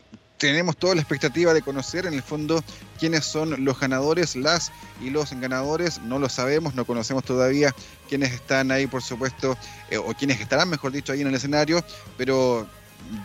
tenemos 0.42 0.76
toda 0.76 0.96
la 0.96 1.00
expectativa 1.00 1.54
de 1.54 1.62
conocer 1.62 2.04
en 2.04 2.14
el 2.14 2.22
fondo 2.22 2.64
quiénes 2.98 3.24
son 3.24 3.64
los 3.64 3.78
ganadores, 3.78 4.34
las 4.34 4.72
y 5.00 5.08
los 5.08 5.30
ganadores. 5.30 6.00
No 6.00 6.18
lo 6.18 6.28
sabemos, 6.28 6.74
no 6.74 6.84
conocemos 6.84 7.22
todavía 7.22 7.72
quiénes 8.08 8.32
están 8.32 8.72
ahí, 8.72 8.88
por 8.88 9.04
supuesto, 9.04 9.56
eh, 9.88 9.98
o 9.98 10.12
quiénes 10.14 10.40
estarán, 10.40 10.68
mejor 10.68 10.90
dicho, 10.90 11.12
ahí 11.12 11.20
en 11.20 11.28
el 11.28 11.36
escenario, 11.36 11.84
pero 12.16 12.66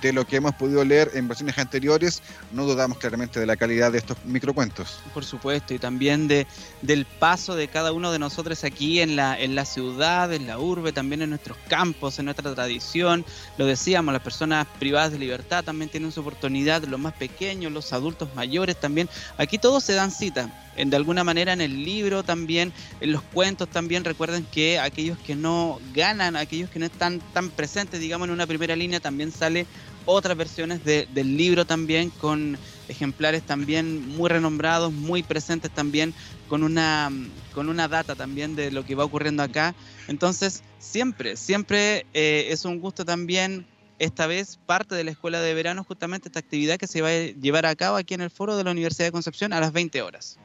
de 0.02 0.14
lo 0.14 0.26
que 0.26 0.38
hemos 0.38 0.54
podido 0.56 0.84
leer 0.84 1.12
en 1.14 1.28
versiones 1.28 1.58
anteriores, 1.58 2.22
no 2.52 2.66
dudamos 2.66 2.98
claramente 2.98 3.40
de 3.40 3.46
la 3.46 3.56
calidad 3.56 3.92
de 3.92 3.98
estos 4.00 4.18
microcuentos. 4.26 5.00
por 5.14 5.24
supuesto, 5.26 5.74
y 5.74 5.80
también 5.80 6.28
de, 6.28 6.46
del 6.82 7.06
paso 7.06 7.56
de 7.56 7.68
cada 7.68 7.92
uno 7.92 8.12
de 8.12 8.20
nosotros 8.20 8.64
aquí 8.64 9.00
en 9.00 9.16
la, 9.16 9.40
en 9.40 9.56
la 9.56 9.66
ciudad, 9.66 10.32
en 10.34 10.48
la 10.48 10.60
urbe, 10.60 10.92
también 10.92 11.22
en 11.22 11.30
nuestros 11.30 11.58
campos, 11.68 12.20
en 12.20 12.26
nuestra 12.26 12.54
tradición. 12.54 13.26
Lo 13.58 13.66
decíamos, 13.66 14.14
las 14.14 14.22
personas 14.22 14.68
privadas 14.80 15.12
de 15.12 15.20
libertad 15.20 15.64
también 15.64 15.90
tienen 15.90 16.12
su 16.12 16.22
oportunidad, 16.22 16.84
los 16.84 17.00
más 17.00 17.14
pequeños, 17.14 17.72
los 17.72 17.94
adultos 17.94 18.30
mayores 18.36 18.80
también. 18.80 19.10
Aquí 19.38 19.58
todos 19.58 19.84
se 19.84 19.94
dan 19.94 20.12
cita. 20.12 20.50
En, 20.78 20.90
de 20.90 20.96
alguna 20.98 21.24
manera 21.24 21.54
en 21.54 21.62
el 21.62 21.84
libro 21.84 22.24
también, 22.24 22.72
en 23.02 23.12
los 23.12 23.22
cuentos 23.24 23.68
también, 23.70 24.04
recuerden 24.04 24.46
que 24.52 24.80
aquellos 24.80 25.18
que 25.18 25.36
no 25.36 25.80
ganan, 25.94 26.36
aquellos 26.36 26.70
que 26.70 26.80
no 26.80 26.86
están 26.86 27.20
tan 27.34 27.50
presentes, 27.50 28.00
digamos, 28.00 28.28
en 28.28 28.34
una 28.34 28.48
primera 28.48 28.76
línea, 28.76 29.00
también 29.00 29.32
sale 29.32 29.66
otras 30.06 30.38
versiones 30.38 30.84
de- 30.84 31.08
del 31.14 31.36
libro 31.36 31.66
también 31.66 32.10
con 32.12 32.58
ejemplares 32.88 33.44
también 33.44 34.08
muy 34.08 34.30
renombrados, 34.30 34.94
muy 34.94 35.22
presentes 35.24 35.72
también 35.72 36.14
con 36.48 36.64
una 36.64 37.12
con 37.52 37.68
una 37.70 37.88
data 37.88 38.16
también 38.16 38.56
de 38.56 38.72
lo 38.72 38.86
que 38.86 38.96
va 38.96 39.04
ocurriendo 39.04 39.44
acá. 39.44 39.76
Entonces, 40.08 40.62
siempre, 40.80 41.36
siempre 41.36 42.06
eh, 42.14 42.48
es 42.52 42.64
un 42.66 42.80
gusto 42.80 43.04
también 43.04 43.66
esta 44.00 44.28
vez 44.28 44.60
parte 44.66 44.94
de 44.96 45.04
la 45.04 45.12
escuela 45.12 45.42
de 45.42 45.54
verano 45.56 45.84
justamente 45.84 46.30
esta 46.30 46.40
actividad 46.40 46.78
que 46.78 46.86
se 46.88 47.02
va 47.02 47.10
a 47.10 47.18
llevar 47.42 47.66
a 47.66 47.76
cabo 47.76 47.98
aquí 47.98 48.14
en 48.14 48.22
el 48.22 48.30
foro 48.30 48.56
de 48.56 48.64
la 48.64 48.72
Universidad 48.72 49.08
de 49.08 49.12
Concepción 49.12 49.54
a 49.54 49.60
las 49.60 49.74
20 49.74 50.02
horas. 50.04 50.38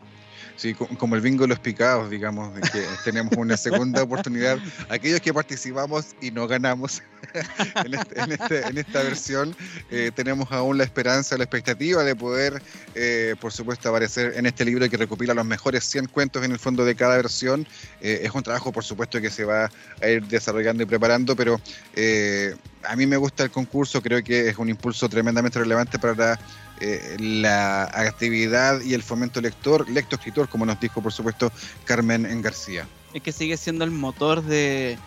Sí, 0.57 0.75
co- 0.75 0.87
como 0.99 1.15
el 1.17 1.21
bingo 1.21 1.43
de 1.45 1.49
los 1.49 1.59
picados, 1.59 2.11
digamos, 2.11 2.55
de 2.55 2.61
que 2.61 2.85
tenemos 3.05 3.33
una 3.37 3.57
segunda 3.57 4.03
oportunidad. 4.03 4.59
Aquellos 4.89 5.21
que 5.21 5.33
participamos 5.33 6.07
y 6.21 6.31
no 6.31 6.47
ganamos 6.47 7.03
en, 7.85 7.95
este- 7.95 8.21
en 8.21 8.33
este- 8.33 8.67
en 8.69 8.79
esta 8.79 9.03
versión, 9.03 9.55
eh, 9.91 10.11
tenemos 10.15 10.51
aún 10.53 10.79
la 10.79 10.85
esperanza, 10.85 11.37
la 11.37 11.45
expectativa 11.45 12.05
de 12.05 12.15
poder, 12.15 12.63
eh, 12.95 13.35
por 13.41 13.53
supuesto, 13.53 13.89
aparecer 13.89 14.35
en 14.37 14.47
este 14.47 14.65
libro 14.65 14.89
que 14.89 14.97
recopila 14.97 15.35
los 15.35 15.45
mejores 15.47 15.85
100 15.85 16.07
cuentos 16.07 16.45
en 16.45 16.53
el 16.53 16.59
fondo 16.59 16.85
de 16.85 16.95
cada 16.95 17.17
versión. 17.17 17.67
Eh, 18.01 18.21
es 18.23 18.31
un 18.33 18.43
trabajo, 18.43 18.73
por 18.73 18.85
supuesto, 18.85 19.21
que 19.21 19.31
se 19.31 19.45
va 19.45 19.71
a 20.01 20.09
ir 20.09 20.23
desarrollando 20.25 20.83
y 20.83 20.87
preparando, 20.87 21.35
pero 21.35 21.61
eh, 21.95 22.55
a 22.85 22.97
mí 22.97 23.07
me 23.07 23.17
gusta 23.17 23.45
el 23.45 23.51
concurso, 23.51 24.03
creo 24.03 24.23
que 24.23 24.49
es 24.49 24.59
un 24.59 24.69
impulso 24.69 25.09
tremendamente 25.09 25.59
relevante 25.59 25.99
para 25.99 26.15
la 26.15 26.39
eh, 26.83 27.17
la 27.21 27.85
actividad 27.85 28.81
y 28.81 28.95
el 28.95 29.05
fomento 29.05 29.41
lector, 29.41 29.89
lecto-escritor, 29.89 30.49
como 30.49 30.67
nos 30.67 30.81
dijo, 30.81 31.01
por 31.01 31.13
supuesto, 31.13 31.53
Carmen 31.85 32.27
en 32.27 32.43
García. 32.43 32.89
Es 33.15 33.23
que 33.23 33.31
sigue 33.31 33.57
siendo 33.57 33.85
el 33.85 33.93
motor 33.93 34.43
de, 34.43 34.99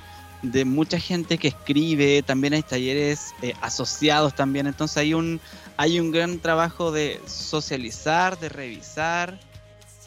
de 0.41 0.63
mucha 0.63 0.99
gente 0.99 1.37
que 1.37 1.49
escribe, 1.49 2.23
también 2.23 2.53
hay 2.53 2.61
talleres 2.61 3.33
eh, 3.41 3.53
asociados 3.61 4.33
también, 4.35 4.67
entonces 4.67 4.95
hay 4.97 5.13
un, 5.13 5.41
hay 5.75 5.99
un 5.99 6.11
gran 6.11 6.39
trabajo 6.39 6.91
de 6.91 7.19
socializar, 7.25 8.39
de 8.39 8.47
revisar 8.47 9.39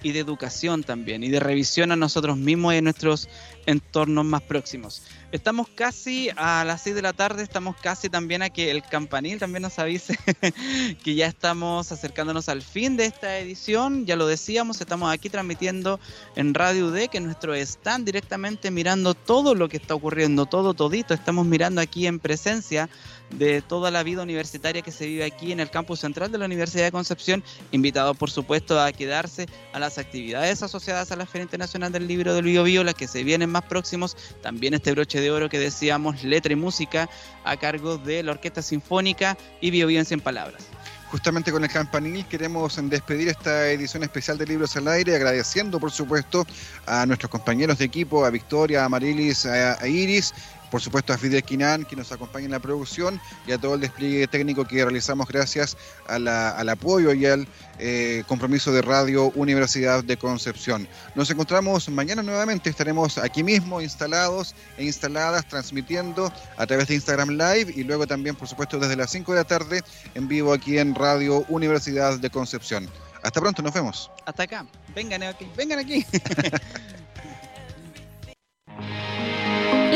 y 0.03 0.13
de 0.13 0.21
educación 0.21 0.85
también, 0.85 1.23
y 1.23 1.29
de 1.29 1.41
revisión 1.41 1.93
a 1.93 1.97
nosotros 1.97 2.37
mismos 2.39 2.73
y 2.75 2.79
a 2.79 2.83
nuestros 2.83 3.29
entornos 3.67 4.25
más 4.25 4.43
próximos. 4.43 5.03
Estamos 5.31 5.69
casi 5.69 6.31
a 6.37 6.65
las 6.65 6.81
6 6.81 6.97
de 6.97 7.03
la 7.03 7.13
tarde, 7.13 7.43
estamos 7.43 7.77
casi 7.77 8.09
también 8.09 8.41
a 8.41 8.49
que 8.49 8.71
el 8.71 8.83
campanil 8.83 9.39
también 9.39 9.61
nos 9.61 9.79
avise 9.79 10.19
que 11.05 11.15
ya 11.15 11.27
estamos 11.27 11.93
acercándonos 11.93 12.49
al 12.49 12.63
fin 12.63 12.97
de 12.97 13.05
esta 13.05 13.39
edición, 13.39 14.07
ya 14.07 14.17
lo 14.17 14.27
decíamos, 14.27 14.81
estamos 14.81 15.13
aquí 15.13 15.29
transmitiendo 15.29 16.01
en 16.35 16.55
Radio 16.55 16.87
UD, 16.87 17.09
que 17.11 17.21
nuestro 17.21 17.55
stand 17.55 18.07
directamente 18.07 18.71
mirando 18.71 19.13
todo 19.13 19.55
lo 19.55 19.69
que 19.69 19.77
está 19.77 19.95
ocurriendo, 19.95 20.47
todo 20.47 20.73
todito, 20.73 21.13
estamos 21.13 21.45
mirando 21.45 21.83
aquí 21.83 22.07
en 22.07 22.21
presencia 22.21 22.89
de 23.31 23.61
toda 23.61 23.91
la 23.91 24.03
vida 24.03 24.23
universitaria 24.23 24.81
que 24.81 24.91
se 24.91 25.07
vive 25.07 25.25
aquí 25.25 25.53
en 25.53 25.61
el 25.61 25.71
campus 25.71 26.01
central 26.01 26.33
de 26.33 26.39
la 26.39 26.47
Universidad 26.47 26.85
de 26.85 26.93
Concepción, 26.93 27.45
invitado 27.73 28.15
por 28.15 28.31
supuesto 28.31 28.81
a 28.81 28.91
quedarse 28.93 29.47
a 29.75 29.79
las 29.79 29.99
actividades 29.99 30.63
asociadas 30.63 31.13
a 31.13 31.17
la 31.17 31.27
Feria 31.27 31.43
Internacional 31.43 31.93
del 31.93 32.07
Libro 32.07 32.35
del 32.35 32.45
Bio 32.45 32.63
Bio, 32.63 32.85
las 32.85 32.95
que 32.95 33.07
se 33.07 33.25
vienen 33.25 33.51
más 33.51 33.65
próximos, 33.65 34.17
también 34.41 34.73
este 34.73 34.93
broche 34.93 35.18
de 35.21 35.31
oro 35.31 35.49
que 35.49 35.59
decíamos, 35.59 36.23
letra 36.25 36.53
y 36.53 36.57
música, 36.57 37.09
a 37.45 37.57
cargo 37.57 37.99
de 37.99 38.23
la 38.23 38.33
Orquesta 38.33 38.63
Sinfónica 38.63 39.37
y 39.61 39.71
Bio 39.71 39.87
Bio 39.87 39.99
en 39.99 40.07
100 40.07 40.21
Palabras. 40.21 40.65
Justamente 41.11 41.51
con 41.51 41.65
el 41.65 41.71
campanil 41.71 42.27
queremos 42.27 42.79
despedir 42.91 43.29
esta 43.29 43.71
edición 43.71 44.03
especial 44.03 44.37
de 44.37 44.45
Libros 44.45 44.77
al 44.77 44.89
Aire, 44.89 45.17
agradeciendo 45.17 45.81
por 45.81 45.91
supuesto 45.91 46.47
a 46.85 47.07
nuestros 47.07 47.31
compañeros 47.31 47.79
de 47.79 47.87
equipo, 47.87 48.27
a 48.27 48.31
Victoria, 48.31 48.85
a 48.85 48.89
Marilis, 48.91 49.47
a 49.47 49.89
Iris 49.89 50.35
por 50.71 50.81
supuesto 50.81 51.13
a 51.13 51.19
Fidel 51.19 51.43
Quinan, 51.43 51.85
que 51.85 51.97
nos 51.97 52.13
acompaña 52.13 52.47
en 52.47 52.53
la 52.53 52.61
producción, 52.61 53.21
y 53.47 53.53
a 53.53 53.59
todo 53.59 53.75
el 53.75 53.81
despliegue 53.81 54.27
técnico 54.27 54.65
que 54.67 54.85
realizamos 54.85 55.29
gracias 55.29 55.77
a 56.07 56.19
la, 56.19 56.51
al 56.51 56.69
apoyo 56.69 57.13
y 57.13 57.27
al 57.27 57.47
eh, 57.79 58.25
compromiso 58.27 58.73
de 58.73 58.83
Radio 58.83 59.31
Universidad 59.35 60.03
de 60.05 60.17
Concepción. 60.17 60.89
Nos 61.15 61.31
encontramos 61.31 61.89
mañana 61.89 62.23
nuevamente, 62.23 62.71
estaremos 62.71 63.19
aquí 63.19 63.43
mismo 63.43 63.81
instalados 63.81 64.55
e 64.77 64.85
instaladas, 64.85 65.47
transmitiendo 65.47 66.33
a 66.57 66.67
través 66.67 66.89
de 66.89 66.95
Instagram 66.95 67.31
Live 67.31 67.73
y 67.75 67.85
luego 67.85 68.07
también, 68.07 68.35
por 68.37 68.49
supuesto, 68.49 68.79
desde 68.79 68.97
las 68.97 69.11
5 69.11 69.33
de 69.33 69.39
la 69.39 69.45
tarde 69.45 69.83
en 70.15 70.29
vivo 70.29 70.53
aquí 70.53 70.79
en 70.79 70.95
Radio 70.95 71.45
Universidad 71.49 72.19
de 72.19 72.31
Concepción. 72.31 72.89
Hasta 73.23 73.41
pronto, 73.41 73.63
nos 73.63 73.73
vemos. 73.73 74.11
Hasta 74.27 74.45
acá. 74.45 74.67
Vengan 74.95 75.23
aquí. 75.23 75.49
Vengan 75.57 75.79
aquí. 75.79 76.07